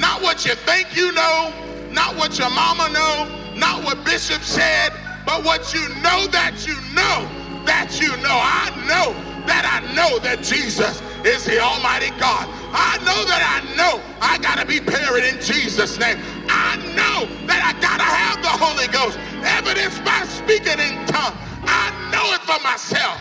Not 0.00 0.22
what 0.22 0.46
you 0.46 0.54
think 0.54 0.96
you 0.96 1.12
know, 1.12 1.52
not 1.92 2.16
what 2.16 2.38
your 2.38 2.50
mama 2.50 2.88
know, 2.88 3.28
not 3.54 3.84
what 3.84 4.02
Bishop 4.04 4.42
said, 4.42 4.92
but 5.26 5.44
what 5.44 5.74
you 5.74 5.86
know 6.00 6.26
that 6.32 6.64
you 6.66 6.74
know 6.96 7.28
that 7.66 8.00
you 8.00 8.08
know. 8.24 8.38
I 8.40 8.72
know 8.88 9.12
that 9.46 9.64
I 9.68 9.80
know 9.94 10.18
that 10.20 10.42
Jesus 10.42 11.02
is 11.24 11.44
the 11.44 11.60
Almighty 11.60 12.10
God. 12.18 12.48
I 12.72 12.96
know 13.04 13.24
that 13.28 13.42
I 13.44 13.60
know 13.76 14.00
I 14.20 14.38
got 14.38 14.58
to 14.58 14.66
be 14.66 14.80
buried 14.80 15.24
in 15.24 15.40
Jesus' 15.40 15.98
name. 15.98 16.18
I 16.48 16.76
know 16.96 17.28
that 17.46 17.60
I 17.60 17.72
got 17.80 17.98
to 17.98 18.08
have 18.08 18.40
the 18.42 18.48
Holy 18.48 18.88
Ghost, 18.88 19.18
evidenced 19.44 20.02
by 20.04 20.24
speaking 20.24 20.80
in 20.80 21.06
tongues. 21.06 21.36
I 21.68 21.92
know 22.10 22.32
it 22.32 22.40
for 22.48 22.58
myself. 22.64 23.20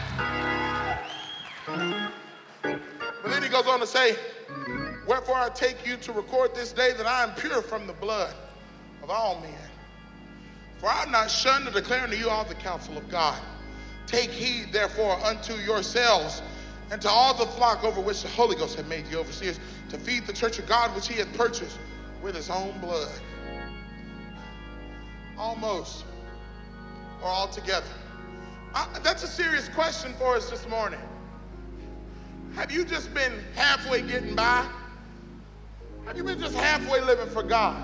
But 2.63 3.31
then 3.31 3.43
he 3.43 3.49
goes 3.49 3.67
on 3.67 3.79
to 3.81 3.87
say, 3.87 4.15
Wherefore 5.09 5.37
I 5.37 5.49
take 5.49 5.87
you 5.87 5.97
to 5.97 6.11
record 6.11 6.53
this 6.53 6.71
day 6.71 6.91
that 6.93 7.07
I 7.07 7.23
am 7.23 7.33
pure 7.33 7.63
from 7.63 7.87
the 7.87 7.93
blood 7.93 8.31
of 9.01 9.09
all 9.09 9.41
men. 9.41 9.57
For 10.77 10.85
I 10.85 11.01
am 11.01 11.09
not 11.09 11.31
shunned 11.31 11.65
to 11.65 11.71
declare 11.71 12.03
unto 12.03 12.15
you 12.15 12.29
all 12.29 12.43
the 12.43 12.53
counsel 12.53 12.95
of 12.95 13.09
God. 13.09 13.41
Take 14.05 14.29
heed, 14.29 14.71
therefore, 14.71 15.19
unto 15.25 15.55
yourselves 15.55 16.43
and 16.91 17.01
to 17.01 17.09
all 17.09 17.33
the 17.33 17.47
flock 17.47 17.83
over 17.83 17.99
which 17.99 18.21
the 18.21 18.27
Holy 18.27 18.55
Ghost 18.55 18.75
had 18.75 18.87
made 18.87 19.07
you 19.07 19.17
overseers, 19.17 19.59
to 19.89 19.97
feed 19.97 20.27
the 20.27 20.33
church 20.33 20.59
of 20.59 20.67
God 20.67 20.93
which 20.95 21.07
he 21.07 21.15
had 21.15 21.33
purchased 21.33 21.79
with 22.21 22.35
his 22.35 22.51
own 22.51 22.79
blood. 22.79 23.09
Almost, 25.39 26.05
or 27.23 27.29
altogether. 27.29 27.87
I, 28.75 28.87
that's 29.01 29.23
a 29.23 29.27
serious 29.27 29.69
question 29.69 30.13
for 30.19 30.35
us 30.35 30.51
this 30.51 30.67
morning. 30.69 30.99
Have 32.53 32.71
you 32.71 32.85
just 32.85 33.11
been 33.15 33.33
halfway 33.55 34.03
getting 34.03 34.35
by? 34.35 34.67
Have 36.09 36.17
you 36.17 36.23
been 36.23 36.39
just 36.39 36.55
halfway 36.55 37.01
living 37.01 37.29
for 37.29 37.43
God? 37.43 37.77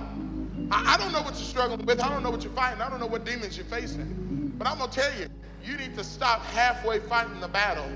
I, 0.72 0.96
I 0.96 0.98
don't 0.98 1.12
know 1.12 1.22
what 1.22 1.36
you're 1.36 1.44
struggling 1.44 1.86
with. 1.86 2.02
I 2.02 2.10
don't 2.10 2.24
know 2.24 2.32
what 2.32 2.44
you're 2.44 2.52
fighting. 2.54 2.82
I 2.82 2.90
don't 2.90 3.00
know 3.00 3.06
what 3.06 3.24
demons 3.24 3.56
you're 3.56 3.68
facing. 3.68 4.52
But 4.58 4.68
I'm 4.68 4.80
going 4.80 4.90
to 4.90 5.00
tell 5.00 5.20
you, 5.20 5.28
you 5.64 5.78
need 5.78 5.96
to 5.96 6.04
stop 6.04 6.42
halfway 6.42 6.98
fighting 6.98 7.40
the 7.40 7.48
battle 7.48 7.88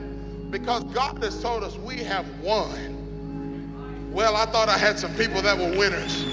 because 0.51 0.83
God 0.83 1.23
has 1.23 1.41
told 1.41 1.63
us 1.63 1.77
we 1.77 1.97
have 2.03 2.27
won. 2.41 4.11
Well, 4.13 4.35
I 4.35 4.45
thought 4.45 4.69
I 4.69 4.77
had 4.77 4.99
some 4.99 5.15
people 5.15 5.41
that 5.41 5.57
were 5.57 5.75
winners. 5.75 6.23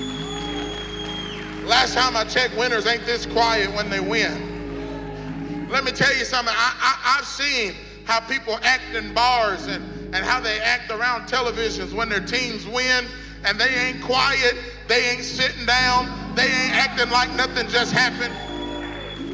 Last 1.64 1.94
time 1.94 2.18
I 2.18 2.24
checked, 2.24 2.54
winners 2.54 2.86
ain't 2.86 3.06
this 3.06 3.24
quiet 3.24 3.74
when 3.74 3.88
they 3.88 4.00
win. 4.00 5.68
Let 5.70 5.84
me 5.84 5.90
tell 5.90 6.14
you 6.14 6.26
something. 6.26 6.54
I, 6.54 6.74
I, 6.78 7.16
I've 7.18 7.26
seen 7.26 7.72
how 8.04 8.20
people 8.20 8.58
act 8.62 8.94
in 8.94 9.14
bars 9.14 9.68
and, 9.68 10.14
and 10.14 10.22
how 10.22 10.38
they 10.38 10.60
act 10.60 10.90
around 10.90 11.22
televisions 11.22 11.94
when 11.94 12.10
their 12.10 12.20
teams 12.20 12.66
win 12.66 13.06
and 13.44 13.58
they 13.58 13.68
ain't 13.68 14.02
quiet, 14.02 14.56
they 14.88 15.10
ain't 15.10 15.24
sitting 15.24 15.66
down, 15.66 16.34
they 16.34 16.44
ain't 16.44 16.74
acting 16.74 17.10
like 17.10 17.32
nothing 17.34 17.68
just 17.68 17.92
happened 17.92 18.34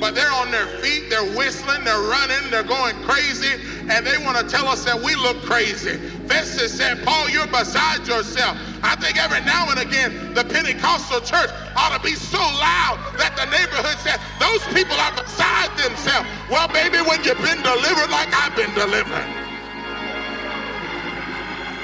but 0.03 0.17
they're 0.17 0.33
on 0.33 0.51
their 0.51 0.67
feet, 0.83 1.09
they're 1.09 1.31
whistling, 1.39 1.85
they're 1.85 2.11
running, 2.11 2.51
they're 2.51 2.67
going 2.67 2.97
crazy, 3.07 3.55
and 3.89 4.05
they 4.05 4.19
want 4.19 4.37
to 4.37 4.43
tell 4.43 4.67
us 4.67 4.85
that 4.85 4.99
we 5.01 5.15
look 5.15 5.41
crazy. 5.43 5.95
Festus 6.27 6.75
said, 6.75 7.05
Paul, 7.05 7.31
you're 7.31 7.47
beside 7.47 8.05
yourself. 8.09 8.59
I 8.83 8.97
think 8.97 9.15
every 9.23 9.39
now 9.47 9.71
and 9.71 9.79
again, 9.79 10.35
the 10.35 10.43
Pentecostal 10.43 11.21
church 11.21 11.51
ought 11.77 11.95
to 11.95 12.03
be 12.03 12.19
so 12.19 12.43
loud 12.43 12.99
that 13.15 13.39
the 13.39 13.47
neighborhood 13.55 13.95
says, 14.03 14.19
those 14.43 14.59
people 14.75 14.99
are 14.99 15.15
beside 15.15 15.71
themselves. 15.79 16.27
Well, 16.51 16.67
baby, 16.67 16.99
when 17.07 17.23
you've 17.23 17.39
been 17.39 17.63
delivered 17.63 18.11
like 18.11 18.35
I've 18.35 18.59
been 18.59 18.75
delivered, 18.75 19.52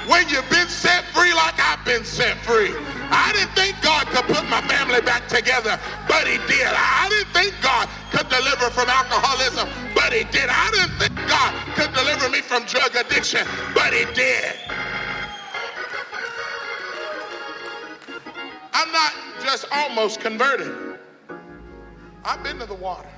when 0.09 0.29
you've 0.29 0.49
been 0.51 0.69
set 0.69 1.05
free 1.13 1.33
like 1.35 1.61
I've 1.61 1.85
been 1.85 2.05
set 2.05 2.37
free, 2.39 2.73
I 3.11 3.33
didn't 3.33 3.55
think 3.55 3.77
God 3.83 4.07
could 4.09 4.25
put 4.25 4.49
my 4.49 4.63
family 4.63 5.01
back 5.03 5.29
together, 5.29 5.79
but 6.09 6.27
he 6.27 6.39
did. 6.49 6.67
I 6.67 7.09
didn't 7.09 7.33
think 7.33 7.55
God 7.63 7.89
could 8.11 8.29
deliver 8.29 8.71
from 8.71 8.89
alcoholism, 8.89 9.69
but 9.95 10.13
he 10.13 10.25
did. 10.25 10.49
I 10.49 10.71
didn't 10.73 10.97
think 10.99 11.15
God 11.29 11.53
could 11.77 11.93
deliver 11.93 12.29
me 12.31 12.41
from 12.41 12.65
drug 12.65 12.97
addiction, 12.97 13.47
but 13.75 13.93
he 13.93 14.05
did. 14.15 14.55
I'm 18.73 18.93
not 18.93 19.13
just 19.43 19.67
almost 19.73 20.21
converted. 20.21 20.99
I've 22.25 22.43
been 22.43 22.59
to 22.59 22.67
the 22.67 22.75
water. 22.75 23.09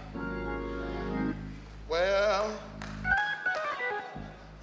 Well, 1.88 2.52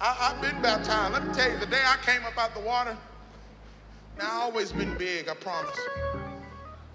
I, 0.00 0.32
have 0.32 0.40
been 0.40 0.60
baptized. 0.62 1.12
Let 1.12 1.26
me 1.26 1.34
tell 1.34 1.50
you, 1.50 1.58
the 1.58 1.66
day 1.66 1.82
I 1.84 1.96
came 2.04 2.24
up 2.24 2.38
out 2.38 2.54
the 2.54 2.60
water, 2.60 2.96
now 4.18 4.24
I 4.24 4.42
always 4.42 4.72
been 4.72 4.96
big, 4.96 5.28
I 5.28 5.34
promise. 5.34 5.78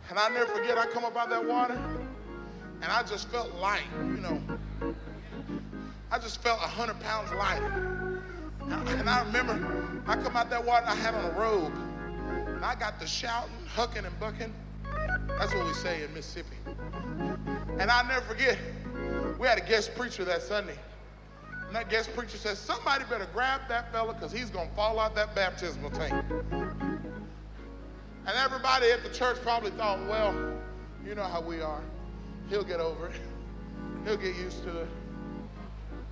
And 0.09 0.17
I 0.17 0.29
never 0.29 0.45
forget, 0.45 0.77
I 0.77 0.85
come 0.87 1.03
up 1.03 1.15
out 1.17 1.29
that 1.29 1.45
water, 1.45 1.79
and 2.81 2.91
I 2.91 3.03
just 3.03 3.29
felt 3.29 3.53
light, 3.55 3.83
you 3.99 4.17
know. 4.17 4.41
I 6.11 6.19
just 6.19 6.41
felt 6.41 6.59
a 6.59 6.67
hundred 6.67 6.99
pounds 7.01 7.31
lighter. 7.31 8.21
And 8.61 9.09
I 9.09 9.23
remember 9.25 10.01
I 10.07 10.15
come 10.15 10.37
out 10.37 10.49
that 10.49 10.63
water, 10.63 10.85
I 10.87 10.95
had 10.95 11.13
on 11.13 11.25
a 11.25 11.39
robe. 11.39 11.73
And 12.47 12.63
I 12.63 12.75
got 12.75 12.99
to 13.01 13.07
shouting, 13.07 13.53
hucking, 13.75 14.05
and 14.05 14.19
bucking. 14.19 14.53
That's 15.27 15.53
what 15.53 15.65
we 15.65 15.73
say 15.73 16.03
in 16.03 16.13
Mississippi. 16.13 16.55
And 17.79 17.91
I'll 17.91 18.05
never 18.05 18.21
forget, 18.21 18.57
we 19.39 19.47
had 19.47 19.57
a 19.57 19.65
guest 19.65 19.95
preacher 19.95 20.23
that 20.25 20.41
Sunday. 20.41 20.77
And 21.73 21.81
that 21.81 21.89
guest 21.89 22.15
preacher 22.15 22.37
said, 22.37 22.55
somebody 22.55 23.03
better 23.09 23.27
grab 23.33 23.61
that 23.67 23.91
fella 23.91 24.13
because 24.13 24.31
he's 24.31 24.51
going 24.51 24.69
to 24.69 24.75
fall 24.75 24.99
out 24.99 25.15
that 25.15 25.33
baptismal 25.33 25.89
tank. 25.89 26.13
And 26.51 28.35
everybody 28.35 28.91
at 28.91 29.01
the 29.01 29.09
church 29.09 29.37
probably 29.41 29.71
thought, 29.71 29.97
well, 30.07 30.35
you 31.03 31.15
know 31.15 31.23
how 31.23 31.41
we 31.41 31.61
are. 31.61 31.81
He'll 32.47 32.63
get 32.63 32.79
over 32.79 33.07
it. 33.07 33.15
He'll 34.05 34.17
get 34.17 34.35
used 34.35 34.61
to 34.65 34.81
it. 34.81 34.87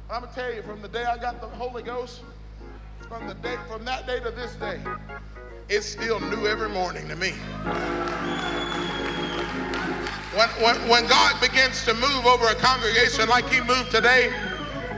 I'm 0.09 0.24
gonna 0.24 0.34
tell 0.34 0.51
you, 0.51 0.64
from 0.64 0.82
the 0.82 0.88
day 0.88 1.03
I 1.03 1.20
got 1.20 1.39
the 1.41 1.47
Holy 1.47 1.84
Ghost, 1.84 2.22
from 3.07 3.28
the 3.28 3.36
day, 3.36 3.55
from 3.70 3.86
that 3.86 4.07
day 4.07 4.20
to 4.20 4.32
this 4.32 4.55
day, 4.55 4.82
it's 5.70 5.86
still 5.86 6.20
new 6.20 6.47
every 6.47 6.70
morning 6.70 7.07
to 7.07 7.16
me. 7.16 7.34
When, 10.34 10.49
when, 10.64 10.89
when 10.89 11.07
God 11.07 11.39
begins 11.39 11.86
to 11.86 11.93
move 11.93 12.26
over 12.26 12.47
a 12.47 12.55
congregation 12.55 13.30
like 13.30 13.47
he 13.47 13.62
moved 13.62 13.91
today, 13.91 14.34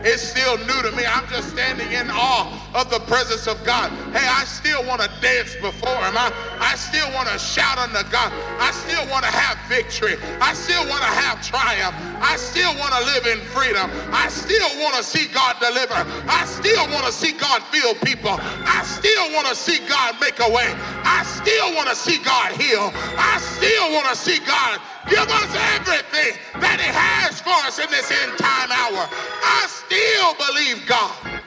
it's 0.04 0.22
still 0.22 0.58
new 0.60 0.82
to 0.84 0.92
me. 0.96 1.06
I'm 1.08 1.28
just 1.30 1.50
standing 1.50 1.92
in 1.92 2.12
awe 2.12 2.52
of 2.76 2.90
the 2.90 3.00
presence 3.08 3.48
of 3.48 3.64
God. 3.64 3.90
Hey, 4.12 4.28
I 4.28 4.44
still 4.44 4.84
want 4.84 5.02
to 5.02 5.10
dance 5.22 5.56
before 5.56 5.96
Him. 6.04 6.20
I, 6.20 6.28
I 6.60 6.76
still 6.76 7.08
want 7.16 7.30
to 7.30 7.40
shout 7.40 7.78
unto 7.78 8.04
God. 8.12 8.32
I 8.60 8.72
still 8.72 9.08
want 9.08 9.24
to 9.24 9.32
have 9.32 9.56
victory. 9.72 10.20
I 10.42 10.54
still 10.54 10.84
want 10.92 11.02
to 11.02 11.14
have 11.24 11.40
triumph. 11.42 11.96
I 12.20 12.36
still 12.36 12.76
want 12.76 12.92
to 12.94 13.02
live 13.08 13.26
in 13.32 13.40
freedom. 13.56 13.90
I 14.12 14.28
still 14.28 14.68
want 14.84 14.96
to 14.96 15.04
see 15.04 15.32
God 15.32 15.56
deliver. 15.60 15.96
I 16.28 16.44
still 16.46 16.84
want 16.92 17.06
to 17.06 17.12
see 17.12 17.32
God 17.32 17.64
fill 17.72 17.96
people. 17.96 18.36
I 18.40 18.84
still 18.84 19.32
want 19.32 19.48
to 19.48 19.56
see 19.56 19.80
God 19.88 20.20
make 20.20 20.40
a 20.40 20.50
way. 20.52 20.68
I 21.08 21.24
still 21.24 21.76
want 21.76 21.88
to 21.88 21.96
see 21.96 22.20
God 22.20 22.52
heal. 22.60 22.92
I 23.16 23.40
still 23.40 23.94
want 23.96 24.08
to 24.12 24.16
see 24.16 24.40
God 24.44 24.80
give 25.10 25.30
us 25.30 25.56
everything 25.76 26.38
that 26.62 26.80
He 26.80 26.90
has 26.90 27.42
for 27.42 27.58
us 27.68 27.80
in 27.80 27.90
this 27.90 28.12
end 28.12 28.38
time 28.38 28.72
hour. 28.72 29.08
I 29.44 29.66
still 29.68 30.34
believe 30.36 30.86
God. 30.88 31.42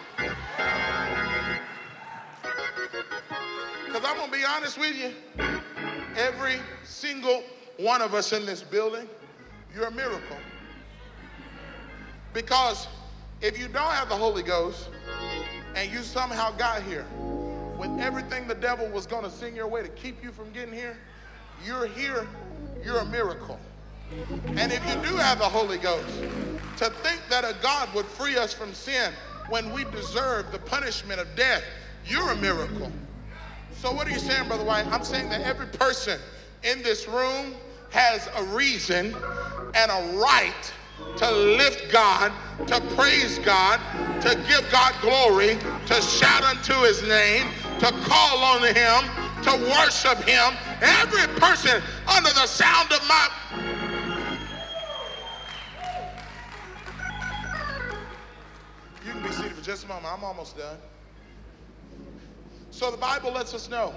Because 3.86 4.04
I'm 4.04 4.16
going 4.16 4.30
to 4.30 4.36
be 4.36 4.44
honest 4.44 4.78
with 4.78 4.96
you, 4.96 5.12
every 6.16 6.56
single 6.84 7.42
one 7.78 8.02
of 8.02 8.14
us 8.14 8.32
in 8.32 8.46
this 8.46 8.62
building, 8.62 9.08
you're 9.74 9.86
a 9.86 9.90
miracle. 9.90 10.36
Because 12.32 12.86
if 13.40 13.58
you 13.58 13.68
don't 13.68 13.92
have 13.92 14.08
the 14.08 14.14
Holy 14.14 14.42
Ghost 14.42 14.90
and 15.74 15.90
you 15.90 16.02
somehow 16.02 16.50
got 16.56 16.82
here 16.82 17.06
with 17.78 17.98
everything 18.00 18.46
the 18.46 18.54
devil 18.54 18.86
was 18.88 19.06
going 19.06 19.24
to 19.24 19.30
sing 19.30 19.54
your 19.54 19.66
way 19.66 19.82
to 19.82 19.88
keep 19.88 20.22
you 20.22 20.32
from 20.32 20.50
getting 20.52 20.74
here, 20.74 20.98
you're 21.64 21.86
here 21.86 22.26
you're 22.86 22.98
a 22.98 23.04
miracle. 23.04 23.58
And 24.56 24.72
if 24.72 24.86
you 24.88 24.94
do 25.02 25.16
have 25.16 25.40
the 25.40 25.44
Holy 25.44 25.78
Ghost, 25.78 26.06
to 26.76 26.90
think 27.02 27.20
that 27.28 27.44
a 27.44 27.56
God 27.60 27.92
would 27.94 28.06
free 28.06 28.36
us 28.36 28.52
from 28.52 28.72
sin 28.72 29.12
when 29.48 29.72
we 29.72 29.84
deserve 29.84 30.52
the 30.52 30.58
punishment 30.58 31.20
of 31.20 31.26
death, 31.34 31.64
you're 32.06 32.30
a 32.30 32.36
miracle. 32.36 32.92
So, 33.74 33.92
what 33.92 34.06
are 34.06 34.10
you 34.10 34.20
saying, 34.20 34.46
Brother 34.46 34.64
White? 34.64 34.86
I'm 34.86 35.02
saying 35.02 35.28
that 35.30 35.40
every 35.40 35.66
person 35.66 36.20
in 36.62 36.82
this 36.82 37.08
room 37.08 37.54
has 37.90 38.28
a 38.36 38.44
reason 38.44 39.14
and 39.74 39.90
a 39.90 40.16
right 40.16 40.72
to 41.16 41.30
lift 41.30 41.92
God, 41.92 42.32
to 42.68 42.80
praise 42.94 43.38
God, 43.40 43.80
to 44.22 44.34
give 44.48 44.64
God 44.70 44.94
glory, 45.00 45.58
to 45.86 46.00
shout 46.00 46.44
unto 46.44 46.74
his 46.82 47.02
name, 47.02 47.46
to 47.80 47.90
call 48.04 48.44
on 48.44 48.62
him, 48.62 49.25
to 49.42 49.52
worship 49.70 50.18
him. 50.24 50.54
Every 50.80 51.26
person 51.40 51.82
under 52.08 52.30
the 52.30 52.46
sound 52.46 52.92
of 52.92 53.06
my 53.08 53.28
You 59.04 59.12
can 59.12 59.22
be 59.22 59.30
seated 59.30 59.52
for 59.52 59.64
just 59.64 59.84
a 59.84 59.88
moment. 59.88 60.06
I'm 60.12 60.24
almost 60.24 60.56
done. 60.56 60.78
So 62.70 62.90
the 62.90 62.96
Bible 62.96 63.32
lets 63.32 63.54
us 63.54 63.70
know 63.70 63.94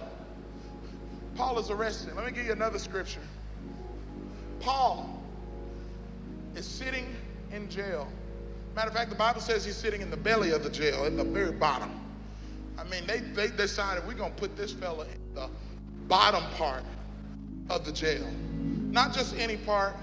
Paul 1.36 1.58
is 1.58 1.70
arrested. 1.70 2.16
Let 2.16 2.26
me 2.26 2.32
give 2.32 2.46
you 2.46 2.52
another 2.52 2.80
scripture. 2.80 3.22
Paul 4.60 5.24
is 6.56 6.66
sitting 6.66 7.08
in 7.52 7.70
jail. 7.70 8.08
Matter 8.76 8.90
of 8.90 8.94
fact, 8.94 9.10
the 9.10 9.16
Bible 9.16 9.42
says 9.42 9.66
he's 9.66 9.76
sitting 9.76 10.02
in 10.02 10.12
the 10.12 10.18
belly 10.18 10.52
of 10.52 10.64
the 10.64 10.70
jail, 10.70 11.06
in 11.06 11.18
the 11.18 11.24
very 11.24 11.52
bottom. 11.52 11.92
I 12.78 12.84
mean, 12.86 13.06
they, 13.08 13.20
they 13.20 13.48
decided 13.50 14.06
we're 14.08 14.14
going 14.14 14.34
to 14.34 14.40
put 14.40 14.56
this 14.56 14.72
fella 14.72 15.06
in 15.06 15.29
the 15.40 15.50
bottom 16.08 16.44
part 16.56 16.84
of 17.70 17.86
the 17.86 17.92
jail. 17.92 18.28
Not 18.92 19.14
just 19.14 19.38
any 19.38 19.58
part, 19.58 19.96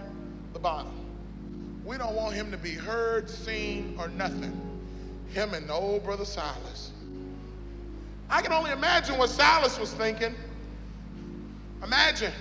the 0.53 0.59
bottom. 0.59 0.93
We 1.85 1.99
don't 1.99 2.15
want 2.15 2.35
him 2.35 2.51
to 2.51 2.57
be 2.57 2.73
heard, 2.73 3.29
seen, 3.29 3.97
or 3.99 4.09
nothing. 4.09 4.61
Him 5.33 5.55
and 5.55 5.71
old 5.71 6.05
brother 6.05 6.25
Silas. 6.25 6.93
I 8.29 8.43
can 8.43 8.53
only 8.53 8.71
imagine 8.71 9.19
what 9.19 9.31
Silas 9.31 9.79
was 9.79 9.93
thinking. 9.93 10.35
Imagine 11.83 12.33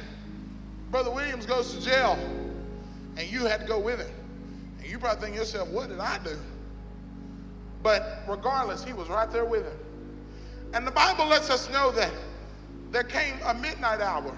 Brother 0.89 1.11
Williams 1.11 1.45
goes 1.45 1.75
to 1.75 1.81
jail 1.81 2.17
and 3.17 3.29
you 3.29 3.45
had 3.45 3.59
to 3.61 3.67
go 3.67 3.79
with 3.79 3.99
him. 3.99 4.11
And 4.79 4.87
you 4.87 4.97
probably 4.97 5.25
think 5.25 5.35
yourself, 5.35 5.69
what 5.69 5.89
did 5.89 5.99
I 5.99 6.17
do? 6.23 6.37
But 7.83 8.23
regardless, 8.27 8.83
he 8.83 8.93
was 8.93 9.09
right 9.09 9.29
there 9.29 9.45
with 9.45 9.65
him. 9.65 9.77
And 10.73 10.87
the 10.87 10.91
Bible 10.91 11.27
lets 11.27 11.49
us 11.49 11.69
know 11.69 11.91
that 11.91 12.11
there 12.95 13.03
came 13.03 13.37
a 13.43 13.53
midnight 13.53 13.99
hour. 13.99 14.33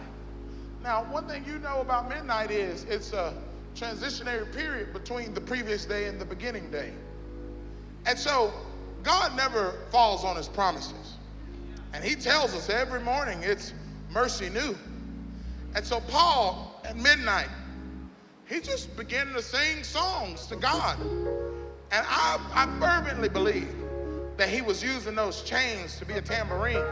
Now, 0.81 1.03
one 1.11 1.27
thing 1.27 1.45
you 1.45 1.59
know 1.59 1.79
about 1.79 2.09
midnight 2.09 2.49
is 2.49 2.85
it's 2.85 3.13
a 3.13 3.31
transitionary 3.75 4.51
period 4.51 4.93
between 4.93 5.35
the 5.35 5.41
previous 5.41 5.85
day 5.85 6.05
and 6.07 6.19
the 6.19 6.25
beginning 6.25 6.71
day. 6.71 6.91
And 8.07 8.17
so, 8.17 8.51
God 9.03 9.37
never 9.37 9.75
falls 9.91 10.23
on 10.23 10.35
his 10.35 10.47
promises. 10.47 11.17
And 11.93 12.03
he 12.03 12.15
tells 12.15 12.55
us 12.55 12.71
every 12.71 12.99
morning 12.99 13.43
it's 13.43 13.75
mercy 14.11 14.49
new. 14.49 14.75
And 15.75 15.85
so, 15.85 15.99
Paul 16.07 16.81
at 16.83 16.97
midnight, 16.97 17.49
he 18.47 18.59
just 18.59 18.97
began 18.97 19.33
to 19.33 19.41
sing 19.43 19.83
songs 19.83 20.47
to 20.47 20.55
God. 20.55 20.99
And 20.99 22.03
I, 22.09 22.39
I 22.55 22.79
fervently 22.79 23.29
believe 23.29 23.71
that 24.37 24.49
he 24.49 24.63
was 24.63 24.81
using 24.81 25.13
those 25.13 25.43
chains 25.43 25.99
to 25.99 26.05
be 26.05 26.13
a 26.13 26.21
tambourine. 26.23 26.83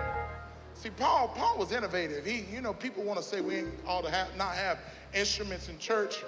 See, 0.86 0.92
Paul, 0.92 1.30
Paul 1.30 1.58
was 1.58 1.72
innovative. 1.72 2.24
He, 2.24 2.46
you 2.54 2.62
know, 2.62 2.72
people 2.72 3.02
want 3.02 3.18
to 3.18 3.26
say 3.26 3.42
we 3.42 3.64
ought 3.88 4.04
to 4.04 4.12
have, 4.12 4.28
not 4.38 4.54
have 4.54 4.78
instruments 5.16 5.68
in 5.68 5.80
church. 5.80 6.24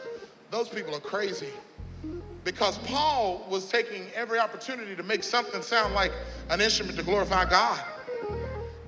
Those 0.49 0.67
people 0.67 0.95
are 0.95 0.99
crazy. 0.99 1.49
Because 2.43 2.79
Paul 2.79 3.45
was 3.51 3.69
taking 3.69 4.07
every 4.15 4.39
opportunity 4.39 4.95
to 4.95 5.03
make 5.03 5.21
something 5.21 5.61
sound 5.61 5.93
like 5.93 6.11
an 6.49 6.59
instrument 6.59 6.97
to 6.97 7.03
glorify 7.03 7.47
God. 7.47 7.79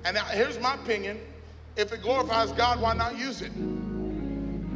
And 0.04 0.16
now, 0.16 0.24
here's 0.24 0.58
my 0.58 0.74
opinion 0.74 1.20
if 1.76 1.92
it 1.92 2.02
glorifies 2.02 2.50
God, 2.50 2.80
why 2.80 2.94
not 2.94 3.16
use 3.16 3.40
it? 3.40 3.52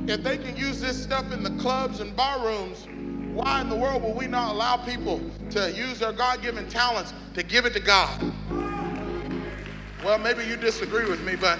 If 0.08 0.22
they 0.22 0.38
can 0.38 0.56
use 0.56 0.80
this 0.80 1.02
stuff 1.02 1.32
in 1.32 1.42
the 1.42 1.60
clubs 1.60 1.98
and 1.98 2.14
bar 2.14 2.46
rooms, 2.46 2.86
why 3.34 3.60
in 3.62 3.68
the 3.68 3.74
world 3.74 4.00
will 4.00 4.14
we 4.14 4.28
not 4.28 4.54
allow 4.54 4.76
people 4.76 5.20
to 5.50 5.72
use 5.72 5.98
their 5.98 6.12
God 6.12 6.40
given 6.40 6.68
talents 6.68 7.12
to 7.34 7.42
give 7.42 7.66
it 7.66 7.72
to 7.72 7.80
God? 7.80 8.32
Well, 10.04 10.18
maybe 10.18 10.44
you 10.44 10.56
disagree 10.56 11.08
with 11.08 11.24
me, 11.24 11.34
but 11.34 11.58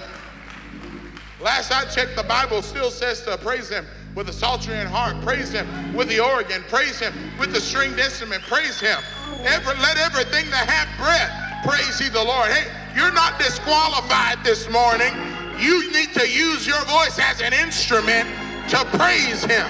last 1.41 1.71
I 1.71 1.83
checked, 1.85 2.15
the 2.15 2.21
Bible 2.21 2.61
still 2.61 2.91
says 2.91 3.23
to 3.23 3.37
praise 3.37 3.69
Him 3.69 3.87
with 4.13 4.29
a 4.29 4.33
psaltery 4.33 4.75
and 4.75 4.87
harp, 4.87 5.19
praise 5.23 5.51
Him 5.51 5.67
with 5.95 6.09
the 6.09 6.19
organ, 6.19 6.63
praise 6.69 6.99
Him 6.99 7.11
with 7.39 7.51
the 7.51 7.59
stringed 7.59 7.97
instrument, 7.97 8.43
praise 8.43 8.79
Him. 8.79 8.99
Every, 9.39 9.73
let 9.81 9.97
everything 9.97 10.47
that 10.51 10.69
have 10.69 10.87
breath 11.03 11.31
praise 11.67 11.99
ye 11.99 12.09
the 12.09 12.23
Lord. 12.23 12.51
Hey, 12.51 12.71
you're 12.95 13.11
not 13.11 13.39
disqualified 13.39 14.43
this 14.43 14.69
morning. 14.69 15.11
You 15.57 15.91
need 15.91 16.13
to 16.13 16.29
use 16.29 16.67
your 16.67 16.85
voice 16.85 17.17
as 17.17 17.41
an 17.41 17.51
instrument 17.51 18.29
to 18.69 18.85
praise 18.95 19.43
Him. 19.43 19.65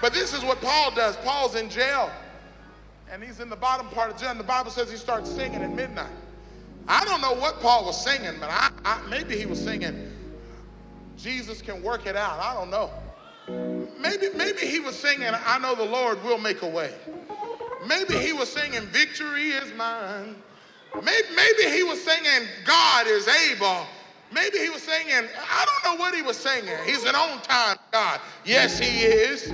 But 0.00 0.14
this 0.14 0.32
is 0.32 0.44
what 0.44 0.60
Paul 0.60 0.92
does. 0.92 1.16
Paul's 1.16 1.56
in 1.56 1.68
jail, 1.68 2.12
and 3.10 3.24
he's 3.24 3.40
in 3.40 3.50
the 3.50 3.56
bottom 3.56 3.88
part 3.88 4.12
of 4.12 4.20
jail, 4.20 4.30
and 4.30 4.38
the 4.38 4.44
Bible 4.44 4.70
says 4.70 4.88
he 4.88 4.96
starts 4.96 5.28
singing 5.28 5.62
at 5.62 5.70
midnight. 5.72 6.06
I 6.90 7.04
don't 7.04 7.20
know 7.20 7.34
what 7.34 7.60
Paul 7.60 7.84
was 7.84 8.02
singing, 8.02 8.34
but 8.40 8.50
I, 8.50 8.68
I, 8.84 9.00
maybe 9.08 9.38
he 9.38 9.46
was 9.46 9.62
singing, 9.62 10.10
Jesus 11.16 11.62
can 11.62 11.84
work 11.84 12.04
it 12.06 12.16
out. 12.16 12.40
I 12.40 12.52
don't 12.52 12.68
know. 12.68 12.90
maybe, 14.00 14.26
maybe 14.34 14.66
he 14.66 14.80
was 14.80 14.98
singing, 14.98 15.28
I 15.32 15.60
know 15.60 15.76
the 15.76 15.84
Lord 15.84 16.20
will 16.24 16.38
make 16.38 16.62
a 16.62 16.68
way. 16.68 16.92
Maybe 17.86 18.18
he 18.18 18.32
was 18.32 18.50
singing, 18.50 18.80
Victory 18.88 19.50
is 19.50 19.72
mine. 19.74 20.34
Maybe, 20.96 21.28
maybe 21.36 21.70
he 21.70 21.84
was 21.84 22.02
singing, 22.02 22.48
God 22.64 23.06
is 23.06 23.28
able. 23.28 23.86
Maybe 24.32 24.58
he 24.58 24.68
was 24.68 24.82
singing, 24.82 25.28
I 25.48 25.64
don't 25.64 25.94
know 25.94 26.00
what 26.00 26.12
he 26.12 26.22
was 26.22 26.36
singing. 26.36 26.74
He's 26.86 27.04
an 27.04 27.14
on 27.14 27.40
time 27.42 27.76
God. 27.92 28.20
Yes, 28.44 28.80
he 28.80 29.04
is. 29.04 29.44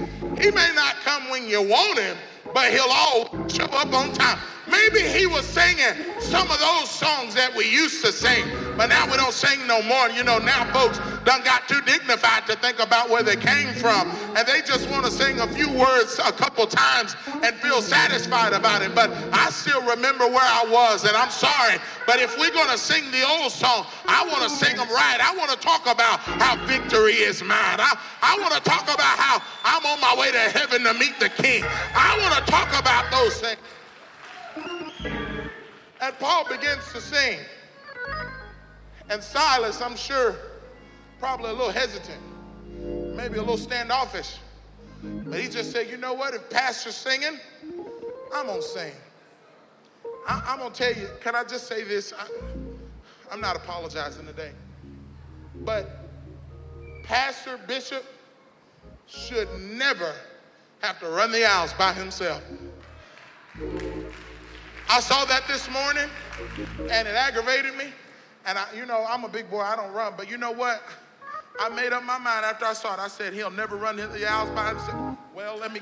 He 0.40 0.50
may 0.50 0.70
not 0.74 0.96
come 1.04 1.28
when 1.28 1.46
you 1.46 1.60
want 1.60 1.98
him, 1.98 2.16
but 2.54 2.72
he'll 2.72 2.84
always 2.88 3.54
show 3.54 3.64
up 3.64 3.92
on 3.92 4.14
time. 4.14 4.38
Maybe 4.68 5.00
he 5.00 5.26
was 5.26 5.44
singing 5.46 5.94
some 6.18 6.50
of 6.50 6.58
those 6.58 6.90
songs 6.90 7.34
that 7.34 7.54
we 7.54 7.70
used 7.70 8.04
to 8.04 8.12
sing, 8.12 8.44
but 8.76 8.86
now 8.86 9.06
we 9.06 9.16
don't 9.16 9.32
sing 9.32 9.66
no 9.66 9.82
more. 9.82 10.08
You 10.10 10.24
know, 10.24 10.38
now 10.38 10.64
folks 10.72 10.98
done 11.24 11.42
got 11.44 11.68
too 11.68 11.80
dignified 11.82 12.46
to 12.46 12.56
think 12.56 12.78
about 12.78 13.10
where 13.10 13.22
they 13.22 13.36
came 13.36 13.72
from, 13.74 14.10
and 14.36 14.46
they 14.46 14.62
just 14.62 14.88
want 14.90 15.04
to 15.04 15.10
sing 15.10 15.40
a 15.40 15.46
few 15.46 15.70
words 15.70 16.18
a 16.18 16.32
couple 16.32 16.66
times 16.66 17.14
and 17.42 17.54
feel 17.56 17.82
satisfied 17.82 18.52
about 18.52 18.82
it. 18.82 18.94
But 18.94 19.10
I 19.32 19.50
still 19.50 19.82
remember 19.82 20.26
where 20.26 20.38
I 20.42 20.66
was, 20.70 21.04
and 21.04 21.16
I'm 21.16 21.30
sorry, 21.30 21.78
but 22.06 22.18
if 22.20 22.36
we're 22.38 22.52
going 22.52 22.70
to 22.70 22.78
sing 22.78 23.10
the 23.10 23.26
old 23.26 23.52
song, 23.52 23.86
I 24.06 24.26
want 24.26 24.42
to 24.44 24.50
sing 24.50 24.76
them 24.76 24.88
right. 24.88 25.18
I 25.20 25.34
want 25.36 25.50
to 25.50 25.58
talk 25.58 25.86
about 25.86 26.20
how 26.20 26.56
victory 26.66 27.14
is 27.14 27.42
mine. 27.42 27.78
I, 27.78 27.98
I 28.22 28.38
want 28.40 28.54
to 28.54 28.60
talk 28.60 28.84
about 28.84 29.18
how 29.18 29.42
I'm 29.64 29.84
on 29.86 30.00
my 30.00 30.14
way 30.18 30.32
to 30.32 30.38
heaven 30.38 30.82
to 30.84 30.94
meet 30.94 31.18
the 31.18 31.28
King. 31.28 31.64
I 31.94 32.18
want 32.22 32.34
to 32.34 32.50
talk 32.50 32.68
about 32.78 33.10
those 33.10 33.40
things. 33.40 33.58
And 36.00 36.18
Paul 36.18 36.46
begins 36.48 36.92
to 36.92 37.00
sing. 37.00 37.38
And 39.08 39.22
Silas, 39.22 39.80
I'm 39.80 39.96
sure, 39.96 40.36
probably 41.18 41.50
a 41.50 41.52
little 41.52 41.70
hesitant, 41.70 42.20
maybe 43.16 43.36
a 43.36 43.40
little 43.40 43.56
standoffish. 43.56 44.36
But 45.02 45.40
he 45.40 45.48
just 45.48 45.72
said, 45.72 45.88
you 45.88 45.96
know 45.96 46.14
what? 46.14 46.34
If 46.34 46.50
Pastor's 46.50 46.96
singing, 46.96 47.38
I'm 48.34 48.46
going 48.46 48.60
to 48.60 48.66
sing. 48.66 48.92
I, 50.28 50.52
am 50.52 50.58
going 50.58 50.72
to 50.72 50.76
tell 50.76 51.00
you, 51.00 51.08
can 51.20 51.34
I 51.34 51.44
just 51.44 51.68
say 51.68 51.84
this? 51.84 52.12
I, 52.12 52.26
I'm 53.30 53.40
not 53.40 53.56
apologizing 53.56 54.26
today. 54.26 54.52
But 55.64 55.88
Pastor, 57.04 57.58
Bishop 57.66 58.04
should 59.06 59.48
never 59.60 60.12
have 60.80 60.98
to 61.00 61.08
run 61.08 61.30
the 61.30 61.44
aisles 61.44 61.72
by 61.74 61.92
himself. 61.92 62.42
I 64.88 65.00
saw 65.00 65.24
that 65.24 65.46
this 65.48 65.68
morning 65.70 66.08
and 66.90 67.08
it 67.08 67.14
aggravated 67.14 67.76
me. 67.76 67.86
And 68.46 68.56
I, 68.56 68.66
you 68.76 68.86
know, 68.86 69.04
I'm 69.08 69.24
a 69.24 69.28
big 69.28 69.50
boy, 69.50 69.60
I 69.60 69.74
don't 69.74 69.92
run. 69.92 70.14
But 70.16 70.30
you 70.30 70.36
know 70.36 70.52
what? 70.52 70.82
I 71.58 71.68
made 71.70 71.92
up 71.92 72.04
my 72.04 72.18
mind 72.18 72.44
after 72.44 72.64
I 72.64 72.74
saw 72.74 72.94
it. 72.94 73.00
I 73.00 73.08
said, 73.08 73.32
he'll 73.32 73.50
never 73.50 73.76
run 73.76 73.96
the 73.96 74.30
aisles 74.30 74.50
by 74.50 74.68
himself. 74.68 75.18
Well. 75.34 75.58
Let 75.58 75.72
me 75.72 75.80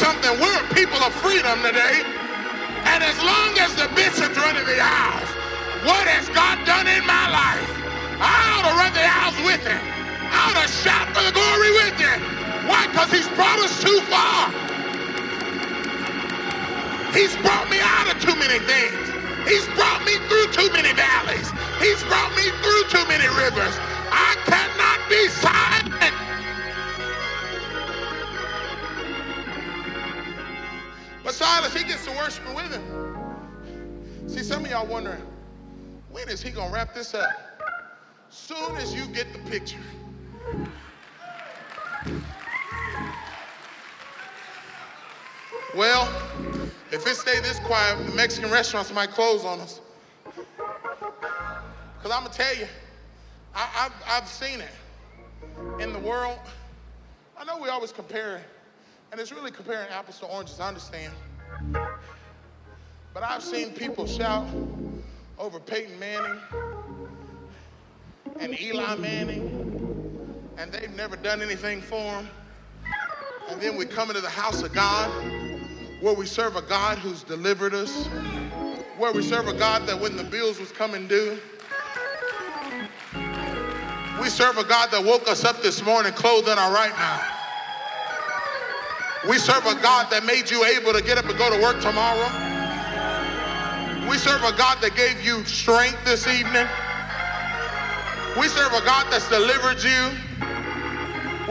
something. 0.00 0.32
We're 0.40 0.60
a 0.64 0.68
people 0.72 0.96
of 1.04 1.12
freedom 1.20 1.60
today. 1.60 2.00
And 2.88 3.04
as 3.04 3.20
long 3.20 3.52
as 3.60 3.76
the 3.76 3.84
bishop's 3.92 4.32
running 4.32 4.64
the 4.64 4.80
aisles, 4.80 5.30
what 5.84 6.08
has 6.08 6.24
God 6.32 6.56
done 6.64 6.88
in 6.88 7.04
my 7.04 7.28
life? 7.28 7.68
I 8.16 8.32
ought 8.48 8.64
to 8.64 8.74
run 8.80 8.92
the 8.96 9.04
aisles 9.04 9.36
with 9.44 9.60
him. 9.60 9.82
I 10.32 10.40
ought 10.48 10.56
to 10.56 10.68
shout 10.72 11.04
for 11.12 11.20
the 11.20 11.36
glory 11.36 11.72
with 11.84 12.00
him. 12.00 12.16
Why? 12.64 12.88
Because 12.88 13.12
he's 13.12 13.28
brought 13.36 13.60
us 13.60 13.76
too 13.84 14.00
far. 14.08 14.48
He's 17.12 17.36
brought 17.44 17.68
me 17.68 17.76
out 17.84 18.08
of 18.08 18.16
too 18.24 18.36
many 18.40 18.56
things. 18.64 19.04
He's 19.44 19.68
brought 19.76 20.00
me 20.08 20.16
through 20.32 20.48
too 20.56 20.72
many 20.72 20.96
valleys. 20.96 21.52
He's 21.76 22.00
brought 22.08 22.32
me 22.40 22.48
through 22.64 22.82
too 22.88 23.04
many 23.04 23.28
rivers. 23.36 23.76
I 24.08 24.32
cannot 24.48 24.98
be 25.12 25.28
silent. 25.44 25.79
Gets 31.90 32.04
to 32.04 32.54
with 32.54 32.72
him. 32.72 34.28
See, 34.28 34.44
some 34.44 34.64
of 34.64 34.70
y'all 34.70 34.86
wondering, 34.86 35.22
when 36.12 36.28
is 36.28 36.40
he 36.40 36.50
gonna 36.50 36.72
wrap 36.72 36.94
this 36.94 37.14
up? 37.14 37.28
Soon 38.28 38.76
as 38.76 38.94
you 38.94 39.06
get 39.06 39.32
the 39.32 39.40
picture. 39.50 39.80
Well, 45.76 46.08
if 46.92 47.04
it 47.06 47.16
stay 47.16 47.40
this 47.40 47.58
quiet, 47.60 48.06
the 48.06 48.14
Mexican 48.14 48.52
restaurants 48.52 48.92
might 48.92 49.10
close 49.10 49.44
on 49.44 49.58
us. 49.58 49.80
Because 50.24 52.12
I'm 52.12 52.22
going 52.22 52.32
to 52.32 52.38
tell 52.38 52.56
you, 52.56 52.66
I, 53.54 53.58
have 53.58 53.92
I've 54.08 54.28
seen 54.28 54.60
it 54.60 55.80
in 55.80 55.92
the 55.92 55.98
world. 55.98 56.38
I 57.36 57.44
know 57.44 57.58
we 57.60 57.68
always 57.68 57.92
compare 57.92 58.40
and 59.12 59.20
it's 59.20 59.32
really 59.32 59.50
comparing 59.50 59.88
apples 59.90 60.18
to 60.20 60.26
oranges, 60.26 60.60
I 60.60 60.68
understand. 60.68 61.12
But 63.12 63.22
I've 63.22 63.42
seen 63.42 63.72
people 63.72 64.06
shout 64.06 64.46
over 65.38 65.58
Peyton 65.58 65.98
Manning 65.98 66.38
and 68.38 68.58
Eli 68.60 68.94
Manning, 68.96 70.44
and 70.58 70.72
they've 70.72 70.94
never 70.94 71.16
done 71.16 71.42
anything 71.42 71.80
for 71.80 71.96
them. 71.96 72.28
And 73.48 73.60
then 73.60 73.76
we 73.76 73.84
come 73.84 74.10
into 74.10 74.20
the 74.20 74.30
house 74.30 74.62
of 74.62 74.72
God, 74.72 75.10
where 76.00 76.14
we 76.14 76.24
serve 76.24 76.56
a 76.56 76.62
God 76.62 76.98
who's 76.98 77.22
delivered 77.22 77.74
us, 77.74 78.06
where 78.96 79.12
we 79.12 79.22
serve 79.22 79.48
a 79.48 79.52
God 79.52 79.86
that 79.86 80.00
when 80.00 80.16
the 80.16 80.24
bills 80.24 80.60
was 80.60 80.70
coming 80.72 81.08
due, 81.08 81.38
we 84.20 84.28
serve 84.28 84.58
a 84.58 84.64
God 84.64 84.90
that 84.90 85.02
woke 85.04 85.28
us 85.28 85.44
up 85.44 85.62
this 85.62 85.82
morning 85.82 86.12
clothed 86.12 86.48
in 86.48 86.58
our 86.58 86.72
right 86.72 86.92
now. 86.96 87.39
We 89.28 89.36
serve 89.38 89.66
a 89.66 89.74
God 89.82 90.10
that 90.10 90.24
made 90.24 90.50
you 90.50 90.64
able 90.64 90.94
to 90.94 91.02
get 91.02 91.18
up 91.18 91.28
and 91.28 91.36
go 91.36 91.52
to 91.52 91.60
work 91.60 91.80
tomorrow. 91.82 92.24
We 94.08 94.16
serve 94.16 94.40
a 94.42 94.56
God 94.56 94.80
that 94.80 94.96
gave 94.96 95.20
you 95.20 95.44
strength 95.44 96.00
this 96.08 96.24
evening. 96.26 96.64
We 98.40 98.48
serve 98.48 98.72
a 98.72 98.80
God 98.80 99.12
that's 99.12 99.28
delivered 99.28 99.84
you. 99.84 100.16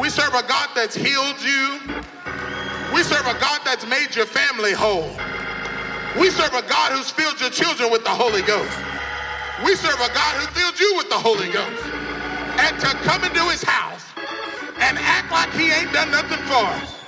We 0.02 0.10
serve 0.10 0.34
a 0.34 0.42
God 0.42 0.74
that's 0.74 0.96
healed 0.96 1.38
you. 1.46 1.78
We 2.90 3.06
serve 3.06 3.30
a 3.30 3.38
God 3.38 3.62
that's 3.62 3.86
made 3.86 4.16
your 4.18 4.26
family 4.26 4.74
whole. 4.74 5.14
We 6.18 6.34
serve 6.34 6.58
a 6.58 6.66
God 6.66 6.98
who's 6.98 7.14
filled 7.14 7.40
your 7.40 7.54
children 7.54 7.92
with 7.92 8.04
the 8.04 8.10
Holy 8.10 8.42
Ghost. 8.42 8.74
We 9.64 9.76
serve 9.76 10.02
a 10.02 10.10
God 10.10 10.34
who 10.42 10.48
filled 10.58 10.80
you 10.80 10.98
with 10.98 11.10
the 11.10 11.22
Holy 11.22 11.54
Ghost. 11.54 11.86
And 12.58 12.74
to 12.82 12.90
come 13.06 13.24
into 13.24 13.46
his 13.46 13.62
house 13.62 14.04
and 14.82 14.98
act 14.98 15.32
like 15.32 15.54
he 15.54 15.70
ain't 15.70 15.94
done 15.94 16.10
nothing 16.10 16.42
for 16.50 16.66
us. 16.66 16.99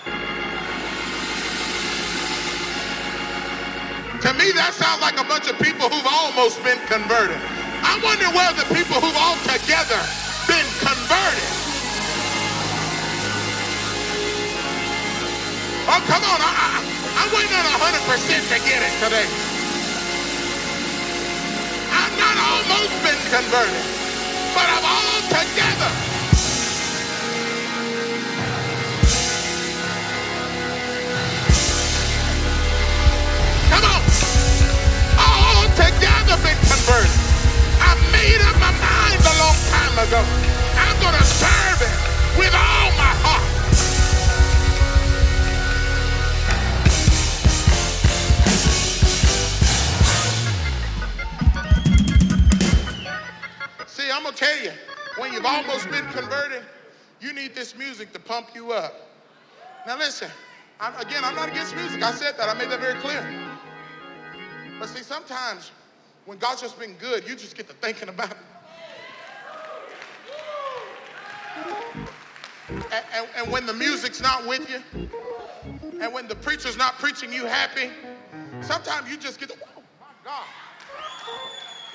To 4.22 4.30
me, 4.38 4.54
that 4.54 4.78
sounds 4.78 5.02
like 5.02 5.18
a 5.18 5.26
bunch 5.26 5.50
of 5.50 5.58
people 5.58 5.90
who've 5.90 6.06
almost 6.06 6.62
been 6.62 6.78
converted. 6.86 7.42
I 7.82 7.98
wonder 8.06 8.30
where 8.38 8.54
the 8.54 8.70
people 8.70 9.02
who've 9.02 9.18
altogether 9.18 9.98
been 10.46 10.70
converted. 10.78 11.52
Oh, 15.90 16.02
come 16.06 16.22
on. 16.22 16.38
I, 16.38 16.54
I, 16.54 16.70
I'm 17.18 17.30
waiting 17.34 17.58
on 17.58 17.66
100% 17.82 18.54
to 18.54 18.58
get 18.62 18.86
it 18.86 18.94
today. 19.02 19.26
I've 21.90 22.16
not 22.22 22.38
almost 22.38 22.94
been 23.02 23.22
converted, 23.34 23.86
but 24.54 24.70
I'm 24.70 24.86
altogether 24.86 26.11
together 36.32 36.44
been 36.44 36.58
converted. 36.58 37.12
I 37.82 37.96
made 38.12 38.42
up 38.42 38.56
my 38.60 38.72
mind 38.72 39.20
a 39.20 39.36
long 39.40 39.58
time 39.68 39.96
ago. 40.08 40.24
I'm 40.78 40.98
going 41.02 41.16
to 41.16 41.26
serve 41.26 41.80
him 41.82 41.92
with 42.40 42.54
all 42.54 42.92
my 42.96 43.14
heart. 43.24 43.48
See, 53.88 54.12
I'm 54.12 54.24
going 54.24 54.36
to 54.36 54.40
tell 54.40 54.64
you, 54.64 54.72
when 55.18 55.34
you've 55.34 55.46
almost 55.46 55.90
been 55.90 56.06
converted, 56.12 56.64
you 57.20 57.34
need 57.34 57.56
this 57.56 57.76
music 57.78 58.14
to 58.14 58.20
pump 58.20 58.56
you 58.56 58.72
up. 58.72 58.94
Now 59.86 59.98
listen, 59.98 60.30
I'm, 60.80 60.96
again, 60.96 61.24
I'm 61.26 61.36
not 61.36 61.50
against 61.50 61.76
music. 61.76 62.02
I 62.02 62.12
said 62.12 62.38
that. 62.38 62.48
I 62.50 62.54
made 62.58 62.70
that 62.70 62.80
very 62.80 63.00
clear. 63.02 63.22
But 64.80 64.90
see, 64.90 65.04
sometimes 65.04 65.72
when 66.26 66.38
God's 66.38 66.62
just 66.62 66.80
been 66.80 66.94
good, 66.96 67.28
you 67.28 67.36
just 67.36 67.56
get 67.58 67.68
to 67.68 67.74
thinking 67.74 68.10
about 68.10 68.32
it. 68.32 68.38
And, 72.70 73.06
and, 73.14 73.28
and 73.38 73.52
when 73.52 73.66
the 73.66 73.74
music's 73.74 74.22
not 74.22 74.48
with 74.48 74.70
you, 74.70 75.10
and 76.00 76.14
when 76.14 76.28
the 76.28 76.36
preacher's 76.36 76.78
not 76.78 76.98
preaching 77.00 77.32
you 77.34 77.46
happy, 77.46 77.90
sometimes 78.62 79.10
you 79.10 79.18
just 79.18 79.40
get 79.40 79.50
the, 79.50 79.56
oh 79.78 79.84
my 80.00 80.08
God. 80.24 80.46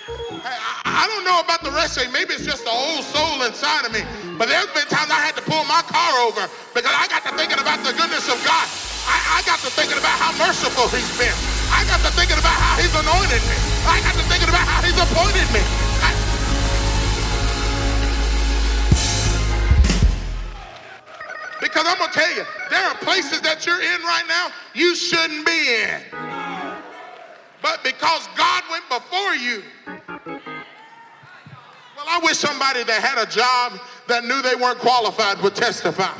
Hey, 0.06 0.54
I, 0.54 0.80
I 0.84 1.06
don't 1.08 1.24
know 1.24 1.40
about 1.40 1.64
the 1.64 1.70
rest 1.70 1.98
of 1.98 2.06
you. 2.06 2.12
Maybe 2.12 2.34
it's 2.34 2.44
just 2.46 2.64
the 2.64 2.70
old 2.70 3.02
soul 3.02 3.42
inside 3.42 3.84
of 3.86 3.92
me. 3.92 4.00
But 4.38 4.48
there's 4.48 4.70
been 4.70 4.86
times 4.86 5.10
I 5.10 5.18
had 5.18 5.34
to 5.34 5.42
pull 5.42 5.64
my 5.64 5.82
car 5.82 6.20
over 6.22 6.46
because 6.74 6.94
I 6.94 7.08
got 7.08 7.26
to 7.26 7.34
thinking 7.34 7.58
about 7.58 7.82
the 7.82 7.90
goodness 7.90 8.30
of 8.30 8.38
God. 8.46 8.66
I, 9.08 9.42
I 9.42 9.42
got 9.46 9.58
to 9.60 9.70
thinking 9.74 9.98
about 9.98 10.18
how 10.18 10.30
merciful 10.38 10.86
he's 10.94 11.10
been. 11.18 11.55
I 11.72 11.84
got 11.88 12.00
to 12.04 12.10
thinking 12.14 12.38
about 12.38 12.56
how 12.56 12.76
he's 12.80 12.94
anointed 12.94 13.42
me. 13.46 13.56
I 13.86 14.00
got 14.02 14.14
to 14.14 14.24
thinking 14.30 14.48
about 14.48 14.66
how 14.66 14.82
he's 14.82 14.98
appointed 14.98 15.48
me. 15.52 15.62
Because 21.60 21.86
I'm 21.88 21.98
going 21.98 22.10
to 22.10 22.18
tell 22.18 22.34
you, 22.36 22.44
there 22.70 22.84
are 22.84 22.94
places 22.96 23.40
that 23.40 23.66
you're 23.66 23.80
in 23.80 24.02
right 24.02 24.24
now 24.28 24.48
you 24.74 24.94
shouldn't 24.94 25.44
be 25.46 25.74
in. 25.74 26.00
But 27.62 27.82
because 27.82 28.28
God 28.36 28.62
went 28.70 28.88
before 28.88 29.34
you, 29.34 29.62
well, 31.96 32.06
I 32.06 32.20
wish 32.22 32.38
somebody 32.38 32.84
that 32.84 33.02
had 33.02 33.18
a 33.18 33.28
job 33.28 33.80
that 34.06 34.24
knew 34.24 34.42
they 34.42 34.54
weren't 34.54 34.78
qualified 34.78 35.40
would 35.42 35.54
testify. 35.54 36.12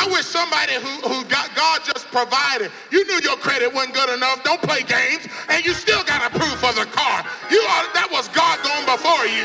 I 0.00 0.08
wish 0.08 0.24
somebody 0.24 0.72
who, 0.80 1.12
who 1.12 1.24
got 1.28 1.54
God 1.54 1.84
just 1.84 2.08
provided. 2.08 2.72
You 2.90 3.04
knew 3.04 3.20
your 3.20 3.36
credit 3.36 3.68
wasn't 3.68 3.92
good 3.92 4.08
enough. 4.08 4.42
Don't 4.42 4.62
play 4.62 4.80
games, 4.80 5.28
and 5.50 5.62
you 5.62 5.74
still 5.74 6.02
got 6.04 6.24
approved 6.24 6.56
for 6.56 6.72
the 6.72 6.88
car. 6.88 7.20
You 7.52 7.60
are, 7.60 7.84
that 7.92 8.08
was 8.08 8.24
God 8.32 8.56
going 8.64 8.88
before 8.88 9.28
you. 9.28 9.44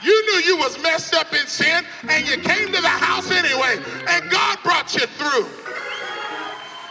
You 0.00 0.16
knew 0.24 0.40
you 0.48 0.56
was 0.56 0.80
messed 0.80 1.12
up 1.12 1.28
in 1.36 1.44
sin, 1.46 1.84
and 2.08 2.26
you 2.26 2.40
came 2.40 2.72
to 2.72 2.80
the 2.80 2.88
house 2.88 3.30
anyway, 3.30 3.76
and 4.08 4.30
God 4.30 4.56
brought 4.64 4.94
you 4.96 5.04
through. 5.20 5.44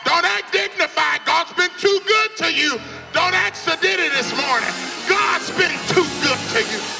Don't 0.05 0.25
act 0.29 0.53
dignified. 0.53 1.25
God's 1.25 1.53
been 1.53 1.73
too 1.81 1.99
good 2.05 2.29
to 2.45 2.53
you. 2.53 2.77
Don't 3.11 3.33
act 3.33 3.57
sedity 3.57 4.05
this 4.13 4.29
morning. 4.37 4.69
God's 5.09 5.49
been 5.57 5.73
too 5.89 6.05
good 6.21 6.37
to 6.53 6.61
you. 6.69 6.98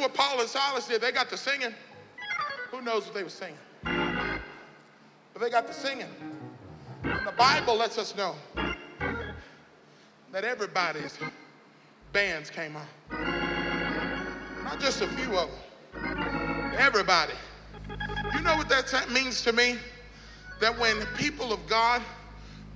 What 0.00 0.14
Paul 0.14 0.40
and 0.40 0.48
Silas 0.48 0.88
did. 0.88 1.00
They 1.00 1.12
got 1.12 1.28
to 1.30 1.36
singing. 1.36 1.74
Who 2.70 2.82
knows 2.82 3.04
what 3.04 3.14
they 3.14 3.22
were 3.22 3.28
singing? 3.28 3.58
But 3.82 5.40
they 5.40 5.50
got 5.50 5.66
to 5.66 5.74
singing. 5.74 6.08
And 7.02 7.26
the 7.26 7.32
Bible 7.32 7.76
lets 7.76 7.98
us 7.98 8.16
know 8.16 8.34
that 10.32 10.44
everybody's 10.44 11.18
bands 12.12 12.50
came 12.50 12.76
on. 12.76 12.86
Not 14.64 14.80
just 14.80 15.00
a 15.02 15.08
few 15.08 15.36
of 15.36 15.48
them. 15.92 16.74
Everybody. 16.78 17.34
You 18.34 18.40
know 18.40 18.56
what 18.56 18.68
that 18.68 19.10
means 19.10 19.42
to 19.42 19.52
me? 19.52 19.76
That 20.60 20.78
when 20.78 21.04
people 21.16 21.52
of 21.52 21.66
God 21.66 22.02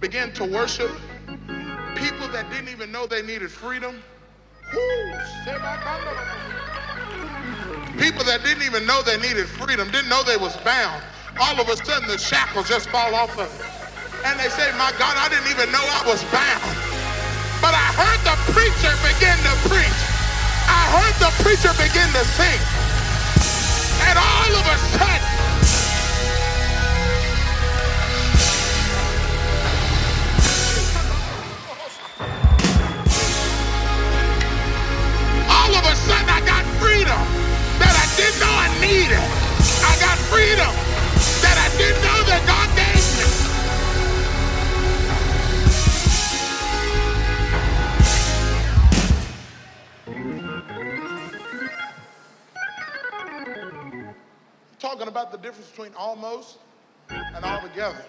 begin 0.00 0.32
to 0.34 0.44
worship, 0.44 0.90
people 1.94 2.28
that 2.28 2.50
didn't 2.50 2.68
even 2.68 2.90
know 2.90 3.06
they 3.06 3.22
needed 3.22 3.50
freedom, 3.50 4.02
people 7.98 8.24
that 8.24 8.42
didn't 8.42 8.62
even 8.62 8.86
know 8.86 9.02
they 9.02 9.18
needed 9.18 9.46
freedom, 9.46 9.90
didn't 9.90 10.08
know 10.08 10.22
they 10.22 10.36
was 10.36 10.56
bound, 10.66 11.02
all 11.38 11.58
of 11.60 11.68
a 11.68 11.76
sudden 11.84 12.08
the 12.08 12.18
shackles 12.18 12.68
just 12.68 12.88
fall 12.90 13.14
off 13.14 13.30
of 13.38 13.46
them. 13.46 13.74
And 14.24 14.40
they 14.40 14.48
say, 14.48 14.70
my 14.78 14.90
God, 14.98 15.14
I 15.20 15.28
didn't 15.28 15.50
even 15.50 15.70
know 15.70 15.82
I 15.82 16.02
was 16.06 16.22
bound. 16.32 16.64
But 17.60 17.74
I 17.76 17.88
heard 17.96 18.20
the 18.24 18.36
preacher 18.52 18.92
begin 19.04 19.36
to 19.46 19.54
preach. 19.68 20.00
I 20.66 20.82
heard 20.96 21.16
the 21.20 21.32
preacher 21.44 21.72
begin 21.76 22.08
to 22.12 22.24
sing. 22.34 22.60
And 24.08 24.18
all 24.18 24.52
of 24.58 24.64
a 24.64 24.78
sudden, 24.96 25.22
all 35.48 35.74
of 35.74 35.84
a 35.84 35.96
sudden 35.96 36.28
I 36.28 36.40
got 36.44 36.64
freedom 36.80 37.33
didn't 38.16 38.38
know 38.38 38.46
I 38.46 38.68
needed. 38.80 39.18
I 39.18 39.96
got 39.98 40.16
freedom 40.30 40.70
that 41.42 41.56
I 41.58 41.68
didn't 41.76 42.02
know 42.02 42.22
that 42.30 42.46
God 42.46 42.68
gave 42.78 43.04
me. 43.18 43.24
Talking 54.78 55.08
about 55.08 55.32
the 55.32 55.38
difference 55.38 55.70
between 55.70 55.92
almost 55.94 56.58
and 57.10 57.44
altogether. 57.44 58.04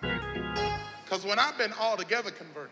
Because 0.00 1.24
when 1.24 1.40
I've 1.40 1.58
been 1.58 1.72
altogether 1.72 2.30
converted, 2.30 2.70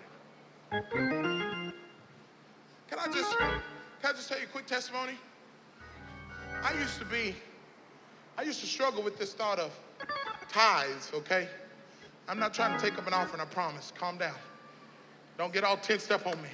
can 2.88 2.98
I 2.98 3.06
just 3.12 3.36
can 3.38 3.60
I 4.04 4.12
just 4.12 4.28
tell 4.28 4.38
you 4.38 4.44
a 4.44 4.48
quick 4.48 4.66
testimony? 4.66 5.18
I 6.62 6.74
used 6.74 6.98
to 6.98 7.04
be, 7.06 7.34
I 8.36 8.42
used 8.42 8.60
to 8.60 8.66
struggle 8.66 9.02
with 9.02 9.18
this 9.18 9.32
thought 9.32 9.58
of 9.58 9.72
tithes, 10.48 11.10
okay? 11.14 11.48
I'm 12.28 12.38
not 12.38 12.52
trying 12.52 12.78
to 12.78 12.84
take 12.84 12.98
up 12.98 13.06
an 13.06 13.14
offering, 13.14 13.40
I 13.40 13.46
promise. 13.46 13.92
Calm 13.96 14.18
down. 14.18 14.34
Don't 15.38 15.52
get 15.52 15.64
all 15.64 15.78
tensed 15.78 16.12
up 16.12 16.26
on 16.26 16.36
me. 16.42 16.48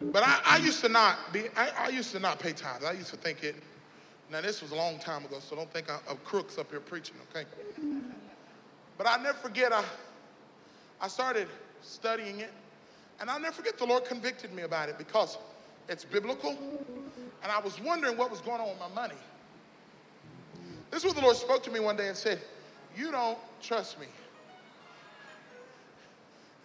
But 0.00 0.22
I, 0.24 0.40
I 0.44 0.56
used 0.58 0.80
to 0.82 0.88
not 0.88 1.32
be, 1.32 1.44
I, 1.56 1.70
I 1.78 1.88
used 1.88 2.12
to 2.12 2.20
not 2.20 2.38
pay 2.38 2.52
tithes. 2.52 2.84
I 2.84 2.92
used 2.92 3.10
to 3.10 3.16
think 3.16 3.42
it, 3.42 3.56
now 4.30 4.40
this 4.40 4.60
was 4.60 4.72
a 4.72 4.76
long 4.76 4.98
time 4.98 5.24
ago, 5.24 5.38
so 5.40 5.56
don't 5.56 5.72
think 5.72 5.90
I, 5.90 5.98
I'm 6.08 6.18
crooks 6.18 6.58
up 6.58 6.70
here 6.70 6.80
preaching, 6.80 7.16
okay? 7.30 7.46
But 8.98 9.06
I 9.06 9.22
never 9.22 9.38
forget, 9.38 9.72
I, 9.72 9.84
I 11.00 11.08
started 11.08 11.48
studying 11.80 12.40
it, 12.40 12.52
and 13.20 13.30
I'll 13.30 13.40
never 13.40 13.54
forget 13.54 13.78
the 13.78 13.86
Lord 13.86 14.04
convicted 14.04 14.52
me 14.52 14.62
about 14.62 14.88
it 14.88 14.98
because 14.98 15.38
it's 15.88 16.04
biblical, 16.04 16.56
and 17.42 17.50
I 17.50 17.60
was 17.60 17.80
wondering 17.80 18.16
what 18.16 18.30
was 18.30 18.40
going 18.40 18.60
on 18.60 18.68
with 18.68 18.78
my 18.78 18.88
money. 18.88 19.18
This 20.90 21.00
is 21.00 21.06
what 21.06 21.16
the 21.16 21.22
Lord 21.22 21.36
spoke 21.36 21.62
to 21.64 21.70
me 21.70 21.80
one 21.80 21.96
day 21.96 22.08
and 22.08 22.16
said, 22.16 22.38
You 22.96 23.10
don't 23.10 23.38
trust 23.60 23.98
me. 23.98 24.06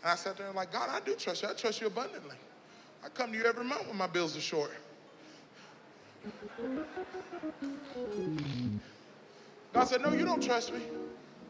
And 0.04 0.12
I 0.12 0.16
sat 0.16 0.38
there 0.38 0.48
and 0.48 0.56
like, 0.56 0.72
God, 0.72 0.90
I 0.92 1.00
do 1.00 1.16
trust 1.16 1.42
you. 1.44 1.50
I 1.50 1.54
trust 1.54 1.82
you 1.82 1.88
abundantly. 1.88 2.36
I 3.04 3.10
come 3.10 3.32
to 3.32 3.38
you 3.38 3.46
every 3.46 3.64
month 3.64 3.88
when 3.88 3.98
my 3.98 4.08
bills 4.08 4.36
are 4.36 4.42
short. 4.42 4.72
God 9.74 9.86
said, 9.86 10.02
No, 10.02 10.12
you 10.12 10.26
don't 10.26 10.44
trust 10.44 10.74
me. 10.74 10.82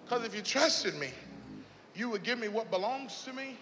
Because 0.06 0.24
if 0.26 0.36
you 0.36 0.42
trusted 0.42 0.96
me, 0.96 1.10
you 1.96 2.10
would 2.10 2.24
give 2.24 2.40
me 2.40 2.48
what 2.48 2.70
belongs 2.72 3.24
to 3.24 3.34
me. 3.34 3.58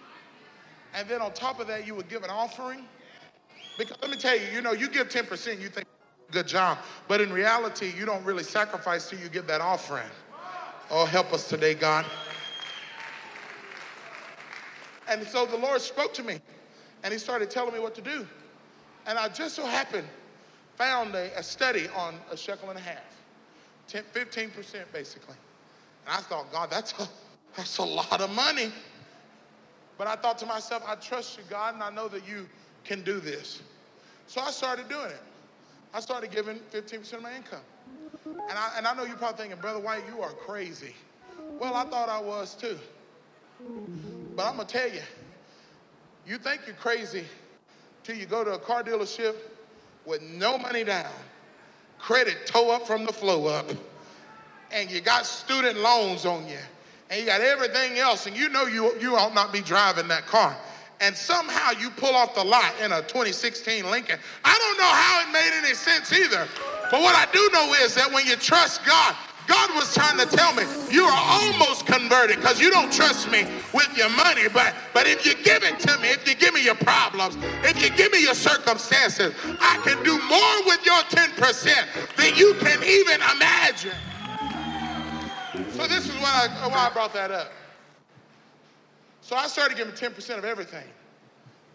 And 0.94 1.08
then 1.08 1.22
on 1.22 1.34
top 1.34 1.60
of 1.60 1.68
that, 1.68 1.88
you 1.88 1.96
would 1.96 2.10
give 2.10 2.24
an 2.24 2.30
offering. 2.30 2.86
Because 3.78 3.98
let 4.02 4.10
me 4.10 4.18
tell 4.18 4.36
you, 4.36 4.48
you 4.54 4.62
know, 4.62 4.72
you 4.72 4.90
give 4.90 5.10
10%, 5.10 5.62
you 5.62 5.70
think, 5.70 5.88
good 6.32 6.48
job. 6.48 6.78
But 7.08 7.22
in 7.22 7.32
reality, 7.32 7.94
you 7.98 8.06
don't 8.06 8.24
really 8.24 8.44
sacrifice 8.44 9.10
till 9.10 9.20
you 9.20 9.30
give 9.30 9.48
that 9.48 9.62
offering. 9.62 10.10
Oh, 10.90 11.06
help 11.06 11.34
us 11.34 11.48
today, 11.48 11.74
God. 11.74 12.06
And 15.08 15.26
so 15.26 15.46
the 15.46 15.58
Lord 15.58 15.82
spoke 15.82 16.14
to 16.16 16.24
me 16.24 16.40
and 17.04 17.14
he 17.14 17.20
started 17.20 17.50
telling 17.50 17.74
me 17.74 17.80
what 17.80 17.96
to 17.96 18.02
do. 18.02 18.28
And 19.06 19.18
I 19.20 19.30
just 19.30 19.56
so 19.56 19.66
happened 19.66 20.08
found 20.76 21.16
a, 21.16 21.38
a 21.38 21.44
study 21.44 21.88
on 21.96 22.16
a 22.32 22.38
shekel 22.38 22.70
and 22.70 22.78
a 22.78 22.82
half, 22.82 23.04
10, 23.88 24.04
15% 24.14 24.52
basically. 24.92 25.36
And 26.06 26.16
I 26.16 26.22
thought, 26.22 26.52
God, 26.52 26.70
that's 26.72 26.94
a, 27.00 27.08
that's 27.56 27.78
a 27.78 27.84
lot 27.84 28.22
of 28.22 28.30
money. 28.32 28.72
But 29.98 30.08
I 30.08 30.16
thought 30.16 30.38
to 30.40 30.46
myself, 30.46 30.84
I 30.88 30.96
trust 30.96 31.38
you, 31.38 31.44
God, 31.50 31.76
and 31.76 31.84
I 31.84 31.90
know 31.90 32.08
that 32.10 32.28
you 32.28 32.48
can 32.86 33.02
do 33.02 33.20
this. 33.20 33.62
So 34.28 34.42
I 34.42 34.52
started 34.52 34.88
doing 34.90 35.08
it. 35.08 35.22
I 35.94 36.00
started 36.00 36.32
giving 36.32 36.60
15% 36.74 37.14
of 37.14 37.22
my 37.22 37.36
income. 37.36 37.60
And 38.26 38.58
I, 38.58 38.74
and 38.78 38.88
I 38.88 38.94
know 38.96 39.06
you're 39.06 39.16
probably 39.16 39.38
thinking, 39.38 39.60
Brother 39.60 39.80
White, 39.80 40.04
you 40.14 40.22
are 40.22 40.32
crazy. 40.32 40.96
Well, 41.60 41.74
I 41.74 41.86
thought 41.86 42.10
I 42.10 42.20
was 42.20 42.56
too. 42.56 42.78
But 44.36 44.46
I'm 44.46 44.56
going 44.56 44.68
to 44.68 44.74
tell 44.74 44.90
you, 44.90 45.02
you 46.28 46.38
think 46.38 46.62
you're 46.66 46.76
crazy 46.76 47.24
till 48.04 48.16
you 48.16 48.26
go 48.26 48.44
to 48.44 48.54
a 48.54 48.60
car 48.60 48.84
dealership 48.84 49.36
with 50.06 50.22
no 50.22 50.58
money 50.58 50.84
down, 50.84 51.12
credit 52.00 52.46
toe 52.46 52.72
up 52.72 52.86
from 52.86 53.06
the 53.06 53.14
flow 53.14 53.48
up, 53.48 53.70
and 54.72 54.92
you 54.92 55.02
got 55.02 55.26
student 55.26 55.80
loans 55.80 56.26
on 56.26 56.48
you, 56.48 56.58
and 57.10 57.20
you 57.20 57.26
got 57.26 57.42
everything 57.42 57.98
else, 57.98 58.28
and 58.28 58.36
you 58.36 58.50
know 58.50 58.66
you, 58.66 58.98
you 59.00 59.16
ought 59.16 59.34
not 59.34 59.54
be 59.54 59.62
driving 59.62 60.08
that 60.10 60.26
car. 60.26 60.56
And 61.02 61.16
somehow 61.16 61.72
you 61.80 61.90
pull 61.92 62.16
off 62.16 62.36
the 62.36 62.44
lot 62.44 62.74
in 62.84 62.92
a 62.92 63.02
2016 63.02 63.90
Lincoln. 63.90 64.20
I 64.44 64.58
don't 64.58 64.78
know 64.78 64.94
how 64.94 65.28
it 65.28 65.34
made 65.34 65.52
any 65.64 65.74
sense 65.74 66.12
either. 66.14 66.48
But 66.92 67.02
what 67.02 67.16
I 67.16 67.32
do 67.32 67.50
know 67.54 67.74
is 67.84 67.96
that 67.96 68.12
when 68.12 68.26
you 68.26 68.36
trust 68.36 68.86
God, 68.86 69.16
God 69.48 69.70
was 69.76 69.94
trying 69.94 70.18
to 70.18 70.26
tell 70.26 70.54
me, 70.56 70.64
you 70.90 71.04
are 71.04 71.24
almost 71.42 71.86
converted 71.86 72.38
because 72.38 72.60
you 72.60 72.72
don't 72.72 72.92
trust 72.92 73.30
me 73.30 73.46
with 73.74 73.96
your 73.96 74.10
money. 74.10 74.48
But, 74.52 74.74
but 74.94 75.06
if 75.08 75.26
you 75.26 75.36
give 75.44 75.64
it 75.64 75.80
to 75.82 75.98
me, 76.00 76.10
if 76.10 76.28
you 76.28 76.36
give 76.36 76.54
me 76.54 76.64
your 76.64 76.76
problems, 76.76 77.38
if 77.64 77.82
you 77.82 77.96
give 77.96 78.12
me 78.12 78.24
your 78.24 78.34
circumstances, 78.34 79.34
I 79.62 79.78
can 79.84 80.04
do 80.04 80.18
more 80.28 80.66
with 80.66 80.84
your 80.86 81.02
10% 81.14 82.16
than 82.18 82.36
you 82.36 82.56
can 82.56 82.82
even 82.84 83.22
imagine. 83.36 83.98
So 85.74 85.88
this 85.88 86.08
is 86.08 86.16
why 86.22 86.50
I, 86.50 86.68
why 86.68 86.88
I 86.88 86.94
brought 86.94 87.14
that 87.14 87.32
up. 87.32 87.52
So 89.26 89.36
I 89.36 89.48
started 89.48 89.76
giving 89.76 89.96
10% 89.96 90.38
of 90.38 90.46
everything. 90.46 90.86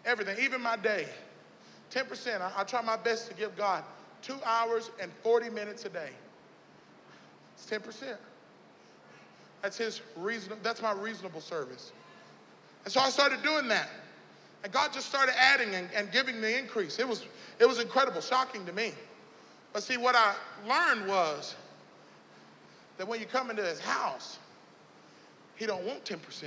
Everything, 0.05 0.37
even 0.41 0.61
my 0.61 0.77
day. 0.77 1.05
10%. 1.91 2.39
I, 2.39 2.49
I 2.55 2.63
try 2.63 2.81
my 2.81 2.95
best 2.95 3.27
to 3.27 3.33
give 3.33 3.57
God 3.57 3.83
two 4.21 4.37
hours 4.45 4.89
and 5.01 5.11
40 5.21 5.49
minutes 5.49 5.83
a 5.83 5.89
day. 5.89 6.11
It's 7.55 7.69
10%. 7.69 8.15
That's 9.61 9.77
his 9.77 9.99
reason, 10.15 10.53
that's 10.63 10.81
my 10.81 10.93
reasonable 10.93 11.41
service. 11.41 11.91
And 12.85 12.93
so 12.93 13.01
I 13.01 13.09
started 13.09 13.43
doing 13.43 13.67
that. 13.67 13.89
And 14.63 14.71
God 14.71 14.93
just 14.93 15.09
started 15.09 15.35
adding 15.37 15.75
and, 15.75 15.89
and 15.93 16.09
giving 16.09 16.39
the 16.39 16.57
increase. 16.57 16.99
It 16.99 17.07
was, 17.07 17.25
it 17.59 17.65
was 17.67 17.79
incredible, 17.81 18.21
shocking 18.21 18.65
to 18.65 18.71
me. 18.71 18.93
But 19.73 19.83
see, 19.83 19.97
what 19.97 20.15
I 20.15 20.35
learned 20.65 21.05
was 21.05 21.55
that 22.97 23.05
when 23.05 23.19
you 23.19 23.25
come 23.25 23.49
into 23.49 23.63
his 23.63 23.81
house, 23.81 24.39
he 25.57 25.65
don't 25.65 25.83
want 25.83 26.05
10%. 26.05 26.45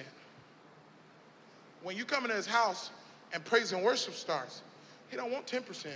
When 1.84 1.98
you 1.98 2.06
come 2.06 2.24
into 2.24 2.34
his 2.34 2.46
house 2.46 2.90
and 3.34 3.44
praise 3.44 3.72
and 3.72 3.84
worship 3.84 4.14
starts, 4.14 4.62
he 5.10 5.16
don't 5.16 5.30
want 5.30 5.46
10%. 5.46 5.86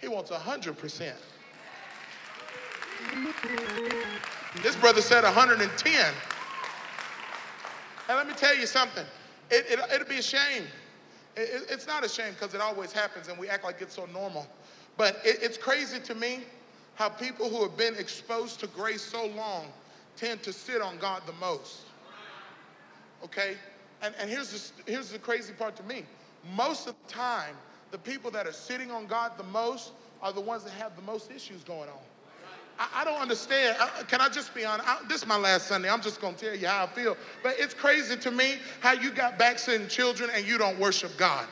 He 0.00 0.08
wants 0.08 0.30
100%. 0.30 1.12
This 4.62 4.76
brother 4.76 5.02
said 5.02 5.24
110. 5.24 6.14
And 8.08 8.16
let 8.16 8.26
me 8.28 8.34
tell 8.34 8.56
you 8.56 8.66
something. 8.66 9.04
It, 9.50 9.66
it, 9.68 9.80
it'll 9.92 10.08
be 10.08 10.18
a 10.18 10.22
shame. 10.22 10.64
It, 11.36 11.40
it, 11.40 11.66
it's 11.70 11.88
not 11.88 12.04
a 12.04 12.08
shame 12.08 12.32
because 12.32 12.54
it 12.54 12.60
always 12.60 12.92
happens 12.92 13.26
and 13.26 13.36
we 13.36 13.48
act 13.48 13.64
like 13.64 13.82
it's 13.82 13.94
so 13.94 14.06
normal. 14.06 14.46
But 14.96 15.16
it, 15.24 15.38
it's 15.42 15.58
crazy 15.58 15.98
to 15.98 16.14
me 16.14 16.44
how 16.94 17.08
people 17.08 17.48
who 17.48 17.62
have 17.62 17.76
been 17.76 17.96
exposed 17.96 18.60
to 18.60 18.68
grace 18.68 19.02
so 19.02 19.26
long 19.26 19.66
tend 20.16 20.44
to 20.44 20.52
sit 20.52 20.80
on 20.80 20.98
God 20.98 21.22
the 21.26 21.32
most. 21.32 21.80
Okay? 23.24 23.56
And, 24.02 24.14
and 24.20 24.30
here's, 24.30 24.72
the, 24.86 24.90
here's 24.90 25.10
the 25.10 25.18
crazy 25.18 25.52
part 25.52 25.76
to 25.76 25.82
me. 25.82 26.04
Most 26.56 26.88
of 26.88 26.94
the 27.06 27.12
time, 27.12 27.54
the 27.90 27.98
people 27.98 28.30
that 28.30 28.46
are 28.46 28.52
sitting 28.52 28.90
on 28.90 29.06
God 29.06 29.32
the 29.36 29.44
most 29.44 29.92
are 30.22 30.32
the 30.32 30.40
ones 30.40 30.64
that 30.64 30.72
have 30.72 30.96
the 30.96 31.02
most 31.02 31.30
issues 31.30 31.62
going 31.64 31.88
on. 31.88 31.98
I, 32.78 33.02
I 33.02 33.04
don't 33.04 33.20
understand. 33.20 33.76
I, 33.78 34.02
can 34.04 34.20
I 34.20 34.28
just 34.28 34.54
be 34.54 34.64
honest? 34.64 34.88
I, 34.88 35.00
this 35.08 35.22
is 35.22 35.26
my 35.26 35.36
last 35.36 35.66
Sunday. 35.66 35.90
I'm 35.90 36.00
just 36.00 36.20
going 36.20 36.34
to 36.34 36.46
tell 36.46 36.56
you 36.56 36.66
how 36.66 36.84
I 36.84 36.86
feel. 36.88 37.16
But 37.42 37.56
it's 37.58 37.74
crazy 37.74 38.16
to 38.16 38.30
me 38.30 38.56
how 38.80 38.92
you 38.92 39.10
got 39.10 39.38
backslidden 39.38 39.88
children 39.88 40.30
and 40.34 40.46
you 40.46 40.56
don't 40.56 40.78
worship 40.78 41.16
God. 41.18 41.46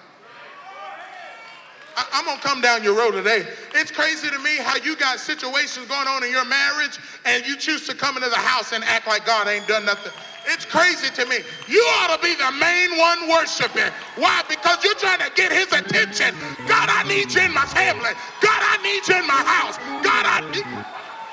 I, 1.98 2.06
I'm 2.12 2.24
gonna 2.26 2.40
come 2.40 2.60
down 2.60 2.84
your 2.84 2.96
road 2.96 3.10
today. 3.10 3.44
It's 3.74 3.90
crazy 3.90 4.30
to 4.30 4.38
me 4.38 4.56
how 4.58 4.76
you 4.76 4.94
got 4.94 5.18
situations 5.18 5.88
going 5.88 6.06
on 6.06 6.22
in 6.22 6.30
your 6.30 6.44
marriage 6.44 6.96
and 7.24 7.44
you 7.44 7.56
choose 7.56 7.88
to 7.88 7.94
come 7.94 8.16
into 8.16 8.28
the 8.28 8.36
house 8.36 8.72
and 8.72 8.84
act 8.84 9.08
like 9.08 9.26
God 9.26 9.48
ain't 9.48 9.66
done 9.66 9.84
nothing. 9.84 10.12
It's 10.46 10.64
crazy 10.64 11.10
to 11.14 11.26
me. 11.26 11.38
You 11.68 11.82
ought 12.00 12.16
to 12.16 12.22
be 12.22 12.34
the 12.34 12.52
main 12.52 12.96
one 12.98 13.28
worshiping. 13.28 13.92
Why? 14.16 14.42
Because 14.48 14.82
you're 14.84 14.94
trying 14.94 15.20
to 15.20 15.30
get 15.34 15.52
his 15.52 15.72
attention. 15.72 16.34
God, 16.66 16.88
I 16.88 17.02
need 17.08 17.32
you 17.34 17.42
in 17.42 17.52
my 17.52 17.66
family. 17.66 18.14
God, 18.40 18.60
I 18.62 18.78
need 18.82 19.06
you 19.08 19.16
in 19.20 19.26
my 19.26 19.42
house. 19.44 19.76
God, 20.02 20.24
I 20.24 20.40
need, 20.50 20.64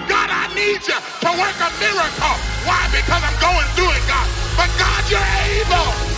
God, 0.10 0.30
I 0.30 0.48
need 0.56 0.82
you 0.84 0.98
to 0.98 1.30
work 1.38 1.58
a 1.62 1.70
miracle. 1.80 2.36
Why? 2.66 2.82
Because 2.92 3.22
I'm 3.24 3.38
going 3.40 3.68
through 3.78 3.94
it, 3.94 4.04
God. 4.08 4.28
But 4.58 4.70
God, 4.80 5.02
you're 5.10 5.32
able. 5.54 6.16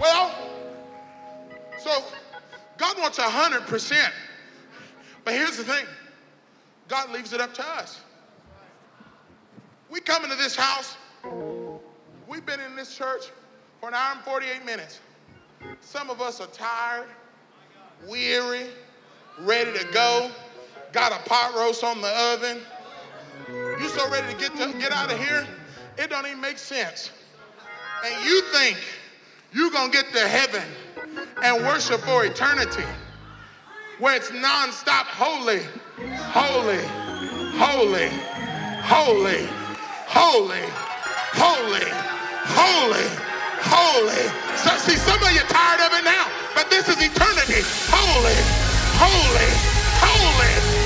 Well, 0.00 0.30
so 1.78 2.04
God 2.76 2.98
wants 2.98 3.18
100%. 3.18 4.10
But 5.24 5.34
here's 5.34 5.56
the 5.56 5.64
thing 5.64 5.84
God 6.88 7.10
leaves 7.10 7.32
it 7.32 7.40
up 7.40 7.52
to 7.54 7.66
us. 7.66 8.00
We 9.90 10.00
come 10.00 10.24
into 10.24 10.36
this 10.36 10.56
house, 10.56 10.96
we've 12.28 12.44
been 12.44 12.60
in 12.60 12.74
this 12.76 12.96
church 12.96 13.30
for 13.80 13.88
an 13.88 13.94
hour 13.94 14.14
and 14.14 14.24
48 14.24 14.64
minutes. 14.64 15.00
Some 15.80 16.10
of 16.10 16.20
us 16.20 16.40
are 16.40 16.48
tired, 16.48 17.08
weary, 18.08 18.66
ready 19.40 19.78
to 19.78 19.86
go, 19.92 20.30
got 20.92 21.12
a 21.12 21.28
pot 21.28 21.54
roast 21.54 21.84
on 21.84 22.00
the 22.00 22.08
oven. 22.08 22.58
You 23.48 23.88
so 23.88 24.10
ready 24.10 24.32
to 24.32 24.38
get, 24.38 24.56
to 24.56 24.72
get 24.78 24.92
out 24.92 25.12
of 25.12 25.18
here, 25.18 25.46
it 25.98 26.10
don't 26.10 26.26
even 26.26 26.40
make 26.40 26.58
sense. 26.58 27.10
And 28.04 28.24
you 28.24 28.42
think 28.52 28.76
you're 29.52 29.70
to 29.70 29.88
get 29.90 30.12
to 30.12 30.28
heaven 30.28 30.62
and 31.42 31.64
worship 31.64 32.00
for 32.00 32.24
eternity 32.24 32.84
where 33.98 34.16
it's 34.16 34.30
nonstop 34.30 35.06
holy, 35.08 35.62
holy, 36.36 36.84
holy, 37.56 38.08
holy, 38.84 39.48
holy, 40.04 40.64
holy, 41.32 41.88
holy, 42.52 43.06
holy. 43.64 44.22
So, 44.60 44.76
see, 44.84 44.96
some 44.96 45.22
of 45.22 45.32
you 45.32 45.40
tired 45.48 45.80
of 45.80 45.98
it 45.98 46.04
now, 46.04 46.26
but 46.54 46.68
this 46.68 46.88
is 46.88 46.96
eternity. 47.00 47.62
Holy, 47.88 48.36
holy, 49.00 49.48
holy, 50.04 50.85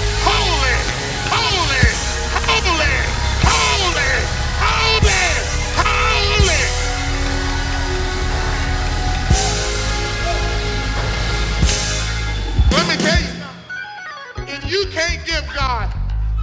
can't 14.90 15.24
give 15.24 15.44
God 15.54 15.88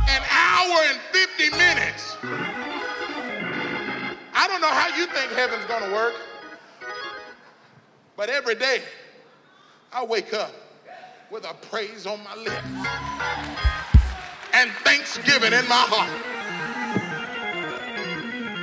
an 0.09 0.21
hour 0.31 0.83
and 0.89 0.99
50 1.11 1.49
minutes, 1.51 2.15
I 4.33 4.47
don't 4.47 4.61
know 4.61 4.69
how 4.69 4.87
you 4.95 5.05
think 5.07 5.31
heaven's 5.33 5.65
gonna 5.65 5.93
work. 5.93 6.15
But 8.15 8.29
every 8.29 8.55
day, 8.55 8.81
I 9.91 10.03
wake 10.03 10.33
up 10.33 10.53
with 11.29 11.45
a 11.45 11.53
praise 11.69 12.05
on 12.05 12.23
my 12.23 12.35
lips 12.35 12.55
and 14.53 14.71
thanksgiving 14.83 15.53
in 15.53 15.67
my 15.67 15.85
heart. 15.87 16.09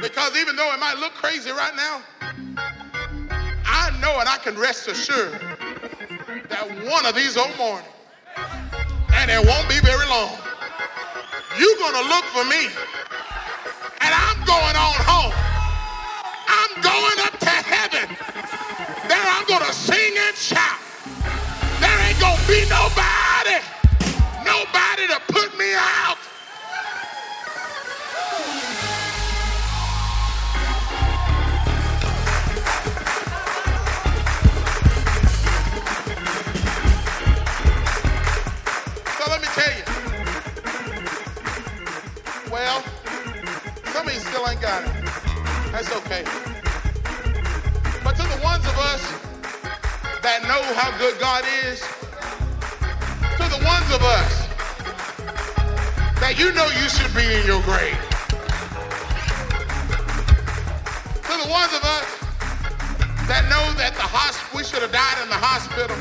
Because 0.03 0.37
even 0.37 0.57
though 0.57 0.73
it 0.73 0.81
might 0.81 0.97
look 0.99 1.13
crazy 1.13 1.51
right 1.51 1.75
now, 1.77 2.03
I 3.67 3.91
know 4.01 4.19
and 4.19 4.29
I 4.29 4.39
can 4.43 4.59
rest 4.59 4.89
assured 4.89 5.33
that 6.49 6.69
one 6.91 7.07
of 7.07 7.15
these 7.15 7.37
old 7.37 7.57
mornings, 7.59 7.94
and 9.25 9.33
it 9.33 9.49
won't 9.49 9.67
be 9.71 9.81
very 9.81 10.07
long, 10.07 10.37
you're 11.57 11.79
gonna 11.79 12.07
look 12.13 12.27
for 12.27 12.45
me, 12.45 12.69
and 14.05 14.13
I'm 14.13 14.37
going 14.45 14.77
on 14.77 14.97
home. 15.01 15.33
I'm 16.45 16.73
going 16.85 17.19
up 17.25 17.39
to 17.41 17.49
heaven. 17.49 18.05
There 19.09 19.27
I'm 19.35 19.47
gonna 19.47 19.73
sing 19.73 20.13
and 20.29 20.37
shout. 20.37 20.79
There 21.81 21.99
ain't 22.05 22.21
gonna 22.21 22.37
be 22.47 22.69
nobody, 22.69 23.65
nobody 24.45 25.09
to 25.09 25.19
put 25.33 25.57
me 25.57 25.73
out. 25.73 26.14
Still 44.45 44.53
ain't 44.53 44.61
got 44.61 44.85
it. 44.85 44.93
That's 45.73 45.91
okay. 46.05 46.25
But 48.03 48.17
to 48.17 48.23
the 48.23 48.41
ones 48.43 48.65
of 48.67 48.77
us 48.79 49.03
that 50.23 50.43
know 50.45 50.63
how 50.75 50.97
good 50.99 51.19
God 51.21 51.45
is, 51.65 51.81
to 53.41 53.45
the 53.49 53.61
ones 53.65 53.89
of 53.93 54.03
us 54.03 54.49
that 56.21 56.37
you 56.39 56.53
know 56.53 56.67
you 56.81 56.89
should 56.89 57.13
be 57.15 57.25
in 57.25 57.47
your 57.47 57.63
grave, 57.63 57.97
to 61.25 61.35
the 61.41 61.49
ones 61.49 61.73
of 61.73 61.85
us 61.85 62.09
that 63.29 63.49
know 63.49 63.65
that 63.81 63.95
the 63.95 64.07
hosp- 64.07 64.55
we 64.55 64.65
should 64.65 64.83
have 64.83 64.93
died 64.93 65.23
in 65.23 65.29
the 65.29 65.41
hospital, 65.41 65.97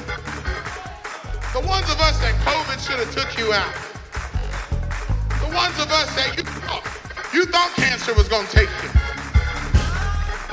the 1.53 1.65
ones 1.67 1.89
of 1.89 1.99
us 2.01 2.19
that 2.19 2.35
COVID 2.43 2.79
should 2.85 2.99
have 2.99 3.13
took 3.13 3.37
you 3.37 3.53
out, 3.53 3.73
the 5.39 5.55
ones 5.55 5.77
of 5.79 5.91
us 5.91 6.13
that 6.15 6.35
you 6.37 6.62
You 7.34 7.49
thought 7.49 7.73
cancer 7.73 8.13
was 8.13 8.29
going 8.29 8.45
to 8.45 8.53
take 8.53 8.69
you. 8.69 8.89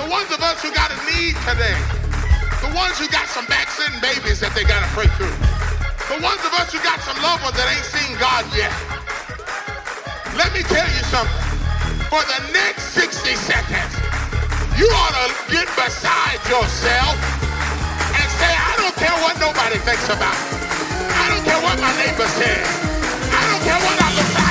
The 0.01 0.09
ones 0.09 0.33
of 0.33 0.41
us 0.41 0.65
who 0.65 0.73
got 0.73 0.89
a 0.89 0.97
need 1.13 1.37
today. 1.45 1.77
The 2.65 2.73
ones 2.73 2.97
who 2.97 3.05
got 3.13 3.29
some 3.29 3.45
backslidden 3.53 4.01
babies 4.01 4.41
that 4.41 4.57
they 4.57 4.65
got 4.65 4.81
to 4.81 4.91
pray 4.97 5.05
through. 5.21 5.37
The 6.09 6.25
ones 6.25 6.41
of 6.41 6.57
us 6.57 6.73
who 6.73 6.81
got 6.81 7.05
some 7.05 7.21
loved 7.21 7.45
ones 7.45 7.53
that 7.61 7.69
ain't 7.69 7.85
seen 7.85 8.17
God 8.17 8.49
yet. 8.57 8.73
Let 10.41 10.57
me 10.57 10.65
tell 10.65 10.89
you 10.89 11.05
something. 11.13 11.45
For 12.09 12.25
the 12.25 12.49
next 12.57 12.97
60 12.97 13.29
seconds, 13.45 13.93
you 14.81 14.89
ought 15.05 15.13
to 15.21 15.29
get 15.53 15.69
beside 15.77 16.41
yourself 16.49 17.13
and 18.17 18.29
say, 18.41 18.53
I 18.57 18.73
don't 18.81 18.97
care 18.97 19.17
what 19.21 19.37
nobody 19.37 19.77
thinks 19.85 20.09
about. 20.09 20.33
I 20.33 21.29
don't 21.29 21.45
care 21.45 21.61
what 21.61 21.77
my 21.77 21.93
neighbor 22.01 22.25
says. 22.41 22.65
I 23.37 23.41
don't 23.53 23.63
care 23.69 23.81
what 23.85 23.97
I 24.01 24.09
look 24.17 24.33
like. 24.33 24.50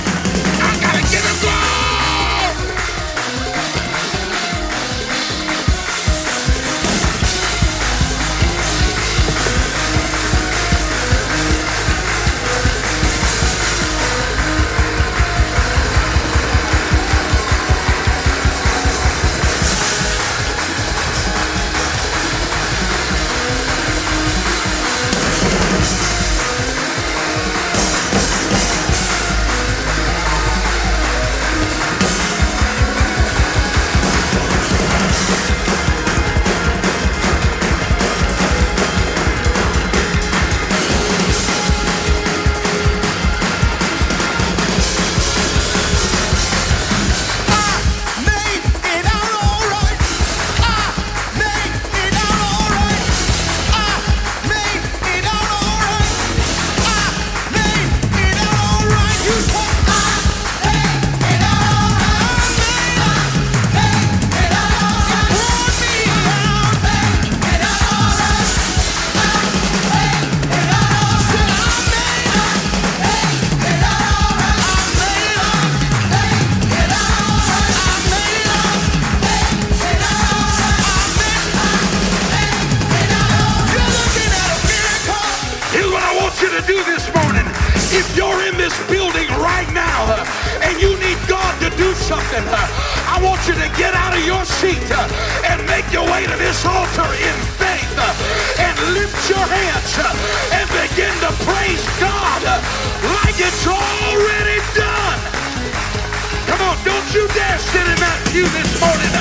Pew 108.32 108.46
this 108.46 108.74
morning. 108.78 109.14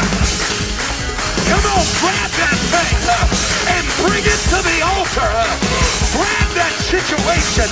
Come 1.48 1.64
on, 1.64 1.84
grab 2.04 2.30
that 2.36 2.58
thing 2.68 2.96
and 3.72 3.84
bring 4.04 4.20
it 4.20 4.42
to 4.52 4.58
the 4.60 4.78
altar. 4.84 5.32
grab 6.12 6.50
that 6.52 6.74
situation. 6.76 7.68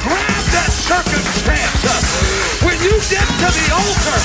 grab 0.00 0.44
that 0.56 0.72
circumstance. 0.72 1.84
when 2.64 2.80
you 2.80 2.96
get 3.12 3.28
to 3.44 3.48
the 3.52 3.66
altar, 3.76 4.18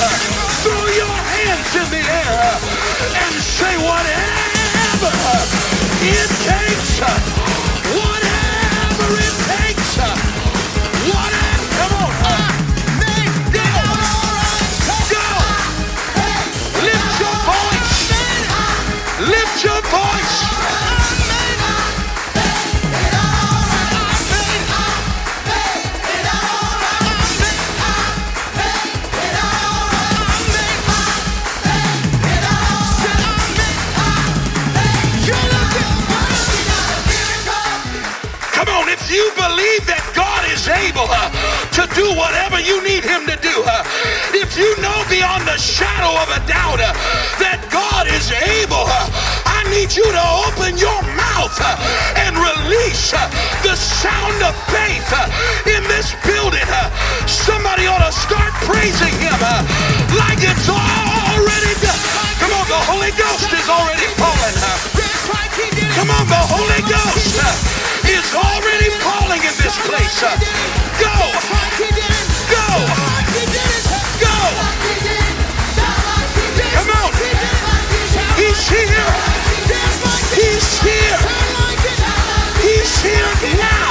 throw 0.63 0.85
your 0.95 1.17
hands 1.35 1.71
in 1.75 1.87
the 1.91 2.03
air 2.07 2.39
and 3.19 3.33
say 3.43 3.75
whatever 3.83 5.11
it 6.07 6.29
takes. 6.47 7.03
whatever 7.99 9.09
it 9.27 9.35
takes. 9.43 9.91
whatever. 11.11 11.38
Your 19.69 19.81
voice. 19.83 20.37
Come 38.53 38.67
on, 38.75 38.89
if 38.89 39.09
you 39.11 39.23
believe 39.35 39.85
that 39.87 40.03
God 40.15 40.43
is 40.51 40.67
able 40.67 41.07
uh, 41.07 41.29
to 41.77 41.83
do 41.95 42.11
whatever 42.17 42.59
you 42.59 42.83
need 42.83 43.03
him 43.03 43.25
to 43.25 43.37
do, 43.39 43.55
uh, 43.65 43.83
if 44.35 44.57
you 44.57 44.69
know 44.81 44.97
beyond 45.09 45.47
the 45.47 45.57
shadow 45.57 46.11
of 46.19 46.27
a 46.35 46.41
doubt 46.47 46.79
uh, 46.83 46.91
that 47.39 47.63
God 47.71 48.07
is 48.07 48.31
able, 48.31 48.83
uh, 48.83 49.38
need 49.69 49.93
you 49.93 50.03
to 50.03 50.25
open 50.49 50.77
your 50.77 51.01
mouth 51.13 51.57
and 52.17 52.33
release 52.33 53.11
the 53.61 53.75
sound 53.75 54.37
of 54.41 54.55
faith 54.73 55.09
in 55.69 55.83
this 55.85 56.15
building. 56.25 56.65
somebody 57.25 57.85
ought 57.85 58.01
to 58.01 58.11
start 58.11 58.53
praising 58.65 59.13
him 59.21 59.39
like 60.17 60.41
it's 60.41 60.69
already 60.69 61.73
done. 61.85 62.01
Come 62.41 62.53
on, 62.57 62.65
the 62.65 62.81
Holy 62.89 63.13
Ghost 63.13 63.49
is 63.53 63.67
already 63.69 64.09
falling. 64.17 64.57
Come 65.93 66.09
on, 66.17 66.25
the 66.25 66.43
Holy 66.49 66.81
Ghost 66.89 67.37
is 68.09 68.27
already 68.33 68.89
falling 69.05 69.41
in 69.43 69.55
this 69.61 69.77
place. 69.85 70.17
Go, 70.97 71.13
go, 72.49 72.65
go. 74.21 74.39
Come 76.73 76.89
on. 77.03 77.08
Here. 78.69 79.09
He's 80.35 80.81
here. 80.81 81.17
He's 82.61 83.01
here 83.01 83.57
now. 83.57 83.88